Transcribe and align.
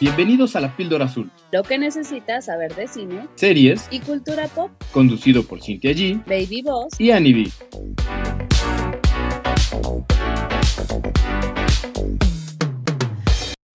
Bienvenidos 0.00 0.56
a 0.56 0.60
la 0.60 0.74
Píldora 0.76 1.04
Azul, 1.04 1.30
Lo 1.52 1.62
que 1.62 1.76
necesitas 1.78 2.46
saber 2.46 2.74
de 2.74 2.88
cine 2.88 3.28
series 3.34 3.86
y 3.90 4.00
cultura 4.00 4.46
pop. 4.48 4.70
conducido 4.92 5.42
por 5.44 5.60
Cintia 5.62 5.92
G 5.92 6.24
Baby 6.26 6.62
Boss. 6.62 6.98
y 6.98 7.10
Annie 7.10 7.34
B. 7.34 7.50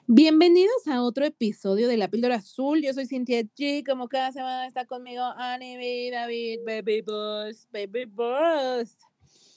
Bienvenidos 0.08 0.88
a 0.88 1.02
otro 1.02 1.26
episodio 1.26 1.88
de 1.88 1.98
La 1.98 2.08
Píldora 2.10 2.36
Azul. 2.36 2.82
Yo 2.82 2.94
soy 2.94 3.06
Cintia 3.08 3.42
G. 3.42 3.84
Como 3.86 4.08
cada 4.08 4.32
semana 4.32 4.68
está 4.68 4.86
conmigo 4.86 5.24
Annie 5.38 5.78
B, 5.78 6.10
David, 6.12 6.60
Baby 6.66 7.02
Boss, 7.02 7.68
Baby 7.72 8.06
Boss. 8.06 8.98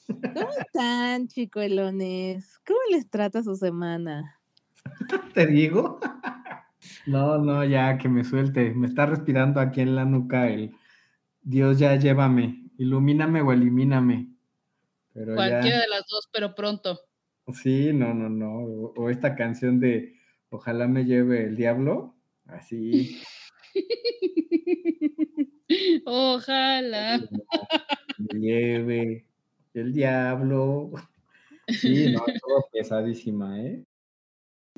¿Cómo 0.07 0.49
están, 0.59 1.29
chicuelones? 1.29 2.59
¿Cómo 2.67 2.79
les 2.91 3.09
trata 3.09 3.43
su 3.43 3.55
semana? 3.57 4.39
¿Te 5.35 5.47
digo? 5.47 6.01
No, 7.07 7.39
no, 7.39 7.65
ya 7.65 7.99
que 7.99 8.09
me 8.09 8.25
suelte. 8.25 8.73
Me 8.75 8.87
está 8.87 9.07
respirando 9.07 9.61
aquí 9.61 9.81
en 9.81 9.97
la 9.97 10.05
nuca 10.05 10.49
el 10.49 10.75
Dios 11.43 11.79
ya 11.79 11.97
llévame, 11.97 12.65
ilumíname 12.79 13.43
o 13.43 13.53
elimíname. 13.53 14.29
Pero 15.15 15.35
Cualquiera 15.35 15.77
ya, 15.77 15.83
de 15.83 15.89
las 15.89 16.07
dos, 16.09 16.29
pero 16.33 16.55
pronto. 16.55 17.01
sí, 17.53 17.93
no, 17.93 18.15
no, 18.15 18.29
no. 18.29 18.59
O, 18.59 18.95
o 18.97 19.11
esta 19.11 19.35
canción 19.35 19.81
de 19.81 20.19
Ojalá 20.51 20.89
me 20.89 21.05
lleve 21.05 21.45
el 21.45 21.57
diablo, 21.57 22.15
así. 22.47 23.21
Ojalá. 26.07 27.21
Me 28.17 28.41
lleve 28.41 29.27
el 29.75 29.93
diablo. 29.93 30.91
Sí, 31.69 32.13
no, 32.13 32.21
todo 32.21 32.65
pesadísima, 32.73 33.61
¿eh? 33.61 33.85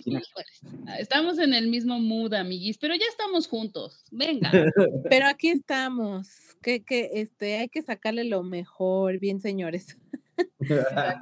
Híjoles, 0.04 0.60
Estamos 0.98 1.38
en 1.38 1.54
el 1.54 1.68
mismo 1.68 1.98
mood, 1.98 2.34
amiguis, 2.34 2.78
pero 2.78 2.94
ya 2.94 3.06
estamos 3.08 3.46
juntos. 3.46 4.04
Venga. 4.10 4.50
Pero 5.10 5.26
aquí 5.26 5.48
estamos. 5.48 6.28
Que, 6.62 6.82
que 6.84 7.10
este, 7.14 7.58
hay 7.58 7.68
que 7.68 7.82
sacarle 7.82 8.24
lo 8.24 8.42
mejor, 8.42 9.18
bien, 9.18 9.40
señores. 9.40 9.96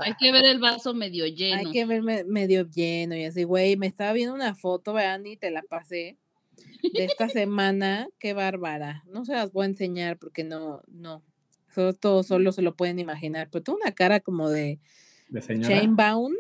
Hay 0.01 0.15
que 0.19 0.33
ver 0.33 0.45
el 0.45 0.59
vaso 0.59 0.95
medio 0.95 1.27
lleno. 1.27 1.59
Hay 1.59 1.73
que 1.73 1.85
verme 1.85 2.25
medio 2.25 2.69
lleno 2.69 3.17
y 3.17 3.25
así, 3.25 3.45
güey. 3.45 3.77
Me 3.77 3.87
estaba 3.87 4.13
viendo 4.13 4.35
una 4.35 4.55
foto, 4.55 4.93
vean, 4.93 5.27
y 5.27 5.37
te 5.37 5.51
la 5.51 5.63
pasé 5.63 6.17
de 6.83 7.05
esta 7.05 7.29
semana. 7.29 8.09
Qué 8.19 8.33
bárbara. 8.33 9.05
No 9.07 9.25
se 9.25 9.35
las 9.35 9.53
voy 9.53 9.65
a 9.65 9.69
enseñar 9.69 10.19
porque 10.19 10.45
no, 10.45 10.83
no. 10.89 11.23
Solo, 11.75 11.93
todo 11.95 12.23
solo 12.23 12.53
se 12.53 12.63
lo 12.63 12.75
pueden 12.75 12.99
imaginar. 12.99 13.49
Pero 13.51 13.63
tengo 13.63 13.79
una 13.83 13.93
cara 13.93 14.21
como 14.21 14.49
de 14.51 14.81
De 15.29 15.43
señora. 15.43 15.69
Shane 15.75 15.95
Bound. 15.95 16.37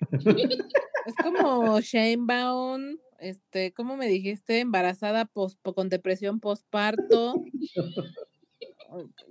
es 1.06 1.14
como 1.16 1.80
Shane 1.80 2.16
Bound. 2.18 2.98
Este, 3.18 3.72
¿cómo 3.72 3.96
me 3.96 4.06
dijiste? 4.08 4.60
Embarazada 4.60 5.26
pos- 5.26 5.56
po- 5.56 5.74
con 5.74 5.88
depresión 5.88 6.40
postparto. 6.40 7.42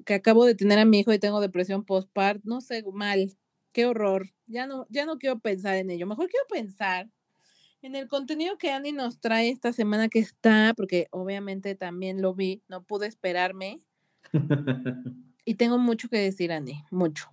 que 0.05 0.13
acabo 0.13 0.45
de 0.45 0.55
tener 0.55 0.79
a 0.79 0.85
mi 0.85 0.99
hijo 0.99 1.11
y 1.13 1.19
tengo 1.19 1.41
depresión 1.41 1.83
postparto. 1.83 2.41
No 2.45 2.61
sé, 2.61 2.83
mal. 2.93 3.35
Qué 3.71 3.85
horror. 3.85 4.29
Ya 4.47 4.65
no, 4.67 4.85
ya 4.89 5.05
no 5.05 5.17
quiero 5.17 5.39
pensar 5.39 5.75
en 5.75 5.89
ello. 5.89 6.07
Mejor 6.07 6.29
quiero 6.29 6.45
pensar 6.49 7.09
en 7.81 7.95
el 7.95 8.07
contenido 8.07 8.57
que 8.57 8.71
Andy 8.71 8.91
nos 8.91 9.19
trae 9.19 9.49
esta 9.49 9.73
semana 9.73 10.09
que 10.09 10.19
está, 10.19 10.73
porque 10.75 11.07
obviamente 11.11 11.75
también 11.75 12.21
lo 12.21 12.33
vi, 12.33 12.61
no 12.67 12.83
pude 12.83 13.07
esperarme. 13.07 13.81
Y 15.45 15.55
tengo 15.55 15.79
mucho 15.79 16.09
que 16.09 16.17
decir, 16.17 16.51
Andy, 16.51 16.83
mucho. 16.91 17.31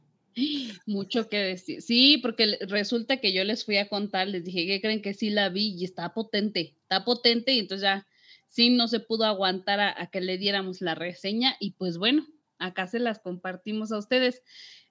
Mucho 0.86 1.28
que 1.28 1.38
decir. 1.38 1.82
Sí, 1.82 2.18
porque 2.18 2.58
resulta 2.68 3.18
que 3.18 3.32
yo 3.32 3.44
les 3.44 3.64
fui 3.64 3.78
a 3.78 3.88
contar, 3.88 4.28
les 4.28 4.44
dije 4.44 4.66
que 4.66 4.80
creen 4.80 5.02
que 5.02 5.14
sí 5.14 5.30
la 5.30 5.48
vi 5.48 5.74
y 5.76 5.84
está 5.84 6.12
potente, 6.12 6.76
está 6.82 7.04
potente 7.04 7.52
y 7.52 7.60
entonces 7.60 7.82
ya 7.82 8.06
sí 8.46 8.70
no 8.70 8.86
se 8.88 9.00
pudo 9.00 9.24
aguantar 9.24 9.80
a 9.80 10.06
que 10.10 10.20
le 10.20 10.38
diéramos 10.38 10.80
la 10.80 10.94
reseña 10.94 11.56
y 11.58 11.72
pues 11.72 11.98
bueno, 11.98 12.26
acá 12.58 12.86
se 12.86 12.98
las 12.98 13.18
compartimos 13.18 13.92
a 13.92 13.98
ustedes. 13.98 14.42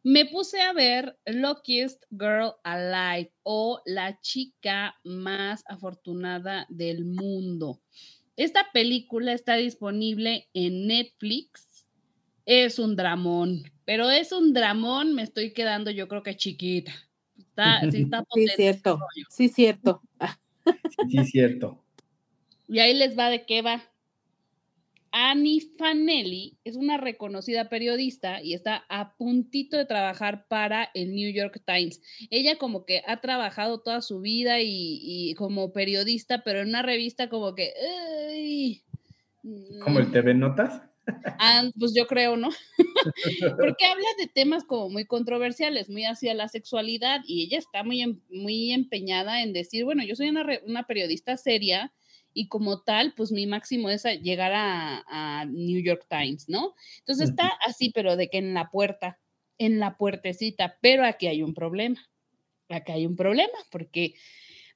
Me 0.04 0.26
puse 0.26 0.62
a 0.62 0.74
ver 0.74 1.18
Luckiest 1.26 2.04
Girl 2.12 2.54
Alive 2.64 3.34
o 3.44 3.82
la 3.86 4.20
chica 4.22 4.96
más 5.04 5.64
afortunada 5.68 6.68
del 6.70 7.06
mundo. 7.06 7.82
Esta 8.38 8.68
película 8.72 9.34
está 9.34 9.56
disponible 9.56 10.48
en 10.54 10.88
Netflix. 10.88 11.75
Es 12.46 12.80
un 12.80 12.96
dramón, 12.96 13.64
pero 13.86 14.10
es 14.10 14.32
un 14.32 14.54
dramón, 14.54 15.14
me 15.14 15.24
estoy 15.24 15.54
quedando 15.54 15.92
yo 15.92 16.08
creo 16.08 16.24
que 16.24 16.36
chiquita. 16.36 16.94
Está, 17.38 17.82
sí, 17.92 18.04
está 18.04 18.20
Sí, 18.20 18.26
potente 18.30 18.56
cierto. 18.56 19.00
Sí, 19.30 19.50
cierto. 19.50 20.02
Sí, 21.08 21.24
cierto. 21.26 21.84
Y 22.68 22.80
ahí 22.80 22.96
les 22.96 23.16
va 23.16 23.30
de 23.30 23.46
qué 23.46 23.62
va. 23.62 23.84
Annie 25.12 25.62
Fanelli 25.78 26.58
es 26.66 26.76
una 26.76 26.98
reconocida 26.98 27.70
periodista 27.70 28.42
y 28.42 28.54
está 28.54 28.84
a 28.90 29.16
puntito 29.16 29.78
de 29.78 29.86
trabajar 29.86 30.48
para 30.48 30.90
el 30.94 31.14
New 31.14 31.32
York 31.32 31.62
Times. 31.66 32.02
Ella 32.32 32.58
como 32.58 32.84
que 32.84 33.02
ha 33.08 33.22
trabajado 33.22 33.80
toda 33.80 34.02
su 34.02 34.20
vida 34.20 34.60
y, 34.60 35.00
y 35.02 35.36
como 35.36 35.72
periodista, 35.72 36.44
pero 36.44 36.62
en 36.62 36.70
una 36.70 36.82
revista 36.82 37.30
como 37.30 37.56
que... 37.56 37.72
ay, 38.30 38.84
Como 39.84 40.00
el 40.00 40.08
mm, 40.08 40.12
TV 40.12 40.34
Notas. 40.34 40.82
Pues 41.80 41.94
yo 41.96 42.08
creo, 42.08 42.38
¿no? 42.38 42.50
Porque 43.60 43.86
habla 43.86 44.08
de 44.18 44.28
temas 44.28 44.64
como 44.64 44.90
muy 44.90 45.06
controversiales, 45.06 45.90
muy 45.90 46.06
hacia 46.06 46.34
la 46.34 46.48
sexualidad, 46.48 47.22
y 47.28 47.44
ella 47.44 47.58
está 47.58 47.84
muy, 47.84 48.02
em- 48.02 48.22
muy 48.30 48.72
empeñada 48.72 49.42
en 49.42 49.54
decir, 49.54 49.86
bueno, 49.86 50.04
yo 50.04 50.16
soy 50.16 50.30
una 50.30 50.84
periodista 50.88 51.38
seria 51.38 51.94
y 52.34 52.50
como 52.50 52.82
tal, 52.82 53.14
pues 53.16 53.32
mi 53.32 53.48
máximo 53.48 53.90
es 53.90 54.06
a 54.06 54.14
llegar 54.14 54.52
a, 54.54 55.04
a 55.08 55.46
New 55.46 55.82
York 55.82 56.06
Times, 56.10 56.50
¿no? 56.50 56.76
Entonces 57.00 57.30
está 57.30 57.48
así, 57.66 57.92
pero 57.92 58.18
de 58.18 58.30
que 58.30 58.38
en 58.38 58.54
la 58.54 58.70
puerta, 58.70 59.20
en 59.58 59.80
la 59.80 59.98
puertecita, 59.98 60.78
pero 60.82 61.06
aquí 61.06 61.28
hay 61.28 61.42
un 61.42 61.54
problema, 61.54 62.06
aquí 62.70 62.92
hay 62.92 63.06
un 63.06 63.16
problema, 63.16 63.58
porque 63.72 64.16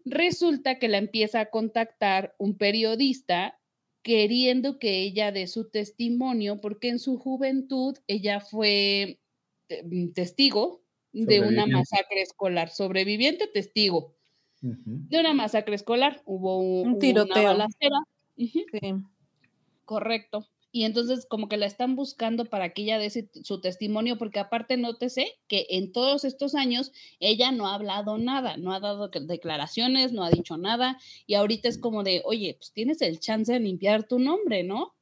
resulta 0.05 0.79
que 0.79 0.87
la 0.87 0.99
empieza 0.99 1.41
a 1.41 1.49
contactar 1.49 2.33
un 2.39 2.57
periodista 2.57 3.58
queriendo 4.03 4.79
que 4.79 5.01
ella 5.01 5.31
dé 5.31 5.47
su 5.47 5.69
testimonio, 5.69 6.59
porque 6.61 6.89
en 6.89 6.99
su 6.99 7.17
juventud 7.17 7.97
ella 8.07 8.39
fue 8.39 9.19
eh, 9.69 9.83
mm, 9.83 10.13
testigo 10.13 10.83
de 11.11 11.41
una 11.41 11.65
masacre 11.65 12.21
escolar, 12.21 12.69
sobreviviente 12.69 13.47
testigo 13.47 14.15
de 14.61 15.19
una 15.19 15.33
masacre 15.33 15.75
escolar. 15.75 16.21
Hubo 16.25 16.59
un, 16.59 16.65
Un 16.65 16.81
hubo 16.81 16.89
una 16.91 16.99
tiroteo. 16.99 17.43
balacera. 17.43 17.99
Sí. 18.37 18.65
correcto. 19.85 20.47
Y 20.71 20.83
entonces 20.83 21.25
como 21.27 21.49
que 21.49 21.57
la 21.57 21.65
están 21.65 21.95
buscando 21.95 22.45
para 22.45 22.73
que 22.73 22.83
ella 22.83 22.99
dé 22.99 23.09
su 23.09 23.61
testimonio, 23.61 24.17
porque 24.17 24.39
aparte 24.39 24.77
nótese 24.77 25.39
que 25.47 25.65
en 25.69 25.91
todos 25.91 26.25
estos 26.25 26.53
años 26.53 26.91
ella 27.19 27.51
no 27.51 27.67
ha 27.67 27.73
hablado 27.73 28.17
nada, 28.17 28.57
no 28.57 28.73
ha 28.73 28.79
dado 28.79 29.09
declaraciones, 29.09 30.13
no 30.13 30.23
ha 30.23 30.29
dicho 30.29 30.57
nada, 30.57 30.99
y 31.25 31.33
ahorita 31.33 31.69
es 31.69 31.79
como 31.79 32.03
de, 32.03 32.21
oye, 32.25 32.55
pues 32.57 32.71
tienes 32.71 33.01
el 33.01 33.19
chance 33.19 33.51
de 33.51 33.59
limpiar 33.59 34.03
tu 34.07 34.19
nombre, 34.19 34.63
¿no? 34.63 34.95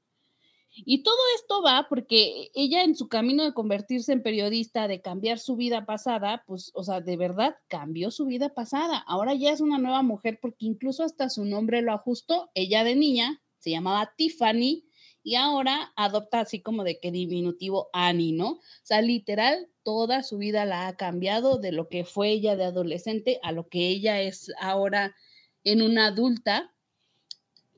Y 0.86 1.02
todo 1.04 1.18
esto 1.36 1.64
va 1.64 1.88
porque 1.90 2.52
ella 2.54 2.84
en 2.84 2.96
su 2.96 3.08
camino 3.08 3.44
de 3.44 3.54
convertirse 3.54 4.14
en 4.14 4.22
periodista, 4.22 4.88
de 4.88 5.02
cambiar 5.02 5.40
su 5.40 5.56
vida 5.56 5.86
pasada, 5.86 6.44
pues, 6.46 6.72
o 6.76 6.84
sea, 6.84 7.02
de 7.02 7.18
verdad 7.18 7.56
cambió 7.68 8.12
su 8.12 8.26
vida 8.26 8.54
pasada. 8.54 9.00
Ahora 9.08 9.34
ya 9.34 9.52
es 9.52 9.62
una 9.62 9.80
nueva 9.80 10.04
mujer 10.04 10.40
porque 10.42 10.66
incluso 10.66 11.04
hasta 11.04 11.30
su 11.30 11.46
nombre 11.46 11.82
lo 11.82 11.94
ajustó. 11.94 12.52
Ella 12.54 12.84
de 12.84 12.96
niña 12.96 13.42
se 13.58 13.72
llamaba 13.72 14.14
Tiffany 14.16 14.87
y 15.28 15.36
ahora 15.36 15.92
adopta 15.98 16.40
así 16.40 16.62
como 16.62 16.86
de 16.86 17.02
que 17.02 17.12
diminutivo 17.12 17.90
Annie, 17.92 18.32
¿no? 18.32 18.52
O 18.52 18.62
sea, 18.84 19.02
literal, 19.02 19.68
toda 19.84 20.24
su 20.24 20.38
vida 20.38 20.64
la 20.64 20.88
ha 20.88 20.96
cambiado 20.96 21.58
de 21.58 21.74
lo 21.74 21.90
que 21.90 22.06
fue 22.06 22.30
ella 22.30 22.56
de 22.56 22.64
adolescente 22.64 23.38
a 23.44 23.52
lo 23.52 23.68
que 23.68 23.90
ella 23.90 24.22
es 24.22 24.50
ahora 24.58 25.18
en 25.66 25.82
una 25.82 26.08
adulta. 26.08 26.74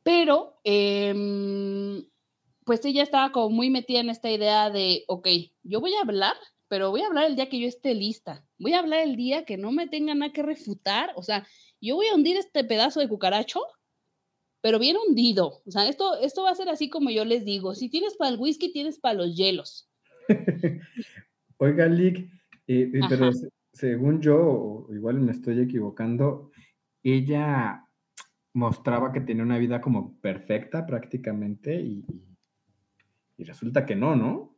Pero, 0.03 0.59
em, 0.63 2.07
pues 2.65 2.85
ella 2.85 3.01
estaba 3.01 3.31
como 3.31 3.49
muy 3.49 3.71
metida 3.71 4.01
en 4.01 4.11
esta 4.11 4.29
idea 4.29 4.69
de, 4.69 5.05
ok, 5.07 5.27
yo 5.63 5.79
voy 5.81 5.95
a 5.95 6.01
hablar, 6.01 6.35
pero 6.67 6.91
voy 6.91 7.01
a 7.01 7.07
hablar 7.07 7.25
el 7.25 7.35
día 7.35 7.49
que 7.49 7.59
yo 7.59 7.67
esté 7.67 7.95
lista. 7.95 8.45
Voy 8.59 8.73
a 8.73 8.79
hablar 8.79 8.99
el 8.99 9.15
día 9.15 9.43
que 9.43 9.57
no 9.57 9.71
me 9.71 9.87
tenga 9.87 10.13
nada 10.13 10.31
que 10.31 10.43
refutar. 10.43 11.13
O 11.15 11.23
sea, 11.23 11.47
yo 11.81 11.95
voy 11.95 12.05
a 12.09 12.13
hundir 12.13 12.37
este 12.37 12.63
pedazo 12.63 12.99
de 12.99 13.09
cucaracho, 13.09 13.61
pero 14.61 14.79
bien 14.79 14.97
hundido. 14.97 15.61
O 15.65 15.71
sea, 15.71 15.87
esto, 15.87 16.19
esto 16.19 16.43
va 16.43 16.51
a 16.51 16.55
ser 16.55 16.69
así 16.69 16.89
como 16.89 17.09
yo 17.09 17.25
les 17.25 17.45
digo. 17.45 17.75
Si 17.75 17.89
tienes 17.89 18.15
para 18.15 18.31
el 18.31 18.39
whisky, 18.39 18.71
tienes 18.71 18.99
para 18.99 19.15
los 19.15 19.35
hielos. 19.35 19.89
Oiga, 21.57 21.85
Lick, 21.87 22.17
eh, 22.67 22.91
eh, 22.93 23.01
pero 23.09 23.31
se- 23.33 23.49
según 23.73 24.21
yo, 24.21 24.37
o 24.39 24.93
igual 24.93 25.19
me 25.19 25.31
estoy 25.31 25.59
equivocando, 25.59 26.51
ella 27.03 27.85
mostraba 28.53 29.11
que 29.13 29.21
tenía 29.21 29.43
una 29.43 29.57
vida 29.57 29.79
como 29.81 30.19
perfecta 30.19 30.85
prácticamente 30.85 31.79
y, 31.79 32.03
y 33.37 33.43
resulta 33.43 33.85
que 33.85 33.95
no, 33.95 34.15
¿no? 34.15 34.57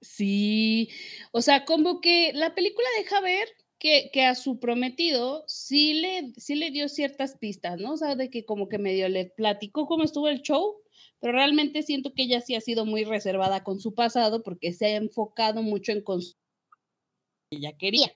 Sí, 0.00 0.88
o 1.30 1.42
sea, 1.42 1.64
como 1.64 2.00
que 2.00 2.32
la 2.34 2.54
película 2.54 2.86
deja 2.98 3.20
ver 3.20 3.48
que, 3.82 4.10
que 4.12 4.24
a 4.24 4.36
su 4.36 4.60
prometido 4.60 5.42
sí 5.48 5.94
le, 5.94 6.32
sí 6.36 6.54
le 6.54 6.70
dio 6.70 6.88
ciertas 6.88 7.36
pistas, 7.36 7.80
¿no? 7.80 7.94
O 7.94 7.96
sea, 7.96 8.14
de 8.14 8.30
que 8.30 8.44
como 8.44 8.68
que 8.68 8.78
medio 8.78 9.08
le 9.08 9.24
platicó 9.24 9.86
cómo 9.86 10.04
estuvo 10.04 10.28
el 10.28 10.40
show, 10.40 10.76
pero 11.18 11.32
realmente 11.32 11.82
siento 11.82 12.14
que 12.14 12.22
ella 12.22 12.40
sí 12.40 12.54
ha 12.54 12.60
sido 12.60 12.86
muy 12.86 13.02
reservada 13.02 13.64
con 13.64 13.80
su 13.80 13.92
pasado 13.92 14.44
porque 14.44 14.72
se 14.72 14.86
ha 14.86 14.96
enfocado 14.96 15.64
mucho 15.64 15.90
en 15.90 16.04
que 16.04 17.56
ella 17.56 17.72
quería. 17.76 18.12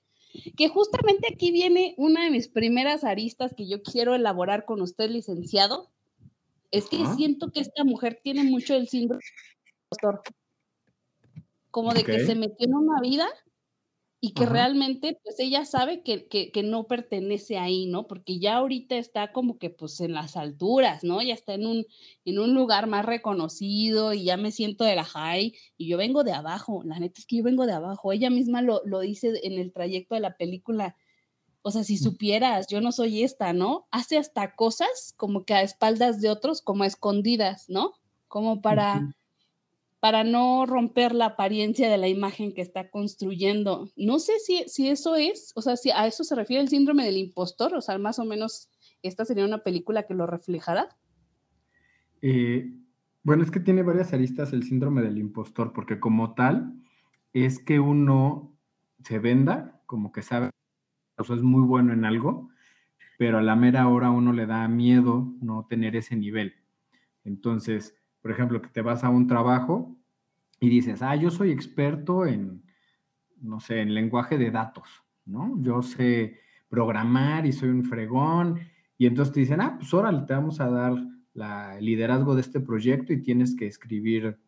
Que 0.57 0.69
justamente 0.69 1.27
aquí 1.35 1.51
viene 1.51 1.97
una 1.97 2.23
de 2.23 2.31
mis 2.31 2.47
primeras 2.47 3.03
aristas 3.03 3.53
que 3.53 3.67
yo 3.67 3.83
quiero 3.83 4.15
elaborar 4.15 4.67
con 4.67 4.81
usted, 4.81 5.11
licenciado. 5.11 5.91
Es 6.71 6.87
que 6.87 7.05
siento 7.17 7.51
que 7.51 7.59
esta 7.59 7.83
mujer 7.83 8.21
tiene 8.23 8.45
mucho 8.45 8.77
el 8.77 8.87
síndrome 8.87 9.25
del 9.25 9.75
impostor. 9.83 10.23
Como 11.73 11.93
de 11.93 12.05
que 12.05 12.25
se 12.25 12.37
metió 12.37 12.69
en 12.69 12.75
una 12.77 13.01
vida 13.01 13.27
y 14.21 14.33
que 14.33 14.45
Ajá. 14.45 14.53
realmente 14.55 15.19
pues 15.23 15.39
ella 15.39 15.65
sabe 15.65 16.03
que, 16.03 16.27
que, 16.27 16.51
que 16.51 16.63
no 16.63 16.87
pertenece 16.87 17.59
ahí, 17.59 17.87
¿no? 17.87 18.07
Porque 18.07 18.39
ya 18.39 18.57
ahorita 18.57 18.97
está 18.97 19.33
como 19.33 19.59
que 19.59 19.71
pues 19.71 20.01
en 20.01 20.15
las 20.15 20.37
alturas, 20.37 21.05
¿no? 21.05 21.23
Ya 21.23 21.35
está 21.35 21.55
en 21.55 21.67
un, 21.67 21.87
en 22.25 22.39
un 22.39 22.55
lugar 22.55 22.87
más 22.87 23.05
reconocido 23.05 24.15
y 24.15 24.25
ya 24.25 24.37
me 24.37 24.53
siento 24.53 24.85
de 24.85 24.97
la 24.97 25.05
high 25.05 25.55
y 25.77 25.89
yo 25.89 25.99
vengo 25.99 26.25
de 26.25 26.33
abajo, 26.33 26.83
la 26.85 26.99
neta 26.99 27.21
es 27.21 27.27
que 27.27 27.37
yo 27.37 27.45
vengo 27.45 27.67
de 27.67 27.73
abajo, 27.75 28.13
ella 28.13 28.31
misma 28.31 28.63
lo, 28.63 28.83
lo 28.85 29.01
dice 29.01 29.33
en 29.43 29.59
el 29.59 29.73
trayecto 29.73 30.15
de 30.15 30.23
la 30.23 30.37
película, 30.37 30.97
o 31.63 31.71
sea, 31.73 31.83
si 31.83 31.99
supieras, 31.99 32.69
yo 32.69 32.81
no 32.81 32.93
soy 32.93 33.25
esta, 33.25 33.53
¿no? 33.53 33.89
Hace 33.91 34.19
hasta 34.19 34.55
cosas 34.55 35.15
como 35.17 35.45
que 35.45 35.53
a 35.53 35.63
espaldas 35.63 36.21
de 36.21 36.31
otros, 36.31 36.63
como 36.63 36.85
a 36.85 36.87
escondidas, 36.87 37.69
¿no? 37.69 37.93
Como 38.29 38.63
para. 38.63 39.11
Para 40.07 40.23
no 40.23 40.67
romper 40.67 41.17
la 41.17 41.27
apariencia 41.27 41.91
de 41.91 41.99
la 41.99 42.07
imagen 42.07 42.55
que 42.55 42.63
está 42.63 42.91
construyendo. 42.91 43.91
No 43.97 44.21
sé 44.21 44.39
si, 44.39 44.63
si 44.69 44.89
eso 44.89 45.17
es, 45.17 45.51
o 45.57 45.63
sea, 45.63 45.77
si 45.77 45.91
a 45.91 46.07
eso 46.07 46.23
se 46.23 46.37
refiere 46.37 46.63
el 46.63 46.69
síndrome 46.69 47.05
del 47.05 47.17
impostor, 47.17 47.75
o 47.75 47.81
sea, 47.81 47.99
más 47.99 48.21
o 48.21 48.25
menos 48.25 48.71
esta 49.03 49.25
sería 49.25 49.45
una 49.45 49.65
película 49.65 50.05
que 50.05 50.15
lo 50.15 50.29
reflejara. 50.29 50.97
Eh, 52.23 52.73
bueno, 53.25 53.43
es 53.43 53.51
que 53.51 53.59
tiene 53.59 53.83
varias 53.83 54.13
aristas 54.13 54.53
el 54.53 54.63
síndrome 54.63 55.03
del 55.03 55.19
impostor, 55.19 55.73
porque 55.73 55.99
como 55.99 56.35
tal, 56.35 56.81
es 57.33 57.59
que 57.59 57.81
uno 57.81 58.57
se 59.03 59.19
venda, 59.19 59.83
como 59.87 60.13
que 60.13 60.23
sabe, 60.23 60.51
o 61.19 61.25
sea, 61.25 61.35
es 61.35 61.43
muy 61.43 61.63
bueno 61.63 61.93
en 61.93 62.05
algo, 62.05 62.49
pero 63.19 63.39
a 63.39 63.43
la 63.43 63.57
mera 63.57 63.89
hora 63.89 64.11
uno 64.11 64.33
le 64.33 64.47
da 64.47 64.69
miedo 64.69 65.35
no 65.41 65.67
tener 65.69 65.97
ese 65.97 66.15
nivel. 66.15 66.55
Entonces, 67.25 67.97
por 68.23 68.31
ejemplo, 68.31 68.63
que 68.63 68.69
te 68.69 68.83
vas 68.83 69.03
a 69.03 69.09
un 69.09 69.27
trabajo 69.27 69.96
y 70.61 70.69
dices, 70.69 71.03
ah, 71.03 71.17
yo 71.17 71.31
soy 71.31 71.51
experto 71.51 72.27
en, 72.27 72.63
no 73.41 73.61
sé, 73.61 73.81
en 73.81 73.95
lenguaje 73.95 74.39
de 74.39 74.51
datos, 74.51 74.89
¿no? 75.25 75.55
Yo 75.63 75.83
sé 75.83 76.41
programar 76.69 77.47
y 77.47 77.53
soy 77.53 77.69
un 77.69 77.85
fregón. 77.85 78.61
Y 78.99 79.07
entonces 79.07 79.35
te 79.35 79.41
dicen, 79.41 79.61
ah, 79.61 79.77
pues 79.79 79.93
órale, 79.93 80.23
te 80.27 80.35
vamos 80.35 80.61
a 80.61 80.69
dar 80.71 80.95
la, 81.35 81.79
el 81.79 81.85
liderazgo 81.85 82.35
de 82.35 82.41
este 82.41 82.61
proyecto 82.61 83.13
y 83.13 83.23
tienes 83.23 83.55
que 83.55 83.67
escribir 83.67 84.39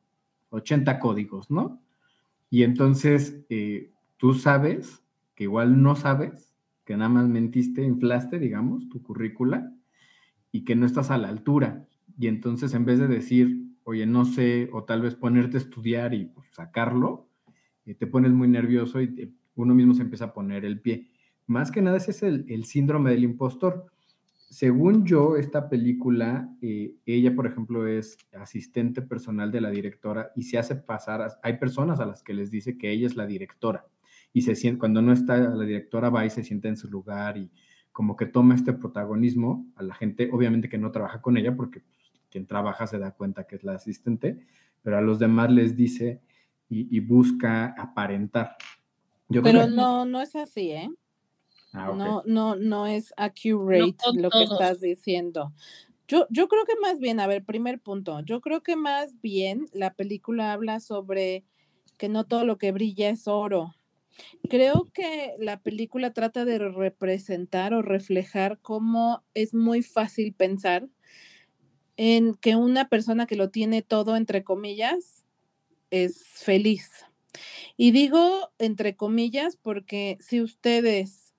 80 0.50 0.98
códigos, 0.98 1.50
¿no? 1.50 1.82
Y 2.50 2.62
entonces 2.62 3.44
eh, 3.50 3.92
tú 4.16 4.34
sabes 4.34 5.02
que 5.34 5.44
igual 5.44 5.82
no 5.82 5.96
sabes, 5.96 6.54
que 6.84 6.96
nada 6.96 7.10
más 7.10 7.28
mentiste, 7.28 7.82
inflaste, 7.82 8.38
digamos, 8.38 8.88
tu 8.88 9.02
currícula 9.02 9.70
y 10.50 10.64
que 10.64 10.74
no 10.74 10.86
estás 10.86 11.10
a 11.10 11.18
la 11.18 11.28
altura. 11.28 11.86
Y 12.18 12.28
entonces 12.28 12.72
en 12.72 12.86
vez 12.86 12.98
de 12.98 13.08
decir, 13.08 13.67
oye, 13.88 14.06
no 14.06 14.24
sé, 14.26 14.68
o 14.72 14.84
tal 14.84 15.00
vez 15.02 15.14
ponerte 15.14 15.56
a 15.56 15.60
estudiar 15.60 16.12
y 16.14 16.26
pues, 16.26 16.48
sacarlo, 16.52 17.30
eh, 17.86 17.94
te 17.94 18.06
pones 18.06 18.32
muy 18.32 18.46
nervioso 18.48 19.00
y 19.00 19.14
te- 19.14 19.32
uno 19.54 19.74
mismo 19.74 19.94
se 19.94 20.02
empieza 20.02 20.26
a 20.26 20.34
poner 20.34 20.64
el 20.66 20.80
pie. 20.80 21.08
Más 21.46 21.70
que 21.70 21.80
nada 21.82 21.96
ese 21.96 22.10
es 22.10 22.22
el, 22.22 22.44
el 22.48 22.64
síndrome 22.64 23.10
del 23.10 23.24
impostor. 23.24 23.86
Según 24.50 25.04
yo, 25.06 25.36
esta 25.36 25.68
película, 25.68 26.54
eh, 26.62 26.94
ella, 27.06 27.34
por 27.34 27.46
ejemplo, 27.46 27.86
es 27.86 28.18
asistente 28.32 29.02
personal 29.02 29.50
de 29.52 29.60
la 29.60 29.70
directora 29.70 30.32
y 30.36 30.42
se 30.44 30.58
hace 30.58 30.76
pasar, 30.76 31.22
a- 31.22 31.38
hay 31.42 31.58
personas 31.58 32.00
a 32.00 32.06
las 32.06 32.22
que 32.22 32.34
les 32.34 32.50
dice 32.50 32.76
que 32.78 32.90
ella 32.90 33.06
es 33.06 33.16
la 33.16 33.26
directora 33.26 33.86
y 34.34 34.42
se 34.42 34.54
siente, 34.54 34.78
cuando 34.78 35.00
no 35.02 35.12
está 35.12 35.38
la 35.38 35.64
directora 35.64 36.10
va 36.10 36.26
y 36.26 36.30
se 36.30 36.44
sienta 36.44 36.68
en 36.68 36.76
su 36.76 36.88
lugar 36.88 37.38
y 37.38 37.50
como 37.92 38.16
que 38.16 38.26
toma 38.26 38.54
este 38.54 38.72
protagonismo 38.74 39.66
a 39.76 39.82
la 39.82 39.94
gente, 39.94 40.28
obviamente 40.32 40.68
que 40.68 40.78
no 40.78 40.92
trabaja 40.92 41.20
con 41.20 41.36
ella 41.36 41.56
porque 41.56 41.82
quien 42.30 42.46
trabaja 42.46 42.86
se 42.86 42.98
da 42.98 43.12
cuenta 43.12 43.46
que 43.46 43.56
es 43.56 43.64
la 43.64 43.74
asistente, 43.74 44.46
pero 44.82 44.98
a 44.98 45.00
los 45.00 45.18
demás 45.18 45.50
les 45.50 45.76
dice 45.76 46.20
y, 46.68 46.94
y 46.94 47.00
busca 47.00 47.74
aparentar. 47.78 48.56
Yo 49.28 49.42
creo 49.42 49.52
Pero 49.54 49.66
que- 49.66 49.72
no, 49.74 50.04
no 50.04 50.20
es 50.20 50.34
así, 50.36 50.70
¿eh? 50.70 50.90
Ah. 51.72 51.92
No, 51.96 52.22
no, 52.24 52.56
no 52.56 52.86
es 52.86 53.12
accurate 53.16 53.94
lo 54.14 54.30
que 54.30 54.44
todos. 54.46 54.52
estás 54.52 54.80
diciendo. 54.80 55.52
Yo, 56.06 56.26
yo 56.30 56.48
creo 56.48 56.64
que 56.64 56.76
más 56.80 56.98
bien, 56.98 57.20
a 57.20 57.26
ver, 57.26 57.44
primer 57.44 57.80
punto, 57.80 58.20
yo 58.20 58.40
creo 58.40 58.62
que 58.62 58.76
más 58.76 59.20
bien 59.20 59.66
la 59.74 59.92
película 59.92 60.52
habla 60.54 60.80
sobre 60.80 61.44
que 61.98 62.08
no 62.08 62.24
todo 62.24 62.44
lo 62.46 62.56
que 62.56 62.72
brilla 62.72 63.10
es 63.10 63.28
oro. 63.28 63.74
Creo 64.48 64.88
que 64.94 65.34
la 65.38 65.60
película 65.60 66.12
trata 66.12 66.44
de 66.46 66.58
representar 66.58 67.74
o 67.74 67.82
reflejar 67.82 68.58
cómo 68.60 69.22
es 69.34 69.52
muy 69.52 69.82
fácil 69.82 70.32
pensar 70.32 70.88
en 71.98 72.34
que 72.34 72.56
una 72.56 72.88
persona 72.88 73.26
que 73.26 73.36
lo 73.36 73.50
tiene 73.50 73.82
todo, 73.82 74.16
entre 74.16 74.44
comillas, 74.44 75.24
es 75.90 76.22
feliz. 76.36 76.90
Y 77.76 77.90
digo 77.90 78.52
entre 78.58 78.96
comillas 78.96 79.56
porque 79.56 80.16
si 80.20 80.40
ustedes 80.40 81.34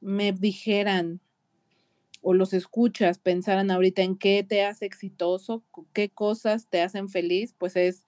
me 0.00 0.32
dijeran 0.32 1.20
o 2.22 2.32
los 2.32 2.54
escuchas 2.54 3.18
pensaran 3.18 3.70
ahorita 3.70 4.02
en 4.02 4.16
qué 4.16 4.44
te 4.48 4.64
hace 4.64 4.86
exitoso, 4.86 5.64
qué 5.92 6.10
cosas 6.10 6.68
te 6.68 6.80
hacen 6.80 7.08
feliz, 7.08 7.54
pues 7.58 7.76
es 7.76 8.06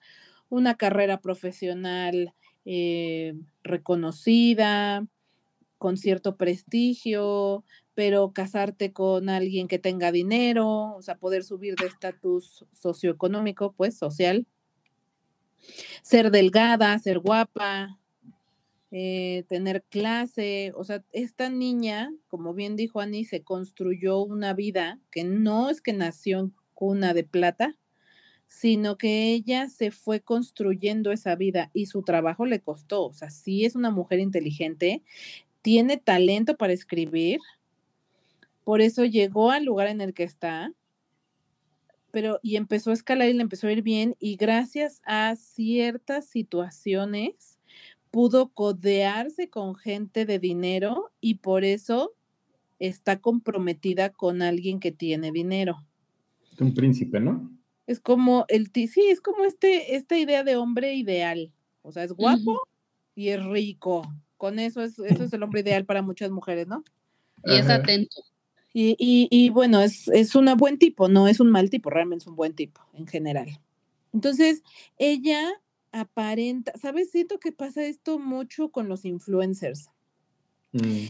una 0.49 0.75
carrera 0.75 1.19
profesional 1.19 2.33
eh, 2.63 3.33
reconocida, 3.63 5.05
con 5.81 5.97
cierto 5.97 6.37
prestigio, 6.37 7.65
pero 7.95 8.33
casarte 8.33 8.93
con 8.93 9.29
alguien 9.29 9.67
que 9.67 9.79
tenga 9.79 10.11
dinero, 10.11 10.93
o 10.95 11.01
sea, 11.01 11.17
poder 11.17 11.43
subir 11.43 11.73
de 11.75 11.87
estatus 11.87 12.67
socioeconómico, 12.71 13.73
pues 13.73 13.97
social, 13.97 14.45
ser 16.03 16.29
delgada, 16.29 16.99
ser 16.99 17.17
guapa, 17.17 17.97
eh, 18.91 19.43
tener 19.49 19.81
clase, 19.89 20.71
o 20.75 20.83
sea, 20.83 21.03
esta 21.13 21.49
niña, 21.49 22.13
como 22.27 22.53
bien 22.53 22.75
dijo 22.75 22.99
Ani, 22.99 23.25
se 23.25 23.41
construyó 23.41 24.19
una 24.19 24.53
vida 24.53 24.99
que 25.09 25.23
no 25.23 25.71
es 25.71 25.81
que 25.81 25.93
nació 25.93 26.41
en 26.41 26.53
cuna 26.75 27.15
de 27.15 27.23
plata, 27.23 27.75
sino 28.45 28.99
que 28.99 29.31
ella 29.31 29.67
se 29.67 29.89
fue 29.89 30.19
construyendo 30.19 31.11
esa 31.11 31.35
vida 31.35 31.71
y 31.73 31.87
su 31.87 32.03
trabajo 32.03 32.45
le 32.45 32.59
costó, 32.59 33.05
o 33.07 33.13
sea, 33.13 33.31
sí 33.31 33.65
es 33.65 33.75
una 33.75 33.89
mujer 33.89 34.19
inteligente, 34.19 35.01
tiene 35.61 35.97
talento 35.97 36.57
para 36.57 36.73
escribir, 36.73 37.39
por 38.63 38.81
eso 38.81 39.05
llegó 39.05 39.51
al 39.51 39.65
lugar 39.65 39.87
en 39.87 40.01
el 40.01 40.13
que 40.13 40.23
está, 40.23 40.73
pero 42.11 42.39
y 42.43 42.57
empezó 42.57 42.91
a 42.91 42.93
escalar 42.93 43.29
y 43.29 43.33
le 43.33 43.41
empezó 43.41 43.67
a 43.67 43.71
ir 43.71 43.81
bien 43.81 44.15
y 44.19 44.35
gracias 44.35 45.01
a 45.05 45.35
ciertas 45.35 46.25
situaciones 46.25 47.57
pudo 48.11 48.49
codearse 48.49 49.49
con 49.49 49.75
gente 49.75 50.25
de 50.25 50.37
dinero 50.37 51.11
y 51.21 51.35
por 51.35 51.63
eso 51.63 52.13
está 52.79 53.19
comprometida 53.19 54.11
con 54.11 54.41
alguien 54.41 54.79
que 54.79 54.91
tiene 54.91 55.31
dinero. 55.31 55.85
Es 56.51 56.59
un 56.59 56.73
príncipe, 56.73 57.19
¿no? 57.19 57.49
Es 57.87 57.99
como 57.99 58.45
el 58.49 58.71
sí, 58.73 59.01
es 59.09 59.21
como 59.21 59.45
este 59.45 59.95
esta 59.95 60.17
idea 60.17 60.43
de 60.43 60.57
hombre 60.57 60.93
ideal. 60.95 61.53
O 61.81 61.91
sea, 61.91 62.03
es 62.03 62.11
guapo 62.11 62.61
y 63.15 63.29
es 63.29 63.43
rico. 63.43 64.03
Con 64.41 64.57
eso 64.57 64.81
es 64.81 64.97
eso 64.97 65.23
es 65.23 65.33
el 65.33 65.43
hombre 65.43 65.61
ideal 65.61 65.85
para 65.85 66.01
muchas 66.01 66.31
mujeres, 66.31 66.65
¿no? 66.65 66.83
Y 67.43 67.57
es 67.57 67.69
atento. 67.69 68.23
Y, 68.73 68.95
y, 68.97 69.27
y 69.29 69.51
bueno, 69.51 69.81
es, 69.81 70.07
es 70.07 70.33
un 70.33 70.47
buen 70.57 70.79
tipo, 70.79 71.07
no 71.07 71.27
es 71.27 71.39
un 71.39 71.51
mal 71.51 71.69
tipo, 71.69 71.91
realmente 71.91 72.23
es 72.23 72.27
un 72.27 72.35
buen 72.35 72.55
tipo 72.55 72.81
en 72.93 73.05
general. 73.05 73.59
Entonces, 74.11 74.63
ella 74.97 75.47
aparenta, 75.91 76.73
¿sabes? 76.81 77.11
Siento 77.11 77.39
que 77.39 77.51
pasa 77.51 77.85
esto 77.85 78.17
mucho 78.17 78.69
con 78.71 78.89
los 78.89 79.05
influencers. 79.05 79.91
Mm, 80.71 81.05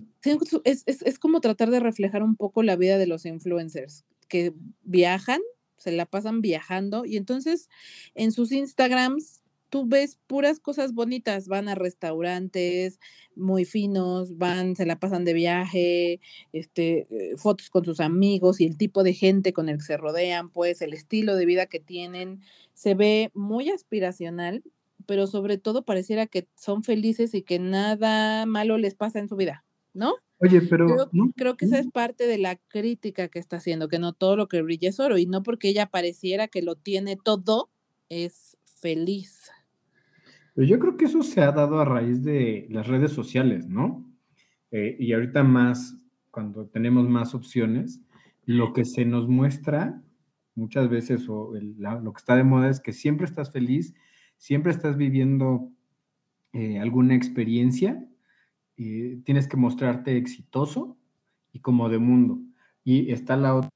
Es, 0.65 0.83
es, 0.85 1.01
es 1.01 1.17
como 1.17 1.39
tratar 1.39 1.71
de 1.71 1.79
reflejar 1.79 2.23
un 2.23 2.35
poco 2.35 2.63
la 2.63 2.75
vida 2.75 2.97
de 2.97 3.07
los 3.07 3.25
influencers, 3.25 4.03
que 4.27 4.53
viajan, 4.83 5.39
se 5.77 5.93
la 5.93 6.05
pasan 6.05 6.41
viajando 6.41 7.05
y 7.05 7.15
entonces 7.15 7.69
en 8.13 8.33
sus 8.33 8.51
Instagrams 8.51 9.40
tú 9.71 9.87
ves 9.87 10.19
puras 10.27 10.59
cosas 10.59 10.93
bonitas, 10.93 11.47
van 11.47 11.67
a 11.69 11.75
restaurantes 11.75 12.99
muy 13.35 13.65
finos, 13.65 14.37
van, 14.37 14.75
se 14.75 14.85
la 14.85 14.99
pasan 14.99 15.25
de 15.25 15.33
viaje, 15.33 16.19
este, 16.53 17.07
eh, 17.09 17.37
fotos 17.37 17.71
con 17.71 17.83
sus 17.85 17.99
amigos 17.99 18.61
y 18.61 18.65
el 18.65 18.77
tipo 18.77 19.03
de 19.03 19.13
gente 19.13 19.53
con 19.53 19.69
el 19.69 19.77
que 19.77 19.85
se 19.85 19.97
rodean, 19.97 20.51
pues 20.51 20.83
el 20.83 20.93
estilo 20.93 21.35
de 21.35 21.45
vida 21.45 21.65
que 21.65 21.79
tienen, 21.79 22.41
se 22.75 22.93
ve 22.93 23.31
muy 23.33 23.69
aspiracional, 23.69 24.63
pero 25.07 25.25
sobre 25.25 25.57
todo 25.57 25.83
pareciera 25.83 26.27
que 26.27 26.47
son 26.55 26.83
felices 26.83 27.33
y 27.33 27.41
que 27.41 27.57
nada 27.57 28.45
malo 28.45 28.77
les 28.77 28.93
pasa 28.93 29.19
en 29.19 29.29
su 29.29 29.35
vida. 29.37 29.63
¿no? 29.93 30.15
Oye, 30.39 30.61
pero 30.61 30.85
Creo, 30.87 31.09
no, 31.11 31.31
creo 31.35 31.57
que 31.57 31.65
esa 31.65 31.79
es 31.79 31.87
parte 31.91 32.27
de 32.27 32.37
la 32.37 32.55
crítica 32.55 33.27
que 33.27 33.39
está 33.39 33.57
haciendo, 33.57 33.87
que 33.87 33.99
no 33.99 34.13
todo 34.13 34.35
lo 34.35 34.47
que 34.47 34.61
brilla 34.61 34.89
es 34.89 34.99
oro 34.99 35.17
y 35.17 35.25
no 35.25 35.43
porque 35.43 35.69
ella 35.69 35.87
pareciera 35.87 36.47
que 36.47 36.61
lo 36.61 36.75
tiene 36.75 37.15
todo, 37.15 37.69
es 38.09 38.57
feliz. 38.81 39.40
Pero 40.53 40.67
yo 40.67 40.79
creo 40.79 40.97
que 40.97 41.05
eso 41.05 41.23
se 41.23 41.41
ha 41.41 41.51
dado 41.51 41.79
a 41.79 41.85
raíz 41.85 42.23
de 42.23 42.67
las 42.69 42.87
redes 42.87 43.11
sociales, 43.11 43.67
¿no? 43.67 44.05
Eh, 44.71 44.95
y 44.99 45.13
ahorita 45.13 45.43
más, 45.43 45.97
cuando 46.31 46.67
tenemos 46.67 47.07
más 47.09 47.35
opciones, 47.35 48.01
lo 48.45 48.73
que 48.73 48.85
se 48.85 49.05
nos 49.05 49.27
muestra 49.27 50.01
muchas 50.55 50.89
veces 50.89 51.27
o 51.29 51.55
el- 51.55 51.75
la- 51.79 51.99
lo 51.99 52.13
que 52.13 52.19
está 52.19 52.35
de 52.35 52.43
moda 52.43 52.69
es 52.69 52.79
que 52.81 52.93
siempre 52.93 53.25
estás 53.25 53.51
feliz, 53.51 53.93
siempre 54.37 54.71
estás 54.71 54.97
viviendo 54.97 55.71
eh, 56.53 56.79
alguna 56.79 57.15
experiencia, 57.15 58.07
eh, 58.77 59.19
tienes 59.25 59.47
que 59.47 59.57
mostrarte 59.57 60.17
exitoso 60.17 60.97
y 61.53 61.59
como 61.59 61.89
de 61.89 61.99
mundo. 61.99 62.39
Y 62.83 63.11
está 63.11 63.37
la 63.37 63.55
otra 63.55 63.69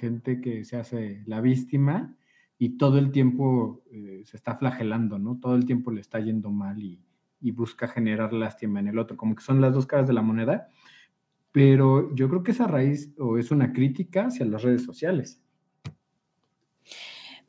gente 0.00 0.40
que 0.40 0.64
se 0.64 0.76
hace 0.76 1.22
la 1.26 1.40
víctima 1.40 2.16
y 2.62 2.76
todo 2.78 2.98
el 2.98 3.10
tiempo 3.10 3.82
eh, 3.90 4.22
se 4.24 4.36
está 4.36 4.54
flagelando, 4.54 5.18
¿no? 5.18 5.36
Todo 5.40 5.56
el 5.56 5.66
tiempo 5.66 5.90
le 5.90 6.00
está 6.00 6.20
yendo 6.20 6.48
mal 6.48 6.80
y, 6.80 7.04
y 7.40 7.50
busca 7.50 7.88
generar 7.88 8.32
lástima 8.32 8.78
en 8.78 8.86
el 8.86 9.00
otro, 9.00 9.16
como 9.16 9.34
que 9.34 9.42
son 9.42 9.60
las 9.60 9.74
dos 9.74 9.84
caras 9.84 10.06
de 10.06 10.12
la 10.12 10.22
moneda, 10.22 10.68
pero 11.50 12.14
yo 12.14 12.28
creo 12.28 12.44
que 12.44 12.52
esa 12.52 12.68
raíz 12.68 13.12
o 13.18 13.36
es 13.36 13.50
una 13.50 13.72
crítica 13.72 14.26
hacia 14.26 14.46
las 14.46 14.62
redes 14.62 14.84
sociales. 14.84 15.42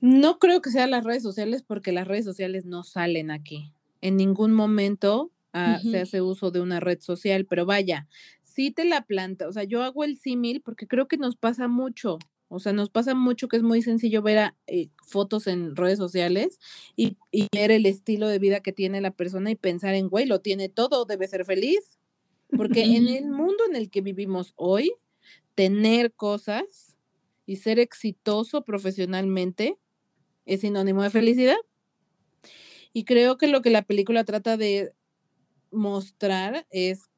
No 0.02 0.40
creo 0.40 0.64
que 0.64 0.72
sean 0.72 0.90
las 0.90 1.04
redes 1.04 1.22
sociales 1.22 1.62
porque 1.62 1.92
las 1.92 2.08
redes 2.08 2.26
sociales 2.26 2.66
no 2.66 2.84
salen 2.84 3.30
aquí. 3.30 3.72
En 4.02 4.18
ningún 4.18 4.52
momento 4.52 5.32
ah, 5.54 5.78
se 5.80 6.00
hace 6.00 6.24
uso 6.24 6.50
de 6.50 6.60
una 6.60 6.80
red 6.80 7.02
social, 7.02 7.46
pero 7.46 7.68
vaya, 7.68 8.08
sí 8.42 8.72
te 8.72 8.84
la 8.84 9.06
planta. 9.06 9.48
O 9.48 9.52
sea, 9.52 9.64
yo 9.64 9.84
hago 9.84 10.06
el 10.06 10.18
símil 10.18 10.62
porque 10.62 10.88
creo 10.88 11.08
que 11.08 11.18
nos 11.18 11.36
pasa 11.36 11.68
mucho. 11.68 12.18
O 12.54 12.60
sea, 12.60 12.72
nos 12.72 12.92
pasa 12.92 13.16
mucho 13.16 13.48
que 13.48 13.58
es 13.58 13.64
muy 13.64 13.82
sencillo 13.82 14.22
ver 14.22 14.38
a, 14.38 14.56
eh, 14.68 14.90
fotos 15.02 15.48
en 15.48 15.76
redes 15.76 15.98
sociales 15.98 16.60
y, 16.96 17.18
y 17.32 17.48
ver 17.52 17.72
el 17.72 17.88
estilo 17.88 18.28
de 18.28 18.38
vida 18.38 18.60
que 18.60 18.72
tiene 18.72 19.02
la 19.02 19.10
persona 19.10 19.50
y 19.50 19.56
pensar 19.56 19.96
en, 19.96 20.08
güey, 20.08 20.28
lo 20.28 20.40
tiene 20.40 20.70
todo, 20.70 21.06
debe 21.06 21.28
ser 21.28 21.46
feliz. 21.46 21.98
Porque 22.56 22.84
en 22.84 23.08
el 23.08 23.26
mundo 23.26 23.64
en 23.68 23.76
el 23.76 23.90
que 23.90 24.02
vivimos 24.02 24.54
hoy, 24.56 24.94
tener 25.56 26.14
cosas 26.14 26.96
y 27.48 27.56
ser 27.56 27.80
exitoso 27.80 28.64
profesionalmente 28.64 29.80
es 30.46 30.62
sinónimo 30.62 31.02
de 31.02 31.10
felicidad. 31.10 31.58
Y 32.94 33.06
creo 33.06 33.40
que 33.40 33.48
lo 33.48 33.64
que 33.64 33.72
la 33.72 33.82
película 33.82 34.26
trata 34.26 34.58
de 34.58 34.94
mostrar 35.72 36.68
es 36.70 37.10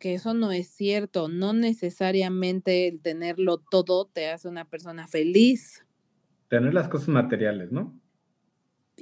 que 0.00 0.14
eso 0.14 0.34
no 0.34 0.50
es 0.50 0.68
cierto. 0.68 1.28
No 1.28 1.52
necesariamente 1.52 2.88
el 2.88 3.00
tenerlo 3.00 3.58
todo 3.58 4.06
te 4.06 4.28
hace 4.30 4.48
una 4.48 4.64
persona 4.64 5.06
feliz. 5.06 5.84
Tener 6.48 6.74
las 6.74 6.88
cosas 6.88 7.08
materiales, 7.08 7.70
¿no? 7.70 7.94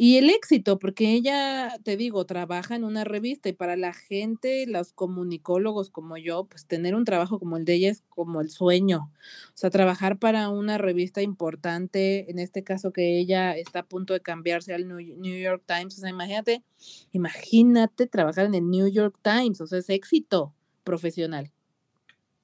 Y 0.00 0.16
el 0.16 0.30
éxito, 0.30 0.78
porque 0.78 1.12
ella, 1.12 1.76
te 1.82 1.96
digo, 1.96 2.24
trabaja 2.24 2.76
en 2.76 2.84
una 2.84 3.02
revista 3.02 3.48
y 3.48 3.52
para 3.52 3.76
la 3.76 3.92
gente, 3.92 4.64
los 4.68 4.92
comunicólogos 4.92 5.90
como 5.90 6.16
yo, 6.16 6.44
pues 6.44 6.66
tener 6.66 6.94
un 6.94 7.04
trabajo 7.04 7.40
como 7.40 7.56
el 7.56 7.64
de 7.64 7.74
ella 7.74 7.90
es 7.90 8.04
como 8.08 8.40
el 8.40 8.48
sueño. 8.48 9.10
O 9.48 9.56
sea, 9.56 9.70
trabajar 9.70 10.16
para 10.20 10.50
una 10.50 10.78
revista 10.78 11.20
importante, 11.20 12.30
en 12.30 12.38
este 12.38 12.62
caso 12.62 12.92
que 12.92 13.18
ella 13.18 13.56
está 13.56 13.80
a 13.80 13.86
punto 13.86 14.14
de 14.14 14.20
cambiarse 14.20 14.72
al 14.72 14.86
New 14.86 14.98
New 14.98 15.40
York 15.40 15.64
Times, 15.66 15.98
o 15.98 16.00
sea, 16.00 16.10
imagínate, 16.10 16.62
imagínate 17.10 18.06
trabajar 18.06 18.46
en 18.46 18.54
el 18.54 18.70
New 18.70 18.86
York 18.86 19.18
Times, 19.22 19.60
o 19.60 19.66
sea, 19.66 19.80
es 19.80 19.90
éxito 19.90 20.54
profesional. 20.88 21.52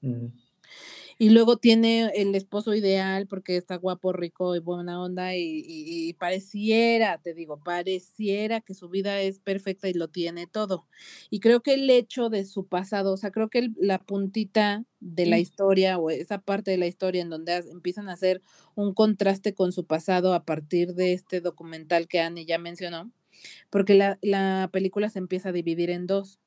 Ujú. 0.02 0.30
Y 1.16 1.30
luego 1.30 1.56
tiene 1.58 2.10
el 2.16 2.34
esposo 2.34 2.74
ideal 2.74 3.26
porque 3.28 3.56
está 3.56 3.76
guapo, 3.76 4.12
rico 4.12 4.56
y 4.56 4.58
buena 4.58 5.00
onda 5.00 5.36
y, 5.36 5.42
y- 5.64 6.08
y 6.08 6.12
pareciera, 6.14 7.18
te 7.22 7.34
digo, 7.34 7.60
pareciera 7.62 8.60
que 8.60 8.74
su 8.74 8.88
vida 8.88 9.20
es 9.20 9.38
perfecta 9.38 9.88
y 9.88 9.94
lo 9.94 10.08
tiene 10.08 10.46
todo. 10.48 10.86
Y 11.30 11.38
creo 11.38 11.60
que 11.62 11.74
el 11.74 11.88
hecho 11.88 12.30
de 12.30 12.44
su 12.44 12.66
pasado, 12.66 13.12
o 13.12 13.16
sea, 13.16 13.30
creo 13.30 13.48
que 13.48 13.60
el- 13.60 13.74
la 13.80 13.98
puntita 13.98 14.84
de 15.00 15.26
la 15.26 15.36
Mm. 15.36 15.40
historia 15.40 15.98
o 15.98 16.10
esa 16.10 16.38
parte 16.40 16.72
de 16.72 16.78
la 16.78 16.86
historia 16.88 17.22
en 17.22 17.30
donde 17.30 17.52
has- 17.52 17.66
empiezan 17.68 18.08
a 18.08 18.14
hacer 18.14 18.42
un 18.74 18.92
contraste 18.92 19.54
con 19.54 19.70
su 19.72 19.86
pasado 19.86 20.34
a 20.34 20.44
partir 20.44 20.94
de 20.94 21.12
este 21.12 21.40
documental 21.40 22.08
que 22.08 22.20
Annie 22.20 22.44
ya 22.44 22.58
mencionó, 22.58 23.12
porque 23.70 23.94
la, 23.94 24.18
la 24.20 24.68
película 24.72 25.08
se 25.10 25.20
empieza 25.20 25.50
a 25.50 25.52
dividir 25.52 25.90
en 25.90 26.06
dos. 26.08 26.40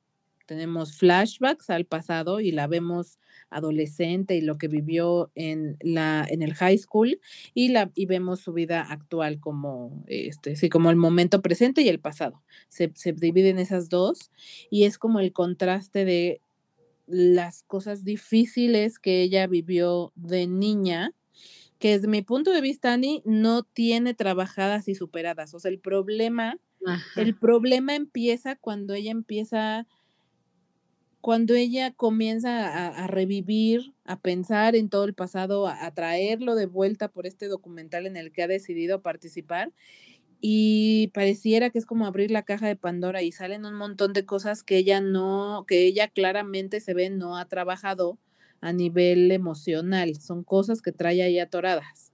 Tenemos 0.48 0.96
flashbacks 0.96 1.68
al 1.68 1.84
pasado 1.84 2.40
y 2.40 2.52
la 2.52 2.66
vemos 2.66 3.18
adolescente 3.50 4.34
y 4.34 4.40
lo 4.40 4.56
que 4.56 4.66
vivió 4.66 5.30
en 5.34 5.76
la 5.80 6.26
en 6.26 6.40
el 6.40 6.54
high 6.54 6.78
school 6.78 7.20
y 7.52 7.68
la 7.68 7.90
y 7.94 8.06
vemos 8.06 8.40
su 8.40 8.54
vida 8.54 8.80
actual 8.80 9.40
como 9.40 10.04
este 10.06 10.56
sí 10.56 10.70
como 10.70 10.88
el 10.88 10.96
momento 10.96 11.42
presente 11.42 11.82
y 11.82 11.90
el 11.90 12.00
pasado. 12.00 12.42
Se, 12.70 12.90
se 12.94 13.12
dividen 13.12 13.58
esas 13.58 13.90
dos 13.90 14.30
y 14.70 14.84
es 14.84 14.96
como 14.96 15.20
el 15.20 15.34
contraste 15.34 16.06
de 16.06 16.40
las 17.06 17.62
cosas 17.62 18.02
difíciles 18.02 18.98
que 18.98 19.20
ella 19.20 19.46
vivió 19.46 20.12
de 20.14 20.46
niña, 20.46 21.12
que 21.78 21.90
desde 21.90 22.08
mi 22.08 22.22
punto 22.22 22.52
de 22.52 22.62
vista, 22.62 22.94
Ani, 22.94 23.22
no 23.26 23.64
tiene 23.64 24.14
trabajadas 24.14 24.88
y 24.88 24.94
superadas. 24.94 25.52
O 25.52 25.60
sea, 25.60 25.70
el 25.70 25.78
problema 25.78 26.58
Ajá. 26.86 27.20
el 27.20 27.34
problema 27.34 27.94
empieza 27.94 28.56
cuando 28.56 28.94
ella 28.94 29.10
empieza, 29.10 29.86
cuando 31.20 31.54
ella 31.54 31.92
comienza 31.92 32.88
a, 32.88 33.06
revivir, 33.06 33.94
a 34.04 34.20
pensar 34.20 34.76
en 34.76 34.88
todo 34.88 35.04
el 35.04 35.14
pasado, 35.14 35.66
a, 35.66 35.84
a 35.84 35.94
traerlo 35.94 36.54
de 36.54 36.66
vuelta 36.66 37.08
por 37.08 37.26
este 37.26 37.48
documental 37.48 38.06
en 38.06 38.16
el 38.16 38.32
que 38.32 38.42
ha 38.42 38.48
decidido 38.48 39.02
participar. 39.02 39.72
Y 40.40 41.08
pareciera 41.14 41.70
que 41.70 41.78
es 41.78 41.86
como 41.86 42.06
abrir 42.06 42.30
la 42.30 42.44
caja 42.44 42.68
de 42.68 42.76
Pandora 42.76 43.22
y 43.22 43.32
salen 43.32 43.64
un 43.64 43.74
montón 43.74 44.12
de 44.12 44.24
cosas 44.24 44.62
que 44.62 44.76
ella 44.76 45.00
no, 45.00 45.64
que 45.66 45.84
ella 45.84 46.08
claramente 46.08 46.80
se 46.80 46.94
ve 46.94 47.10
no 47.10 47.36
ha 47.36 47.46
trabajado 47.46 48.18
a 48.60 48.72
nivel 48.72 49.30
emocional. 49.32 50.16
Son 50.16 50.44
cosas 50.44 50.82
que 50.82 50.92
trae 50.92 51.22
ahí 51.22 51.38
atoradas. 51.38 52.12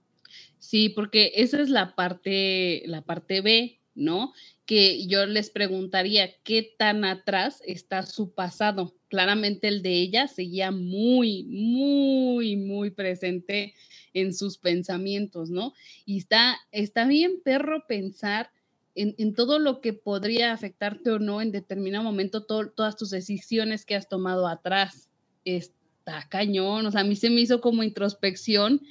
Sí, 0.59 0.89
porque 0.89 1.31
esa 1.35 1.61
es 1.61 1.69
la 1.69 1.95
parte, 1.95 2.81
la 2.87 3.01
parte 3.03 3.41
B, 3.41 3.79
¿no? 3.95 4.33
Que 4.65 5.07
yo 5.07 5.25
les 5.25 5.49
preguntaría 5.49 6.29
qué 6.43 6.75
tan 6.77 7.05
atrás 7.05 7.61
está 7.65 8.05
su 8.05 8.31
pasado. 8.33 8.93
Claramente 9.07 9.67
el 9.67 9.81
de 9.81 10.01
ella 10.01 10.27
seguía 10.27 10.71
muy, 10.71 11.43
muy, 11.45 12.55
muy 12.57 12.91
presente 12.91 13.73
en 14.13 14.33
sus 14.33 14.57
pensamientos, 14.57 15.49
¿no? 15.49 15.73
Y 16.05 16.17
está, 16.17 16.57
está 16.71 17.07
bien 17.07 17.41
perro 17.43 17.85
pensar 17.87 18.51
en, 18.95 19.15
en 19.17 19.33
todo 19.33 19.59
lo 19.59 19.81
que 19.81 19.93
podría 19.93 20.53
afectarte 20.53 21.09
o 21.11 21.19
no 21.19 21.41
en 21.41 21.51
determinado 21.51 22.03
momento, 22.03 22.45
to- 22.45 22.71
todas 22.71 22.95
tus 22.95 23.09
decisiones 23.09 23.85
que 23.85 23.95
has 23.95 24.07
tomado 24.07 24.47
atrás. 24.47 25.09
Está 25.43 26.27
cañón, 26.29 26.85
o 26.85 26.91
sea, 26.91 27.01
a 27.01 27.03
mí 27.03 27.15
se 27.15 27.29
me 27.29 27.41
hizo 27.41 27.61
como 27.61 27.83
introspección 27.83 28.81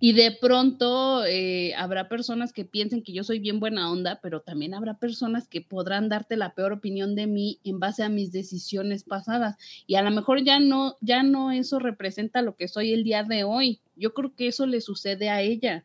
y 0.00 0.12
de 0.12 0.32
pronto 0.32 1.24
eh, 1.24 1.74
habrá 1.76 2.08
personas 2.08 2.52
que 2.52 2.64
piensen 2.64 3.02
que 3.02 3.12
yo 3.12 3.24
soy 3.24 3.38
bien 3.38 3.60
buena 3.60 3.90
onda, 3.90 4.20
pero 4.22 4.42
también 4.42 4.74
habrá 4.74 4.98
personas 4.98 5.48
que 5.48 5.60
podrán 5.60 6.08
darte 6.08 6.36
la 6.36 6.54
peor 6.54 6.72
opinión 6.72 7.14
de 7.14 7.26
mí 7.26 7.60
en 7.64 7.78
base 7.78 8.02
a 8.02 8.08
mis 8.08 8.32
decisiones 8.32 9.04
pasadas. 9.04 9.56
Y 9.86 9.94
a 9.94 10.02
lo 10.02 10.10
mejor 10.10 10.42
ya 10.44 10.58
no, 10.58 10.96
ya 11.00 11.22
no 11.22 11.52
eso 11.52 11.78
representa 11.78 12.42
lo 12.42 12.56
que 12.56 12.68
soy 12.68 12.92
el 12.92 13.04
día 13.04 13.22
de 13.22 13.44
hoy. 13.44 13.80
Yo 13.96 14.12
creo 14.14 14.34
que 14.34 14.48
eso 14.48 14.66
le 14.66 14.80
sucede 14.80 15.30
a 15.30 15.40
ella. 15.40 15.84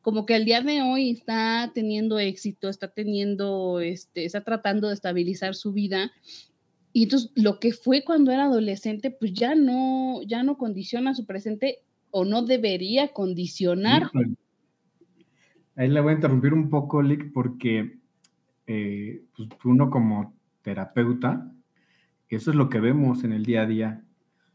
Como 0.00 0.24
que 0.24 0.36
el 0.36 0.46
día 0.46 0.62
de 0.62 0.80
hoy 0.80 1.10
está 1.10 1.70
teniendo 1.74 2.18
éxito, 2.18 2.68
está 2.70 2.88
teniendo, 2.88 3.80
este, 3.80 4.24
está 4.24 4.42
tratando 4.42 4.88
de 4.88 4.94
estabilizar 4.94 5.54
su 5.54 5.72
vida. 5.72 6.12
Y 6.92 7.02
entonces 7.02 7.30
lo 7.34 7.60
que 7.60 7.72
fue 7.72 8.04
cuando 8.04 8.32
era 8.32 8.44
adolescente, 8.44 9.10
pues 9.10 9.34
ya 9.34 9.54
no, 9.54 10.22
ya 10.22 10.42
no 10.42 10.56
condiciona 10.56 11.14
su 11.14 11.26
presente 11.26 11.80
o 12.10 12.24
no 12.24 12.42
debería 12.42 13.08
condicionar. 13.12 14.10
Ahí 15.76 15.88
la 15.88 16.00
voy 16.00 16.12
a 16.12 16.16
interrumpir 16.16 16.52
un 16.52 16.68
poco, 16.68 17.02
Lick, 17.02 17.32
porque 17.32 17.98
eh, 18.66 19.24
pues, 19.36 19.48
uno 19.64 19.90
como 19.90 20.34
terapeuta, 20.62 21.52
eso 22.28 22.50
es 22.50 22.56
lo 22.56 22.68
que 22.68 22.80
vemos 22.80 23.24
en 23.24 23.32
el 23.32 23.44
día 23.44 23.62
a 23.62 23.66
día. 23.66 24.04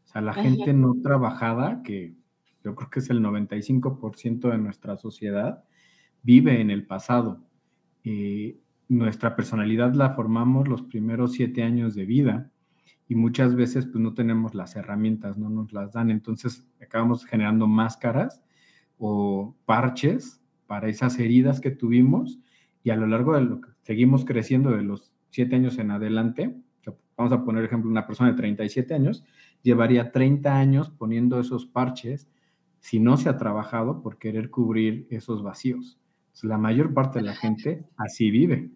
O 0.04 0.08
sea, 0.08 0.20
la 0.20 0.32
Ajá. 0.32 0.42
gente 0.42 0.72
no 0.72 0.94
trabajada, 1.02 1.82
que 1.82 2.14
yo 2.64 2.74
creo 2.74 2.90
que 2.90 3.00
es 3.00 3.10
el 3.10 3.20
95% 3.20 4.50
de 4.50 4.58
nuestra 4.58 4.96
sociedad, 4.96 5.64
vive 6.22 6.60
en 6.60 6.70
el 6.70 6.86
pasado. 6.86 7.44
Eh, 8.04 8.58
nuestra 8.88 9.34
personalidad 9.34 9.94
la 9.94 10.10
formamos 10.14 10.68
los 10.68 10.82
primeros 10.82 11.32
siete 11.32 11.62
años 11.62 11.94
de 11.94 12.06
vida 12.06 12.50
y 13.08 13.14
muchas 13.14 13.54
veces 13.54 13.86
pues 13.86 13.98
no 13.98 14.14
tenemos 14.14 14.54
las 14.54 14.76
herramientas, 14.76 15.38
no 15.38 15.48
nos 15.48 15.72
las 15.72 15.92
dan, 15.92 16.10
entonces 16.10 16.66
acabamos 16.82 17.24
generando 17.24 17.66
máscaras 17.66 18.42
o 18.98 19.54
parches 19.64 20.42
para 20.66 20.88
esas 20.88 21.18
heridas 21.18 21.60
que 21.60 21.70
tuvimos 21.70 22.40
y 22.82 22.90
a 22.90 22.96
lo 22.96 23.06
largo 23.06 23.34
de 23.34 23.42
lo 23.42 23.60
que 23.60 23.68
seguimos 23.82 24.24
creciendo 24.24 24.70
de 24.70 24.82
los 24.82 25.12
siete 25.30 25.56
años 25.56 25.78
en 25.78 25.90
adelante, 25.90 26.56
vamos 27.16 27.32
a 27.32 27.44
poner 27.44 27.64
ejemplo, 27.64 27.90
una 27.90 28.06
persona 28.06 28.30
de 28.30 28.36
37 28.36 28.94
años, 28.94 29.24
llevaría 29.62 30.12
30 30.12 30.54
años 30.54 30.90
poniendo 30.90 31.40
esos 31.40 31.66
parches 31.66 32.28
si 32.80 33.00
no 33.00 33.16
se 33.16 33.28
ha 33.28 33.36
trabajado 33.36 34.02
por 34.02 34.18
querer 34.18 34.50
cubrir 34.50 35.06
esos 35.10 35.42
vacíos. 35.42 35.98
la 36.42 36.58
mayor 36.58 36.92
parte 36.92 37.20
de 37.20 37.24
la 37.24 37.34
gente 37.34 37.84
así 37.96 38.30
vive. 38.30 38.70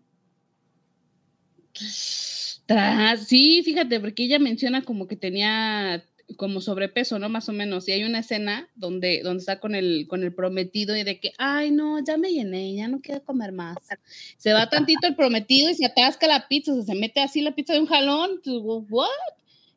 Sí, 3.27 3.63
fíjate, 3.65 4.01
porque 4.01 4.25
ella 4.25 4.39
menciona 4.39 4.83
como 4.83 5.07
que 5.07 5.17
tenía 5.17 6.05
como 6.37 6.61
sobrepeso, 6.61 7.19
¿no? 7.19 7.29
Más 7.29 7.49
o 7.49 7.53
menos. 7.53 7.89
Y 7.89 7.93
hay 7.93 8.05
una 8.05 8.21
escena 8.21 8.69
donde, 8.75 9.23
donde 9.23 9.41
está 9.41 9.59
con 9.59 9.75
el, 9.75 10.07
con 10.09 10.23
el 10.23 10.33
prometido 10.33 10.97
y 10.97 11.03
de 11.03 11.19
que, 11.19 11.33
ay, 11.39 11.71
no, 11.71 12.03
ya 12.05 12.17
me 12.17 12.31
llené, 12.31 12.75
ya 12.75 12.89
no 12.89 13.01
quiero 13.01 13.23
comer 13.25 13.53
más. 13.53 13.77
Se 14.37 14.53
va 14.53 14.69
tantito 14.69 15.07
el 15.07 15.17
prometido 15.17 15.71
y 15.71 15.75
se 15.75 15.87
atasca 15.87 16.27
la 16.27 16.47
pizza, 16.49 16.73
o 16.73 16.83
se 16.83 16.95
mete 16.95 17.21
así 17.21 17.41
la 17.41 17.55
pizza 17.55 17.73
de 17.73 17.81
un 17.81 17.87
jalón. 17.87 18.41
¿What? 18.45 19.09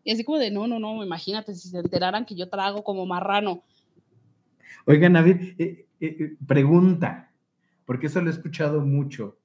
Y 0.04 0.12
así 0.12 0.24
como 0.24 0.38
de, 0.38 0.52
no, 0.52 0.68
no, 0.68 0.80
no, 0.80 1.04
imagínate 1.04 1.56
si 1.56 1.70
se 1.70 1.80
enteraran 1.80 2.26
que 2.26 2.36
yo 2.36 2.50
trago 2.50 2.84
como 2.84 3.06
marrano. 3.06 3.64
Oigan, 4.86 5.14
David, 5.14 5.56
eh, 5.58 5.86
eh, 6.02 6.18
eh, 6.20 6.36
pregunta, 6.46 7.32
porque 7.86 8.08
eso 8.08 8.22
lo 8.22 8.30
he 8.30 8.34
escuchado 8.34 8.82
mucho. 8.82 9.38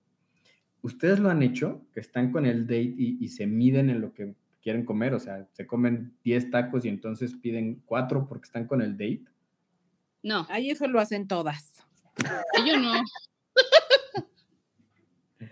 ¿Ustedes 0.83 1.19
lo 1.19 1.31
han 1.31 1.43
hecho? 1.43 1.85
Que 1.93 2.01
están 2.01 2.33
con 2.33 2.47
el 2.47 2.67
date 2.67 2.95
y 2.97 3.29
se 3.29 3.47
miden 3.47 3.91
en 3.91 4.01
lo 4.01 4.13
que 4.15 4.35
quieren 4.63 4.85
comer, 4.85 5.15
o 5.15 5.21
sea, 5.21 5.49
se 5.53 5.67
comen 5.67 6.15
10 6.25 6.51
tacos 6.51 6.85
y 6.85 6.89
entonces 6.89 7.35
piden 7.35 7.83
4 7.87 8.27
porque 8.29 8.45
están 8.45 8.67
con 8.67 8.83
el 8.83 8.93
date. 8.93 9.25
No. 10.23 10.47
Ahí 10.49 10.71
eso 10.71 10.87
lo 10.89 11.01
hacen 11.01 11.27
todas. 11.27 11.75
Yo 12.67 12.79
no. 12.79 12.93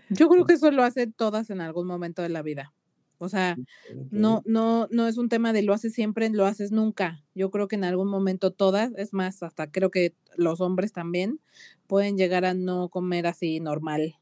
Yo 0.09 0.29
creo 0.29 0.45
que 0.45 0.53
eso 0.53 0.69
lo 0.71 0.83
hacen 0.83 1.13
todas 1.13 1.49
en 1.49 1.61
algún 1.61 1.87
momento 1.87 2.21
de 2.21 2.29
la 2.29 2.41
vida. 2.41 2.73
O 3.19 3.29
sea, 3.29 3.57
no, 4.11 4.43
no, 4.45 4.87
no 4.91 5.07
es 5.07 5.17
un 5.17 5.29
tema 5.29 5.51
de 5.51 5.63
lo 5.63 5.73
haces 5.73 5.93
siempre, 5.93 6.29
lo 6.29 6.45
haces 6.45 6.71
nunca. 6.71 7.23
Yo 7.33 7.49
creo 7.49 7.67
que 7.67 7.75
en 7.75 7.83
algún 7.83 8.09
momento 8.09 8.51
todas, 8.51 8.91
es 8.97 9.13
más, 9.13 9.41
hasta 9.41 9.71
creo 9.71 9.89
que 9.89 10.13
los 10.35 10.61
hombres 10.61 10.93
también 10.93 11.39
pueden 11.87 12.17
llegar 12.17 12.45
a 12.45 12.53
no 12.53 12.89
comer 12.89 13.25
así 13.25 13.59
normal. 13.59 14.15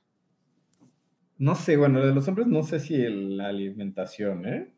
No 1.38 1.56
sé, 1.56 1.76
bueno, 1.78 2.06
de 2.06 2.14
los 2.14 2.28
hombres 2.28 2.48
no 2.48 2.64
sé 2.64 2.80
si 2.80 2.98
la 2.98 3.48
alimentación, 3.48 4.48
¿eh? 4.48 4.72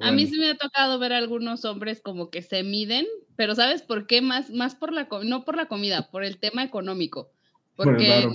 A 0.00 0.12
mí 0.12 0.26
sí 0.26 0.38
me 0.38 0.50
ha 0.50 0.56
tocado 0.56 0.98
ver 0.98 1.12
a 1.12 1.18
algunos 1.18 1.64
hombres 1.64 2.00
como 2.00 2.30
que 2.30 2.42
se 2.42 2.62
miden, 2.62 3.06
pero 3.36 3.54
¿sabes 3.54 3.82
por 3.82 4.06
qué? 4.06 4.22
Más, 4.22 4.50
más 4.50 4.74
por 4.74 4.92
la, 4.92 5.08
no 5.24 5.44
por 5.44 5.56
la 5.56 5.66
comida, 5.66 6.10
por 6.10 6.24
el 6.24 6.38
tema 6.38 6.64
económico, 6.64 7.30
porque 7.76 8.26